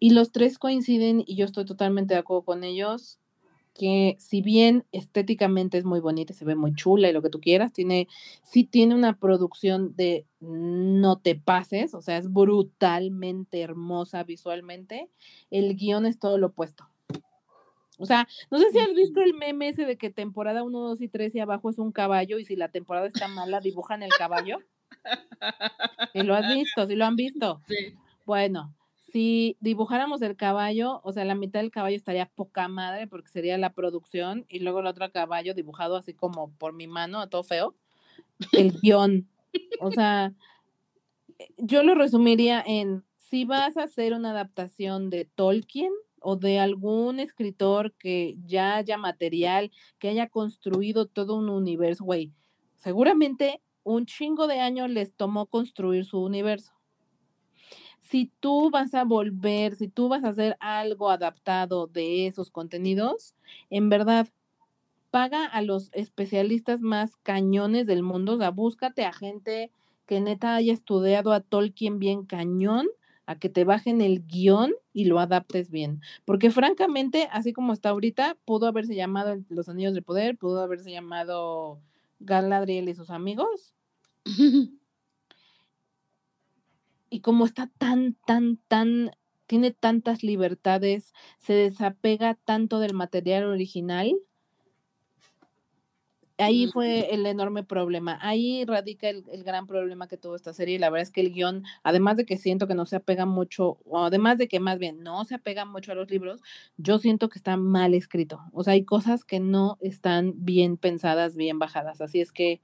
Y 0.00 0.10
los 0.10 0.32
tres 0.32 0.58
coinciden 0.58 1.22
y 1.26 1.36
yo 1.36 1.44
estoy 1.44 1.66
totalmente 1.66 2.14
de 2.14 2.20
acuerdo 2.20 2.44
con 2.44 2.64
ellos 2.64 3.18
que 3.74 4.16
si 4.18 4.40
bien 4.40 4.84
estéticamente 4.90 5.76
es 5.76 5.84
muy 5.84 6.00
bonita, 6.00 6.32
se 6.32 6.46
ve 6.46 6.54
muy 6.54 6.74
chula 6.74 7.10
y 7.10 7.12
lo 7.12 7.22
que 7.22 7.30
tú 7.30 7.40
quieras, 7.40 7.72
tiene, 7.72 8.08
sí 8.42 8.64
tiene 8.64 8.94
una 8.94 9.18
producción 9.18 9.94
de 9.96 10.26
no 10.40 11.18
te 11.18 11.34
pases, 11.34 11.94
o 11.94 12.00
sea, 12.00 12.16
es 12.16 12.32
brutalmente 12.32 13.60
hermosa 13.60 14.24
visualmente. 14.24 15.10
El 15.50 15.76
guion 15.76 16.06
es 16.06 16.18
todo 16.18 16.38
lo 16.38 16.48
opuesto. 16.48 16.91
O 18.02 18.04
sea, 18.04 18.26
no 18.50 18.58
sé 18.58 18.68
si 18.72 18.80
has 18.80 18.92
visto 18.94 19.20
el 19.20 19.32
meme 19.32 19.68
ese 19.68 19.84
de 19.84 19.96
que 19.96 20.10
temporada 20.10 20.64
1, 20.64 20.76
2 20.76 21.00
y 21.02 21.08
3 21.08 21.36
y 21.36 21.38
abajo 21.38 21.70
es 21.70 21.78
un 21.78 21.92
caballo 21.92 22.40
y 22.40 22.44
si 22.44 22.56
la 22.56 22.68
temporada 22.68 23.06
está 23.06 23.28
mala 23.28 23.60
dibujan 23.60 24.02
el 24.02 24.10
caballo. 24.10 24.58
Si 26.12 26.22
lo 26.24 26.34
has 26.34 26.52
visto, 26.52 26.84
si 26.88 26.96
lo 26.96 27.04
han 27.04 27.14
visto. 27.14 27.62
Sí. 27.68 27.94
Bueno, 28.26 28.74
si 29.12 29.56
dibujáramos 29.60 30.20
el 30.22 30.36
caballo, 30.36 31.00
o 31.04 31.12
sea, 31.12 31.24
la 31.24 31.36
mitad 31.36 31.60
del 31.60 31.70
caballo 31.70 31.94
estaría 31.94 32.26
poca 32.26 32.66
madre 32.66 33.06
porque 33.06 33.28
sería 33.28 33.56
la 33.56 33.72
producción 33.72 34.46
y 34.48 34.58
luego 34.58 34.80
el 34.80 34.86
otro 34.86 35.12
caballo 35.12 35.54
dibujado 35.54 35.96
así 35.96 36.12
como 36.12 36.50
por 36.54 36.72
mi 36.72 36.88
mano, 36.88 37.28
todo 37.28 37.44
feo, 37.44 37.76
el 38.50 38.72
guion. 38.80 39.28
O 39.80 39.92
sea, 39.92 40.32
eh, 41.38 41.54
yo 41.56 41.84
lo 41.84 41.94
resumiría 41.94 42.64
en, 42.66 43.04
si 43.16 43.44
vas 43.44 43.76
a 43.76 43.84
hacer 43.84 44.12
una 44.12 44.30
adaptación 44.30 45.08
de 45.08 45.24
Tolkien 45.24 45.92
o 46.22 46.36
de 46.36 46.58
algún 46.58 47.20
escritor 47.20 47.92
que 47.94 48.36
ya 48.46 48.76
haya 48.76 48.96
material, 48.98 49.70
que 49.98 50.08
haya 50.08 50.28
construido 50.28 51.06
todo 51.06 51.36
un 51.36 51.48
universo, 51.48 52.04
güey, 52.04 52.32
seguramente 52.76 53.60
un 53.84 54.06
chingo 54.06 54.46
de 54.46 54.60
años 54.60 54.90
les 54.90 55.12
tomó 55.12 55.46
construir 55.46 56.04
su 56.04 56.20
universo. 56.20 56.72
Si 58.00 58.30
tú 58.40 58.70
vas 58.70 58.94
a 58.94 59.04
volver, 59.04 59.76
si 59.76 59.88
tú 59.88 60.08
vas 60.08 60.24
a 60.24 60.28
hacer 60.28 60.56
algo 60.60 61.10
adaptado 61.10 61.86
de 61.86 62.26
esos 62.26 62.50
contenidos, 62.50 63.34
en 63.70 63.88
verdad, 63.88 64.28
paga 65.10 65.46
a 65.46 65.62
los 65.62 65.90
especialistas 65.92 66.80
más 66.80 67.16
cañones 67.22 67.86
del 67.86 68.02
mundo, 68.02 68.34
o 68.34 68.38
sea, 68.38 68.50
búscate 68.50 69.04
a 69.04 69.12
gente 69.12 69.70
que 70.06 70.20
neta 70.20 70.56
haya 70.56 70.72
estudiado 70.72 71.32
a 71.32 71.40
Tolkien 71.40 71.98
bien 71.98 72.24
cañón, 72.24 72.88
a 73.32 73.38
que 73.38 73.48
te 73.48 73.64
bajen 73.64 74.00
el 74.00 74.26
guion 74.26 74.74
y 74.92 75.06
lo 75.06 75.18
adaptes 75.18 75.70
bien. 75.70 76.00
Porque 76.24 76.50
francamente, 76.50 77.28
así 77.32 77.52
como 77.52 77.72
está 77.72 77.88
ahorita, 77.88 78.36
pudo 78.44 78.66
haberse 78.66 78.94
llamado 78.94 79.36
Los 79.48 79.68
Anillos 79.68 79.94
del 79.94 80.04
Poder, 80.04 80.36
pudo 80.36 80.60
haberse 80.60 80.90
llamado 80.90 81.80
Galadriel 82.20 82.88
y 82.88 82.94
sus 82.94 83.10
amigos, 83.10 83.74
y 87.10 87.20
como 87.20 87.44
está 87.44 87.70
tan, 87.78 88.14
tan, 88.26 88.58
tan, 88.68 89.10
tiene 89.46 89.72
tantas 89.72 90.22
libertades, 90.22 91.12
se 91.38 91.54
desapega 91.54 92.34
tanto 92.44 92.78
del 92.78 92.94
material 92.94 93.44
original, 93.44 94.16
ahí 96.42 96.66
fue 96.66 97.14
el 97.14 97.26
enorme 97.26 97.62
problema. 97.62 98.18
Ahí 98.20 98.64
radica 98.64 99.08
el, 99.08 99.24
el 99.30 99.44
gran 99.44 99.66
problema 99.66 100.08
que 100.08 100.16
tuvo 100.16 100.36
esta 100.36 100.52
serie. 100.52 100.78
La 100.78 100.90
verdad 100.90 101.02
es 101.02 101.10
que 101.10 101.20
el 101.20 101.32
guion, 101.32 101.64
además 101.82 102.16
de 102.16 102.24
que 102.24 102.36
siento 102.36 102.66
que 102.68 102.74
no 102.74 102.84
se 102.84 102.96
apega 102.96 103.26
mucho, 103.26 103.78
o 103.84 103.98
además 104.00 104.38
de 104.38 104.48
que 104.48 104.60
más 104.60 104.78
bien 104.78 105.02
no 105.02 105.24
se 105.24 105.36
apega 105.36 105.64
mucho 105.64 105.92
a 105.92 105.94
los 105.94 106.10
libros, 106.10 106.40
yo 106.76 106.98
siento 106.98 107.28
que 107.28 107.38
está 107.38 107.56
mal 107.56 107.94
escrito. 107.94 108.40
O 108.52 108.62
sea, 108.64 108.74
hay 108.74 108.84
cosas 108.84 109.24
que 109.24 109.40
no 109.40 109.78
están 109.80 110.34
bien 110.36 110.76
pensadas, 110.76 111.36
bien 111.36 111.58
bajadas. 111.58 112.00
Así 112.00 112.20
es 112.20 112.32
que 112.32 112.60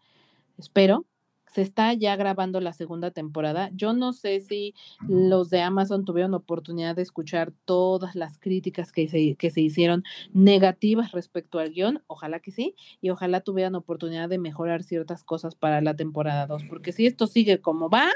espero. 0.59 1.07
Se 1.49 1.63
está 1.63 1.93
ya 1.95 2.17
grabando 2.17 2.61
la 2.61 2.73
segunda 2.73 3.11
temporada. 3.11 3.71
Yo 3.75 3.93
no 3.93 4.13
sé 4.13 4.41
si 4.41 4.75
los 5.09 5.51
de 5.51 5.63
Amazon 5.63 6.05
tuvieron 6.05 6.35
oportunidad 6.35 6.97
de 6.97 7.03
escuchar 7.03 7.53
todas 7.65 8.15
las 8.15 8.39
críticas 8.39 8.93
que 8.93 9.09
se, 9.09 9.35
que 9.37 9.51
se 9.51 9.61
hicieron 9.61 10.05
negativas 10.33 11.13
respecto 11.13 11.59
al 11.59 11.71
guion. 11.71 12.03
Ojalá 12.07 12.41
que 12.41 12.51
sí. 12.51 12.75
Y 13.01 13.11
ojalá 13.11 13.41
tuvieran 13.41 13.75
oportunidad 13.75 14.29
de 14.29 14.39
mejorar 14.39 14.83
ciertas 14.83 15.25
cosas 15.25 15.55
para 15.55 15.81
la 15.81 15.95
temporada 15.95 16.47
2. 16.47 16.65
Porque 16.69 16.93
si 16.93 17.07
esto 17.07 17.27
sigue 17.27 17.61
como 17.61 17.89
va, 17.89 18.09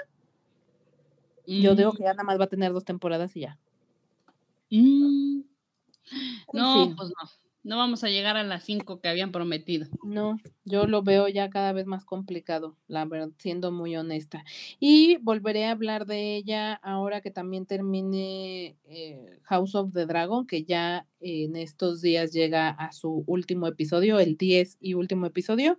yo 1.46 1.74
digo 1.74 1.92
que 1.92 2.04
ya 2.04 2.12
nada 2.12 2.24
más 2.24 2.38
va 2.38 2.44
a 2.44 2.48
tener 2.48 2.72
dos 2.72 2.84
temporadas 2.84 3.36
y 3.36 3.40
ya. 3.40 3.58
Mm. 4.70 5.42
No, 6.52 6.94
pues 6.96 7.08
no. 7.10 7.41
No 7.64 7.76
vamos 7.76 8.02
a 8.02 8.08
llegar 8.08 8.36
a 8.36 8.42
las 8.42 8.64
cinco 8.64 9.00
que 9.00 9.08
habían 9.08 9.30
prometido. 9.30 9.86
No, 10.02 10.36
yo 10.64 10.86
lo 10.86 11.02
veo 11.02 11.28
ya 11.28 11.48
cada 11.48 11.72
vez 11.72 11.86
más 11.86 12.04
complicado, 12.04 12.76
la 12.88 13.04
verdad, 13.04 13.30
siendo 13.38 13.70
muy 13.70 13.94
honesta. 13.96 14.44
Y 14.80 15.18
volveré 15.18 15.66
a 15.66 15.70
hablar 15.70 16.06
de 16.06 16.34
ella 16.34 16.74
ahora 16.74 17.20
que 17.20 17.30
también 17.30 17.66
termine 17.66 18.76
eh, 18.84 19.38
House 19.44 19.76
of 19.76 19.92
the 19.92 20.06
Dragon, 20.06 20.44
que 20.44 20.64
ya 20.64 21.06
en 21.20 21.54
estos 21.54 22.00
días 22.00 22.32
llega 22.32 22.70
a 22.70 22.90
su 22.90 23.22
último 23.28 23.68
episodio, 23.68 24.18
el 24.18 24.36
10 24.36 24.78
y 24.80 24.94
último 24.94 25.26
episodio. 25.26 25.78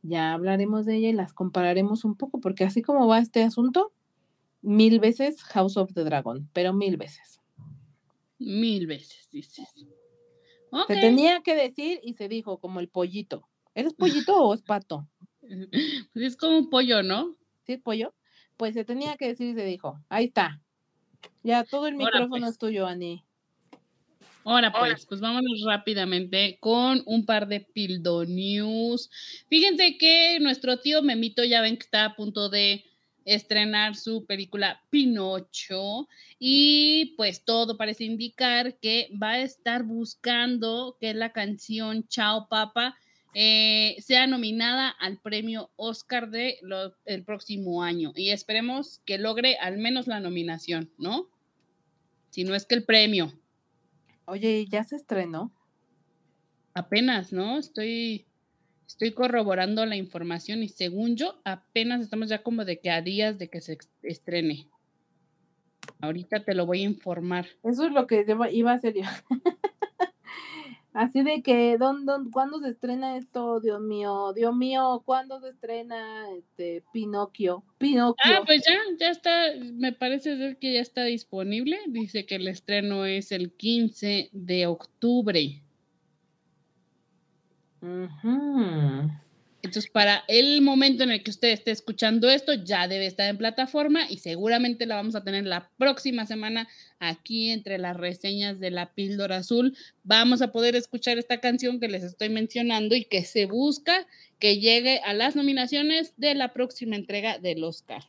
Ya 0.00 0.32
hablaremos 0.32 0.86
de 0.86 0.96
ella 0.96 1.08
y 1.10 1.12
las 1.12 1.34
compararemos 1.34 2.06
un 2.06 2.16
poco, 2.16 2.40
porque 2.40 2.64
así 2.64 2.80
como 2.80 3.06
va 3.06 3.18
este 3.18 3.42
asunto, 3.42 3.92
mil 4.62 4.98
veces 4.98 5.42
House 5.42 5.76
of 5.76 5.92
the 5.92 6.04
Dragon, 6.04 6.48
pero 6.54 6.72
mil 6.72 6.96
veces. 6.96 7.40
Mil 8.38 8.86
veces, 8.86 9.28
dices. 9.30 9.68
Se 10.86 10.94
tenía 10.96 11.40
que 11.42 11.54
decir 11.54 12.00
y 12.02 12.14
se 12.14 12.28
dijo 12.28 12.58
como 12.58 12.80
el 12.80 12.88
pollito. 12.88 13.48
¿Eres 13.74 13.94
pollito 13.94 14.36
o 14.36 14.54
es 14.54 14.62
pato? 14.62 15.08
Pues 16.12 16.24
es 16.26 16.36
como 16.36 16.58
un 16.58 16.68
pollo, 16.68 17.02
¿no? 17.02 17.34
¿Sí 17.64 17.72
es 17.72 17.80
pollo? 17.80 18.14
Pues 18.58 18.74
se 18.74 18.84
tenía 18.84 19.16
que 19.16 19.28
decir 19.28 19.48
y 19.48 19.54
se 19.54 19.64
dijo. 19.64 19.98
Ahí 20.10 20.26
está. 20.26 20.60
Ya 21.42 21.64
todo 21.64 21.86
el 21.86 21.94
Ahora, 21.94 22.06
micrófono 22.06 22.40
pues. 22.40 22.52
es 22.52 22.58
tuyo, 22.58 22.86
Ani. 22.86 23.24
Ahora 24.44 24.72
pues, 24.72 25.04
pues 25.06 25.20
vámonos 25.20 25.62
rápidamente 25.66 26.58
con 26.60 27.02
un 27.06 27.26
par 27.26 27.48
de 27.48 27.60
Pildo 27.60 28.24
News. 28.24 29.10
Fíjense 29.48 29.98
que 29.98 30.38
nuestro 30.40 30.80
tío 30.80 31.02
Memito 31.02 31.44
ya 31.44 31.60
ven 31.60 31.76
que 31.76 31.84
está 31.84 32.06
a 32.06 32.16
punto 32.16 32.48
de 32.48 32.84
estrenar 33.34 33.94
su 33.96 34.24
película 34.26 34.82
Pinocho 34.90 36.08
y 36.38 37.14
pues 37.16 37.44
todo 37.44 37.76
parece 37.76 38.04
indicar 38.04 38.78
que 38.78 39.10
va 39.22 39.32
a 39.32 39.42
estar 39.42 39.84
buscando 39.84 40.96
que 41.00 41.14
la 41.14 41.32
canción 41.32 42.06
Chao 42.08 42.48
Papa 42.48 42.96
eh, 43.34 43.96
sea 44.00 44.26
nominada 44.26 44.88
al 44.88 45.20
premio 45.20 45.70
Oscar 45.76 46.30
de 46.30 46.58
lo- 46.62 46.94
el 47.04 47.24
próximo 47.24 47.82
año 47.82 48.12
y 48.16 48.30
esperemos 48.30 49.00
que 49.04 49.18
logre 49.18 49.56
al 49.58 49.78
menos 49.78 50.06
la 50.06 50.20
nominación, 50.20 50.90
¿no? 50.98 51.28
si 52.30 52.44
no 52.44 52.54
es 52.54 52.66
que 52.66 52.74
el 52.76 52.84
premio. 52.84 53.32
Oye, 54.26 54.66
¿ya 54.68 54.84
se 54.84 54.96
estrenó? 54.96 55.52
Apenas, 56.74 57.32
¿no? 57.32 57.58
Estoy, 57.58 58.26
estoy 58.88 59.12
corroborando 59.12 59.86
la 59.86 59.94
información 59.96 60.62
y 60.64 60.68
según 60.68 61.14
yo, 61.16 61.40
apenas 61.44 62.00
estamos 62.00 62.28
ya 62.28 62.42
como 62.42 62.64
de 62.64 62.80
que 62.80 62.90
a 62.90 63.02
días 63.02 63.38
de 63.38 63.48
que 63.48 63.60
se 63.60 63.78
estrene. 64.02 64.66
Ahorita 66.00 66.44
te 66.44 66.54
lo 66.54 66.66
voy 66.66 66.80
a 66.80 66.86
informar. 66.86 67.46
Eso 67.62 67.86
es 67.86 67.92
lo 67.92 68.06
que 68.06 68.24
iba 68.52 68.72
a 68.72 68.74
hacer 68.74 68.94
yo. 68.94 69.02
Así 70.94 71.22
de 71.22 71.42
que, 71.42 71.76
¿dónde, 71.78 72.10
dónde- 72.10 72.30
cuándo 72.32 72.58
se 72.60 72.70
estrena 72.70 73.16
esto? 73.18 73.60
Dios 73.60 73.80
mío, 73.80 74.32
Dios 74.34 74.56
mío, 74.56 75.02
¿cuándo 75.04 75.38
se 75.40 75.50
estrena 75.50 76.26
este 76.36 76.82
Pinocchio? 76.92 77.62
Pinocchio. 77.78 78.24
Ah, 78.24 78.42
pues 78.44 78.64
ya, 78.66 78.74
ya 78.98 79.10
está, 79.10 79.30
me 79.74 79.92
parece 79.92 80.36
ser 80.36 80.58
que 80.58 80.72
ya 80.74 80.80
está 80.80 81.04
disponible. 81.04 81.78
Dice 81.88 82.26
que 82.26 82.34
el 82.36 82.48
estreno 82.48 83.04
es 83.04 83.30
el 83.30 83.52
15 83.52 84.30
de 84.32 84.66
octubre. 84.66 85.62
Entonces, 89.60 89.90
para 89.90 90.24
el 90.28 90.62
momento 90.62 91.02
en 91.02 91.10
el 91.10 91.22
que 91.22 91.30
usted 91.30 91.48
esté 91.48 91.72
escuchando 91.72 92.30
esto, 92.30 92.54
ya 92.54 92.86
debe 92.86 93.06
estar 93.06 93.28
en 93.28 93.38
plataforma 93.38 94.08
y 94.08 94.18
seguramente 94.18 94.86
la 94.86 94.94
vamos 94.94 95.16
a 95.16 95.24
tener 95.24 95.44
la 95.44 95.68
próxima 95.76 96.26
semana 96.26 96.68
aquí 97.00 97.50
entre 97.50 97.76
las 97.78 97.96
reseñas 97.96 98.60
de 98.60 98.70
la 98.70 98.94
píldora 98.94 99.38
azul. 99.38 99.76
Vamos 100.04 100.42
a 100.42 100.52
poder 100.52 100.76
escuchar 100.76 101.18
esta 101.18 101.40
canción 101.40 101.80
que 101.80 101.88
les 101.88 102.04
estoy 102.04 102.28
mencionando 102.28 102.94
y 102.94 103.04
que 103.04 103.24
se 103.24 103.46
busca 103.46 104.06
que 104.38 104.58
llegue 104.58 105.00
a 105.04 105.12
las 105.12 105.34
nominaciones 105.34 106.14
de 106.16 106.34
la 106.34 106.52
próxima 106.52 106.94
entrega 106.94 107.38
del 107.38 107.64
Oscar. 107.64 108.04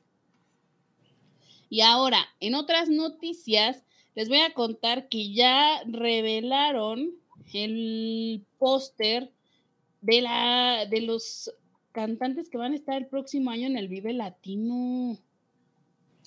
Y 1.70 1.82
ahora, 1.82 2.28
en 2.40 2.56
otras 2.56 2.90
noticias, 2.90 3.84
les 4.16 4.30
voy 4.30 4.40
a 4.40 4.54
contar 4.54 5.10
que 5.10 5.34
ya 5.34 5.82
revelaron 5.88 7.16
el 7.54 8.44
póster 8.58 9.32
de 10.02 10.22
la 10.22 10.86
de 10.90 11.02
los 11.02 11.52
cantantes 11.92 12.50
que 12.50 12.58
van 12.58 12.74
a 12.74 12.76
estar 12.76 12.96
el 12.98 13.08
próximo 13.08 13.52
año 13.52 13.68
en 13.68 13.78
el 13.78 13.88
Vive 13.88 14.14
Latino. 14.14 15.18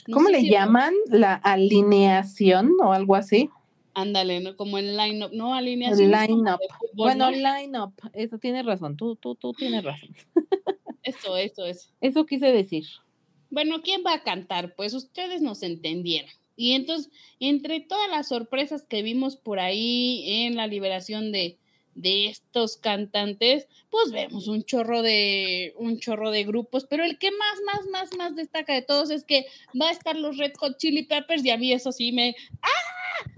No 0.09 0.15
¿Cómo 0.15 0.29
le 0.31 0.41
si- 0.41 0.51
llaman? 0.51 0.93
¿La 1.09 1.35
alineación 1.35 2.73
o 2.83 2.93
algo 2.93 3.15
así? 3.15 3.49
Ándale, 3.95 4.41
¿no? 4.41 4.57
Como 4.57 4.79
el 4.79 4.97
line-up, 4.97 5.31
no 5.33 5.55
alineación. 5.55 6.11
line-up. 6.11 6.59
Bueno, 6.95 7.31
¿no? 7.31 7.37
line-up. 7.37 7.93
Eso 8.15 8.39
tienes 8.39 8.65
razón. 8.65 8.97
Tú, 8.97 9.17
tú, 9.17 9.35
tú 9.35 9.53
tienes 9.53 9.85
razón. 9.85 10.11
Eso, 11.05 11.37
eso, 11.37 11.67
eso. 11.67 11.89
Eso 12.01 12.27
quise 12.27 12.53
decir. 12.53 12.85
Bueno, 13.51 13.83
¿quién 13.83 14.05
va 14.07 14.15
a 14.15 14.23
cantar? 14.23 14.77
Pues 14.77 14.95
ustedes 14.95 15.43
nos 15.43 15.65
entendieron. 15.65 16.31
Y 16.55 16.75
entonces, 16.75 17.11
entre 17.41 17.81
todas 17.81 18.09
las 18.09 18.29
sorpresas 18.29 18.85
que 18.85 19.03
vimos 19.03 19.37
por 19.37 19.59
ahí 19.59 20.23
en 20.45 20.55
la 20.55 20.69
liberación 20.69 21.33
de, 21.33 21.59
de 21.95 22.27
estos 22.27 22.77
cantantes, 22.77 23.69
pues 23.91 24.11
vemos 24.13 24.49
un 24.49 24.65
chorro 24.65 25.03
de 25.03 25.75
un 25.77 25.99
chorro 25.99 26.31
de 26.31 26.45
grupos, 26.45 26.87
pero 26.89 27.05
el 27.05 27.19
que 27.19 27.31
más, 27.31 27.61
más, 27.67 27.87
más, 27.89 28.17
más 28.17 28.37
destaca 28.37 28.73
de 28.75 28.83
todos 28.83 29.11
es 29.11 29.25
que 29.25 29.47
va 29.81 29.89
a 29.89 29.93
estar 29.93 30.17
los 30.17 30.39
Red 30.39 30.53
Hot 30.59 30.79
Chili 30.79 31.03
Peppers 31.05 31.45
y 31.45 31.51
a 31.51 31.59
mí 31.59 31.73
eso 31.73 31.93
sí 31.93 32.13
me 32.13 32.35
¡ah! 32.63 33.31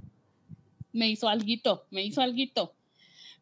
me 0.95 1.11
hizo 1.11 1.29
alguito, 1.29 1.87
me 1.91 2.05
hizo 2.05 2.23
alguito. 2.23 2.75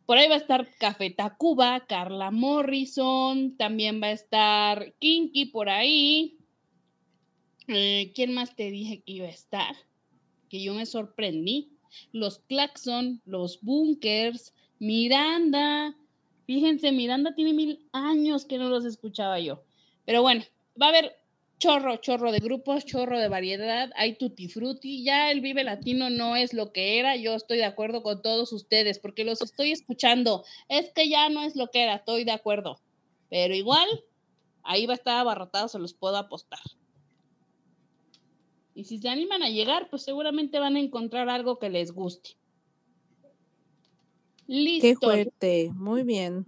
Por 0.06 0.18
ahí 0.18 0.28
va 0.28 0.34
a 0.34 0.38
estar 0.38 0.68
Café 0.78 1.10
Tacuba, 1.10 1.86
Carla 1.86 2.30
Morrison, 2.30 3.56
también 3.56 4.02
va 4.02 4.08
a 4.08 4.12
estar 4.12 4.94
Kinky 4.98 5.46
por 5.46 5.68
ahí. 5.68 6.38
Eh, 7.68 8.10
¿Quién 8.14 8.32
más 8.34 8.56
te 8.56 8.70
dije 8.70 9.02
que 9.02 9.12
iba 9.12 9.26
a 9.26 9.30
estar? 9.30 9.76
Que 10.48 10.62
yo 10.62 10.74
me 10.74 10.86
sorprendí. 10.86 11.70
Los 12.10 12.40
Claxon, 12.40 13.20
los 13.26 13.60
Bunkers, 13.60 14.54
Miranda. 14.82 15.94
Fíjense, 16.44 16.90
Miranda 16.90 17.36
tiene 17.36 17.52
mil 17.52 17.88
años 17.92 18.44
que 18.44 18.58
no 18.58 18.68
los 18.68 18.84
escuchaba 18.84 19.38
yo. 19.38 19.62
Pero 20.04 20.22
bueno, 20.22 20.42
va 20.80 20.86
a 20.86 20.88
haber 20.88 21.16
chorro, 21.60 21.98
chorro 21.98 22.32
de 22.32 22.40
grupos, 22.40 22.84
chorro 22.84 23.20
de 23.20 23.28
variedad. 23.28 23.92
Hay 23.94 24.18
tutti 24.18 24.48
frutti. 24.48 25.04
Ya 25.04 25.30
el 25.30 25.40
Vive 25.40 25.62
Latino 25.62 26.10
no 26.10 26.34
es 26.34 26.52
lo 26.52 26.72
que 26.72 26.98
era. 26.98 27.14
Yo 27.14 27.36
estoy 27.36 27.58
de 27.58 27.64
acuerdo 27.64 28.02
con 28.02 28.22
todos 28.22 28.52
ustedes 28.52 28.98
porque 28.98 29.22
los 29.22 29.40
estoy 29.40 29.70
escuchando. 29.70 30.44
Es 30.68 30.90
que 30.92 31.08
ya 31.08 31.28
no 31.28 31.42
es 31.44 31.54
lo 31.54 31.68
que 31.68 31.84
era. 31.84 31.94
Estoy 31.94 32.24
de 32.24 32.32
acuerdo. 32.32 32.80
Pero 33.30 33.54
igual, 33.54 33.86
ahí 34.64 34.86
va 34.86 34.94
a 34.94 34.96
estar 34.96 35.16
abarrotado, 35.16 35.68
se 35.68 35.78
los 35.78 35.94
puedo 35.94 36.16
apostar. 36.16 36.58
Y 38.74 38.82
si 38.82 38.98
se 38.98 39.08
animan 39.08 39.44
a 39.44 39.48
llegar, 39.48 39.88
pues 39.90 40.02
seguramente 40.02 40.58
van 40.58 40.74
a 40.74 40.80
encontrar 40.80 41.28
algo 41.28 41.60
que 41.60 41.70
les 41.70 41.92
guste. 41.92 42.41
Listo. 44.52 44.86
Qué 44.86 44.96
fuerte. 44.96 45.70
Muy 45.74 46.02
bien. 46.02 46.44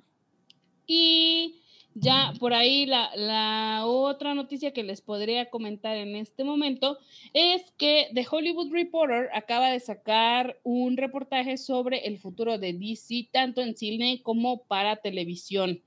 Y 0.87 1.63
ya 1.95 2.35
por 2.39 2.53
ahí 2.53 2.85
la, 2.85 3.09
la 3.17 3.87
otra 3.87 4.35
noticia 4.35 4.75
que 4.75 4.83
les 4.83 5.01
podría 5.01 5.49
comentar 5.49 5.97
en 5.97 6.15
este 6.15 6.45
momento 6.45 6.99
es 7.33 7.73
que 7.79 8.09
The 8.13 8.27
Hollywood 8.31 8.71
Reporter 8.71 9.31
acaba 9.33 9.71
de 9.71 9.81
sacar 9.81 10.61
un 10.65 10.99
reportaje 10.99 11.57
sobre 11.57 12.07
el 12.07 12.19
futuro 12.19 12.59
de 12.59 12.75
DC, 12.75 13.31
tanto 13.33 13.63
en 13.63 13.75
cine 13.75 14.21
como 14.23 14.65
para 14.65 14.97
televisión. 14.97 15.81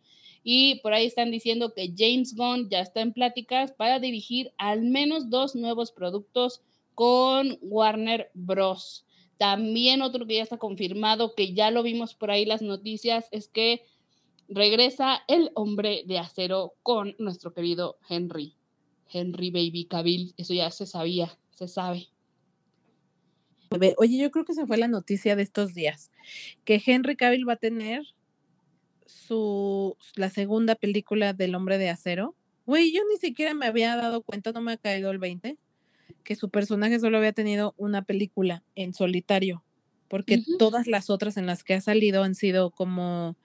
Y 0.44 0.80
por 0.82 0.94
ahí 0.94 1.06
están 1.06 1.30
diciendo 1.30 1.76
que 1.76 1.94
James 1.96 2.36
Gunn 2.36 2.68
ya 2.68 2.80
está 2.80 3.02
en 3.02 3.14
pláticas 3.14 3.74
para 3.74 4.00
dirigir 4.00 4.52
al 4.58 4.82
menos 4.82 5.30
dos 5.30 5.56
nuevos 5.56 5.92
productos 5.92 6.64
con 6.96 7.60
Warner 7.62 8.32
Bros. 8.34 9.06
También 9.38 10.02
otro 10.02 10.26
que 10.26 10.36
ya 10.36 10.44
está 10.44 10.58
confirmado, 10.58 11.36
que 11.36 11.54
ya 11.54 11.72
lo 11.72 11.84
vimos 11.84 12.16
por 12.16 12.32
ahí 12.32 12.46
las 12.46 12.62
noticias, 12.62 13.26
es 13.32 13.48
que 13.48 13.84
regresa 14.48 15.24
el 15.28 15.52
hombre 15.54 16.04
de 16.06 16.20
acero 16.20 16.74
con 16.84 17.16
nuestro 17.20 17.54
querido 17.54 17.98
Henry. 18.10 18.56
Henry 19.12 19.52
Baby 19.52 19.86
Cavill, 19.86 20.34
eso 20.38 20.54
ya 20.54 20.70
se 20.72 20.86
sabía, 20.86 21.38
se 21.52 21.68
sabe. 21.68 22.10
Oye, 23.98 24.18
yo 24.18 24.32
creo 24.32 24.46
que 24.46 24.54
se 24.54 24.66
fue 24.66 24.78
la 24.78 24.88
noticia 24.88 25.36
de 25.36 25.44
estos 25.44 25.74
días, 25.74 26.12
que 26.64 26.82
Henry 26.86 27.16
Cavill 27.16 27.48
va 27.48 27.54
a 27.54 27.58
tener 27.58 28.04
su 29.06 29.98
la 30.16 30.30
segunda 30.30 30.76
película 30.76 31.34
del 31.34 31.56
Hombre 31.56 31.78
de 31.78 31.90
Acero. 31.90 32.36
Güey, 32.66 32.92
yo 32.92 33.02
ni 33.10 33.18
siquiera 33.18 33.54
me 33.54 33.66
había 33.66 33.96
dado 33.96 34.22
cuenta, 34.22 34.52
no 34.52 34.62
me 34.62 34.74
ha 34.74 34.78
caído 34.78 35.12
el 35.12 35.20
20, 35.20 35.58
que 36.24 36.36
su 36.36 36.50
personaje 36.50 37.00
solo 37.00 37.18
había 37.18 37.34
tenido 37.34 37.74
una 37.78 38.04
película 38.04 38.64
en 38.76 38.94
solitario, 38.94 39.64
porque 40.10 40.46
todas 40.58 40.88
las 40.88 41.10
otras 41.10 41.38
en 41.38 41.46
las 41.48 41.64
que 41.64 41.74
ha 41.76 41.82
salido 41.82 42.24
han 42.24 42.36
sido 42.36 42.72
como 42.72 43.38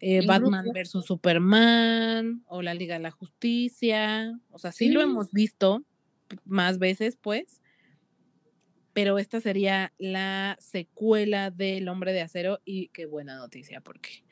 eh, 0.00 0.22
Batman 0.22 0.72
versus 0.72 1.06
Superman 1.06 2.44
o 2.46 2.62
la 2.62 2.74
Liga 2.74 2.94
de 2.96 3.02
la 3.02 3.12
Justicia, 3.12 4.38
o 4.50 4.58
sea, 4.58 4.72
sí 4.72 4.90
lo 4.90 5.00
Sí. 5.00 5.04
hemos 5.04 5.32
visto 5.32 5.84
más 6.46 6.78
veces, 6.80 7.16
pues, 7.20 7.61
pero 8.92 9.18
esta 9.18 9.40
sería 9.40 9.92
la 9.98 10.56
secuela 10.60 11.50
del 11.50 11.88
Hombre 11.88 12.12
de 12.12 12.22
Acero 12.22 12.60
y 12.64 12.88
qué 12.88 13.06
buena 13.06 13.36
noticia, 13.36 13.80
porque 13.80 14.22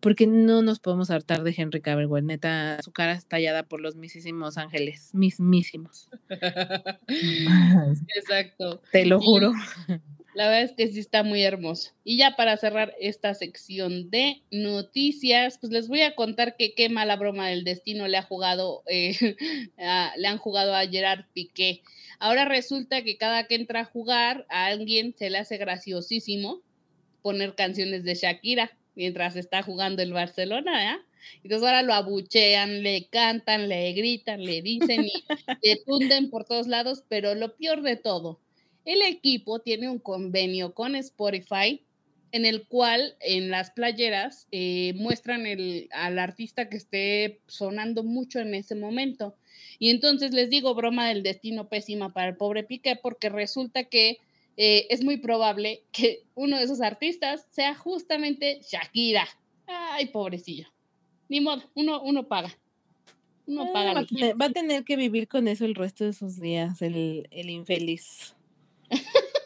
porque 0.00 0.26
no 0.26 0.62
nos 0.62 0.80
podemos 0.80 1.10
hartar 1.10 1.42
de 1.42 1.54
Henry 1.56 1.80
Cavill, 1.80 2.08
neta, 2.24 2.80
su 2.82 2.92
cara 2.92 3.12
es 3.12 3.26
tallada 3.26 3.62
por 3.64 3.80
los 3.80 3.96
mismísimos 3.96 4.56
ángeles, 4.58 5.10
mismísimos. 5.14 6.08
Exacto. 8.16 8.82
Te 8.92 9.06
lo 9.06 9.18
Y- 9.20 9.24
juro. 9.24 9.52
La 10.38 10.44
verdad 10.48 10.62
es 10.62 10.72
que 10.76 10.86
sí 10.86 11.00
está 11.00 11.24
muy 11.24 11.42
hermoso. 11.42 11.90
Y 12.04 12.16
ya 12.16 12.36
para 12.36 12.56
cerrar 12.56 12.94
esta 13.00 13.34
sección 13.34 14.08
de 14.08 14.40
noticias, 14.52 15.58
pues 15.58 15.72
les 15.72 15.88
voy 15.88 16.02
a 16.02 16.14
contar 16.14 16.54
que 16.56 16.74
qué 16.74 16.88
mala 16.88 17.16
broma 17.16 17.48
del 17.48 17.64
destino 17.64 18.06
le 18.06 18.18
ha 18.18 18.22
jugado, 18.22 18.84
eh, 18.86 19.16
a- 19.78 20.12
le 20.16 20.28
han 20.28 20.38
jugado 20.38 20.76
a 20.76 20.86
Gerard 20.86 21.24
Piqué. 21.32 21.82
Ahora 22.20 22.44
resulta 22.44 23.02
que 23.02 23.16
cada 23.16 23.48
que 23.48 23.56
entra 23.56 23.80
a 23.80 23.84
jugar, 23.84 24.46
a 24.48 24.66
alguien 24.66 25.12
se 25.18 25.28
le 25.28 25.38
hace 25.38 25.56
graciosísimo 25.58 26.62
poner 27.22 27.56
canciones 27.56 28.04
de 28.04 28.14
Shakira 28.14 28.70
mientras 28.94 29.34
está 29.34 29.62
jugando 29.64 30.02
el 30.02 30.12
Barcelona, 30.12 30.82
¿ya? 30.84 30.98
Entonces 31.42 31.66
ahora 31.66 31.82
lo 31.82 31.94
abuchean, 31.94 32.84
le 32.84 33.08
cantan, 33.08 33.68
le 33.68 33.92
gritan, 33.92 34.44
le 34.44 34.62
dicen 34.62 35.04
y 35.04 35.12
le 35.62 35.76
tunden 35.84 36.30
por 36.30 36.44
todos 36.44 36.68
lados, 36.68 37.02
pero 37.08 37.34
lo 37.34 37.56
peor 37.56 37.82
de 37.82 37.96
todo, 37.96 38.40
el 38.88 39.02
equipo 39.02 39.58
tiene 39.58 39.90
un 39.90 39.98
convenio 39.98 40.72
con 40.72 40.96
Spotify 40.96 41.82
en 42.32 42.46
el 42.46 42.66
cual 42.66 43.16
en 43.20 43.50
las 43.50 43.70
playeras 43.70 44.46
eh, 44.50 44.94
muestran 44.96 45.46
el, 45.46 45.88
al 45.92 46.18
artista 46.18 46.70
que 46.70 46.78
esté 46.78 47.40
sonando 47.46 48.02
mucho 48.02 48.38
en 48.38 48.54
ese 48.54 48.74
momento. 48.74 49.34
Y 49.78 49.90
entonces 49.90 50.32
les 50.32 50.48
digo, 50.48 50.74
broma 50.74 51.08
del 51.08 51.22
destino 51.22 51.68
pésima 51.68 52.12
para 52.14 52.28
el 52.28 52.36
pobre 52.36 52.64
Piqué, 52.64 52.96
porque 52.96 53.28
resulta 53.28 53.84
que 53.84 54.18
eh, 54.56 54.86
es 54.88 55.04
muy 55.04 55.18
probable 55.18 55.82
que 55.92 56.22
uno 56.34 56.56
de 56.56 56.64
esos 56.64 56.80
artistas 56.80 57.46
sea 57.50 57.74
justamente 57.74 58.60
Shakira. 58.70 59.28
Ay, 59.66 60.06
pobrecillo. 60.06 60.66
Ni 61.28 61.40
modo, 61.42 61.62
uno, 61.74 62.02
uno 62.02 62.26
paga. 62.26 62.56
Uno 63.46 63.64
Ah, 63.64 63.72
paga. 63.72 63.92
va, 63.94 64.34
va 64.34 64.46
a 64.46 64.50
tener 64.50 64.84
que 64.84 64.96
vivir 64.96 65.28
con 65.28 65.46
eso 65.46 65.66
el 65.66 65.74
resto 65.74 66.04
de 66.04 66.14
sus 66.14 66.40
días, 66.40 66.80
el, 66.80 67.28
el 67.30 67.50
infeliz. 67.50 68.34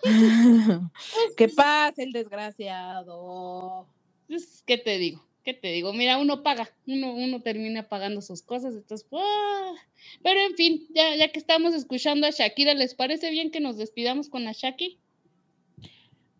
que 1.36 1.48
pase 1.56 2.02
el 2.04 2.12
desgraciado. 2.12 3.86
Pues, 4.28 4.62
¿Qué 4.66 4.78
te 4.78 4.98
digo? 4.98 5.24
¿Qué 5.44 5.54
te 5.54 5.72
digo? 5.72 5.92
Mira, 5.92 6.18
uno 6.18 6.42
paga, 6.44 6.70
uno, 6.86 7.12
uno 7.14 7.42
termina 7.42 7.88
pagando 7.88 8.20
sus 8.22 8.42
cosas, 8.42 8.74
entonces, 8.74 9.08
¡ah! 9.12 9.74
pero 10.22 10.38
en 10.40 10.54
fin, 10.54 10.86
ya, 10.94 11.16
ya 11.16 11.32
que 11.32 11.38
estamos 11.40 11.74
escuchando 11.74 12.28
a 12.28 12.30
Shakira, 12.30 12.74
¿les 12.74 12.94
parece 12.94 13.30
bien 13.30 13.50
que 13.50 13.58
nos 13.60 13.76
despidamos 13.76 14.28
con 14.28 14.44
la 14.44 14.52
Shaki? 14.52 14.98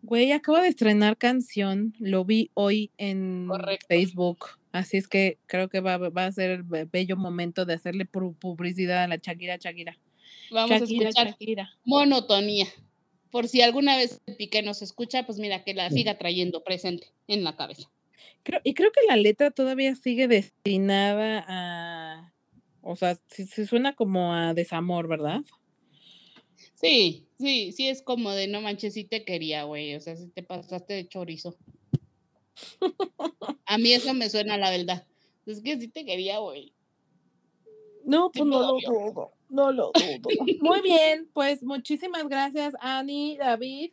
Güey, 0.03 0.31
acaba 0.31 0.61
de 0.61 0.69
estrenar 0.69 1.17
canción, 1.17 1.93
lo 1.99 2.23
vi 2.23 2.49
hoy 2.53 2.91
en 2.97 3.47
Correcto. 3.47 3.85
Facebook, 3.89 4.45
así 4.71 4.95
es 4.97 5.07
que 5.09 5.37
creo 5.47 5.67
que 5.69 5.81
va, 5.81 5.97
va 5.97 6.25
a 6.25 6.31
ser 6.31 6.51
el 6.51 6.63
be- 6.63 6.85
bello 6.85 7.17
momento 7.17 7.65
de 7.65 7.73
hacerle 7.73 8.05
pu- 8.09 8.35
publicidad 8.37 9.03
a 9.03 9.07
la 9.07 9.17
Shakira, 9.17 9.57
Shakira. 9.57 9.97
Vamos 10.49 10.79
Shakira, 10.79 11.07
a 11.07 11.09
escuchar 11.09 11.27
Shakira. 11.27 11.69
monotonía. 11.83 12.67
Por 13.33 13.47
si 13.47 13.61
alguna 13.61 13.97
vez 13.97 14.21
el 14.27 14.35
Piqué 14.35 14.61
nos 14.61 14.83
escucha, 14.83 15.25
pues 15.25 15.39
mira, 15.39 15.63
que 15.63 15.73
la 15.73 15.89
siga 15.89 16.19
trayendo 16.19 16.63
presente 16.63 17.07
en 17.25 17.43
la 17.43 17.55
cabeza. 17.55 17.89
Creo, 18.43 18.61
y 18.63 18.75
creo 18.75 18.91
que 18.91 19.01
la 19.07 19.15
letra 19.15 19.49
todavía 19.49 19.95
sigue 19.95 20.27
destinada 20.27 21.43
a, 21.47 22.31
o 22.83 22.95
sea, 22.95 23.19
si 23.29 23.47
suena 23.65 23.95
como 23.95 24.35
a 24.35 24.53
desamor, 24.53 25.07
¿verdad? 25.07 25.41
Sí, 26.75 27.25
sí, 27.39 27.71
sí 27.71 27.87
es 27.87 28.03
como 28.03 28.29
de 28.33 28.47
no 28.47 28.61
manches, 28.61 28.93
sí 28.93 29.03
te 29.03 29.25
quería, 29.25 29.63
güey. 29.63 29.95
O 29.95 29.99
sea, 29.99 30.15
si 30.15 30.27
te 30.27 30.43
pasaste 30.43 30.93
de 30.93 31.07
chorizo. 31.07 31.57
A 33.65 33.79
mí 33.79 33.93
eso 33.93 34.13
me 34.13 34.29
suena 34.29 34.59
la 34.59 34.69
verdad. 34.69 35.07
Es 35.47 35.59
que 35.63 35.79
sí 35.79 35.87
te 35.87 36.05
quería, 36.05 36.37
güey. 36.37 36.71
No, 38.05 38.29
Sí, 38.31 38.41
pues 38.41 38.49
no 38.51 38.59
lo 38.59 38.77
dudo, 38.79 39.31
no 39.53 39.71
lo 39.71 39.91
dudo. 39.93 40.45
Muy 40.61 40.81
bien, 40.81 41.29
pues 41.33 41.63
muchísimas 41.63 42.27
gracias, 42.27 42.73
Ani, 42.81 43.37
David. 43.37 43.91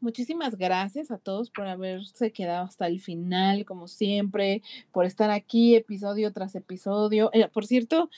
Muchísimas 0.00 0.56
gracias 0.56 1.12
a 1.12 1.18
todos 1.18 1.50
por 1.50 1.68
haberse 1.68 2.32
quedado 2.32 2.64
hasta 2.64 2.88
el 2.88 2.98
final, 3.00 3.64
como 3.64 3.86
siempre, 3.86 4.60
por 4.90 5.04
estar 5.06 5.30
aquí 5.30 5.76
episodio 5.76 6.32
tras 6.32 6.56
episodio. 6.56 7.30
Eh, 7.32 7.46
por 7.46 7.66
cierto, 7.66 8.10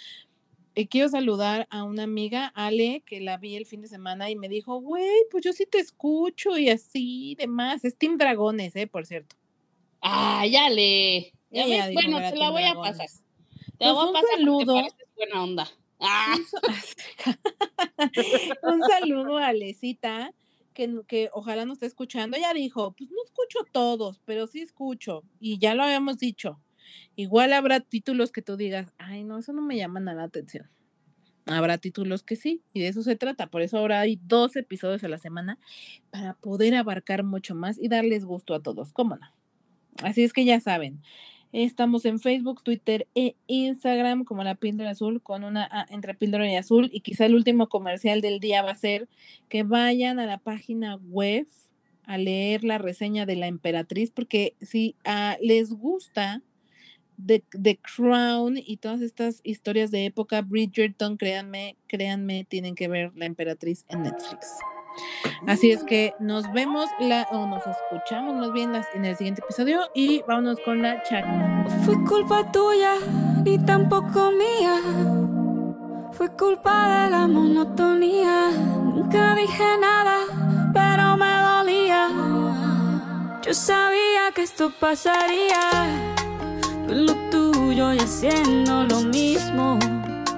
eh, 0.76 0.88
quiero 0.88 1.10
saludar 1.10 1.66
a 1.70 1.84
una 1.84 2.04
amiga, 2.04 2.46
Ale, 2.54 3.02
que 3.04 3.20
la 3.20 3.36
vi 3.36 3.56
el 3.56 3.66
fin 3.66 3.82
de 3.82 3.88
semana 3.88 4.30
y 4.30 4.36
me 4.36 4.48
dijo, 4.48 4.80
güey, 4.80 5.10
pues 5.30 5.44
yo 5.44 5.52
sí 5.52 5.66
te 5.66 5.78
escucho 5.78 6.56
y 6.56 6.70
así, 6.70 7.36
demás. 7.38 7.84
Es 7.84 7.98
Team 7.98 8.16
Dragones, 8.16 8.74
¿eh? 8.76 8.86
Por 8.86 9.04
cierto. 9.04 9.36
Ah, 10.00 10.46
ya 10.46 10.70
le. 10.70 11.32
Ya 11.50 11.66
ves, 11.66 11.92
bueno, 11.92 12.18
te 12.18 12.36
la 12.36 12.50
voy 12.50 12.64
a 12.64 12.74
pasar. 12.74 13.06
Te 13.78 13.84
la 13.84 13.92
Pues 13.92 13.94
voy 13.94 14.04
a 14.04 14.06
un 14.06 14.12
pasar 14.14 14.28
saludo. 14.38 14.82
buena 15.16 15.42
onda. 15.44 15.68
Ah, 16.06 16.34
Un, 16.36 16.44
sa- 16.44 16.60
un 18.62 18.82
saludo 18.82 19.38
a 19.38 19.48
Alecita, 19.48 20.32
que, 20.74 21.00
que 21.06 21.30
ojalá 21.32 21.64
nos 21.64 21.74
esté 21.76 21.86
escuchando. 21.86 22.36
Ella 22.36 22.52
dijo, 22.54 22.92
pues 22.92 23.10
no 23.10 23.16
escucho 23.24 23.60
todos, 23.72 24.20
pero 24.24 24.46
sí 24.46 24.60
escucho. 24.60 25.22
Y 25.40 25.58
ya 25.58 25.74
lo 25.74 25.82
habíamos 25.84 26.18
dicho. 26.18 26.60
Igual 27.16 27.52
habrá 27.52 27.80
títulos 27.80 28.32
que 28.32 28.42
tú 28.42 28.56
digas, 28.56 28.92
ay, 28.98 29.24
no, 29.24 29.38
eso 29.38 29.52
no 29.52 29.62
me 29.62 29.76
llama 29.76 30.00
nada 30.00 30.18
la 30.18 30.24
atención. 30.24 30.68
Habrá 31.46 31.76
títulos 31.78 32.22
que 32.22 32.36
sí, 32.36 32.62
y 32.72 32.80
de 32.80 32.88
eso 32.88 33.02
se 33.02 33.16
trata. 33.16 33.48
Por 33.48 33.62
eso 33.62 33.78
ahora 33.78 34.00
hay 34.00 34.18
dos 34.22 34.56
episodios 34.56 35.04
a 35.04 35.08
la 35.08 35.18
semana 35.18 35.58
para 36.10 36.34
poder 36.34 36.74
abarcar 36.74 37.22
mucho 37.22 37.54
más 37.54 37.78
y 37.78 37.88
darles 37.88 38.24
gusto 38.24 38.54
a 38.54 38.62
todos. 38.62 38.92
¿Cómo 38.92 39.16
no? 39.16 39.26
Así 40.02 40.24
es 40.24 40.32
que 40.32 40.44
ya 40.44 40.58
saben, 40.60 41.02
estamos 41.62 42.04
en 42.04 42.18
Facebook, 42.18 42.62
Twitter 42.64 43.06
e 43.14 43.36
Instagram 43.46 44.24
como 44.24 44.42
la 44.42 44.56
píldora 44.56 44.90
azul 44.90 45.22
con 45.22 45.44
una 45.44 45.68
A 45.70 45.86
entre 45.88 46.14
píldora 46.14 46.50
y 46.50 46.56
azul. 46.56 46.90
Y 46.92 47.00
quizá 47.00 47.26
el 47.26 47.34
último 47.34 47.68
comercial 47.68 48.20
del 48.20 48.40
día 48.40 48.62
va 48.62 48.72
a 48.72 48.76
ser 48.76 49.08
que 49.48 49.62
vayan 49.62 50.18
a 50.18 50.26
la 50.26 50.38
página 50.38 50.96
web 50.96 51.46
a 52.06 52.18
leer 52.18 52.64
la 52.64 52.78
reseña 52.78 53.24
de 53.24 53.36
la 53.36 53.46
emperatriz, 53.46 54.10
porque 54.10 54.56
si 54.60 54.96
ah, 55.04 55.36
les 55.40 55.72
gusta 55.72 56.42
The, 57.24 57.44
The 57.50 57.78
Crown 57.78 58.58
y 58.58 58.78
todas 58.78 59.00
estas 59.00 59.40
historias 59.44 59.90
de 59.90 60.06
época, 60.06 60.42
Bridgerton, 60.42 61.16
créanme, 61.16 61.76
créanme, 61.86 62.44
tienen 62.44 62.74
que 62.74 62.88
ver 62.88 63.12
la 63.14 63.26
emperatriz 63.26 63.84
en 63.88 64.02
Netflix. 64.02 64.58
Así 65.46 65.70
es 65.70 65.84
que 65.84 66.14
nos 66.18 66.50
vemos 66.52 66.88
la, 66.98 67.26
o 67.30 67.46
nos 67.46 67.62
escuchamos 67.66 68.34
más 68.34 68.52
bien 68.52 68.72
las, 68.72 68.86
en 68.94 69.04
el 69.04 69.16
siguiente 69.16 69.42
episodio 69.42 69.80
y 69.94 70.22
vámonos 70.26 70.58
con 70.64 70.82
la 70.82 71.02
chat. 71.02 71.24
No 71.24 71.70
fue 71.84 72.02
culpa 72.04 72.50
tuya, 72.50 72.94
ni 73.44 73.58
tampoco 73.58 74.30
mía. 74.30 74.80
Fue 76.12 76.30
culpa 76.30 77.04
de 77.04 77.10
la 77.10 77.26
monotonía. 77.26 78.50
Nunca 78.50 79.34
dije 79.34 79.64
nada, 79.80 80.20
pero 80.72 81.16
me 81.16 81.42
dolía. 81.42 82.08
Yo 83.42 83.52
sabía 83.52 84.30
que 84.34 84.42
esto 84.42 84.72
pasaría. 84.80 85.60
Lo 86.88 87.14
tuyo 87.30 87.92
y 87.92 87.98
haciendo 87.98 88.84
lo 88.84 89.00
mismo. 89.02 89.78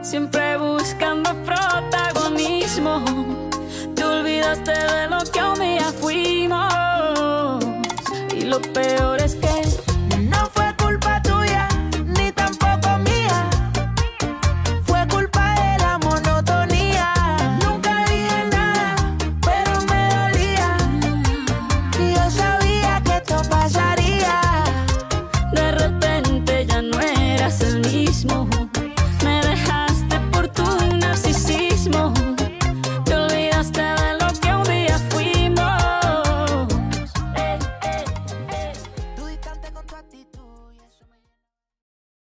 Siempre 0.00 0.56
buscando 0.56 1.30
protagonismo. 1.44 3.04
Te 4.16 4.20
olvidaste 4.20 4.72
de 4.72 5.08
lo 5.08 5.18
que 5.30 5.42
un 5.42 5.60
día 5.60 5.92
fuimos. 5.92 7.62
Y 8.34 8.46
lo 8.46 8.62
peor 8.62 9.20
es 9.20 9.34
que 9.34 9.55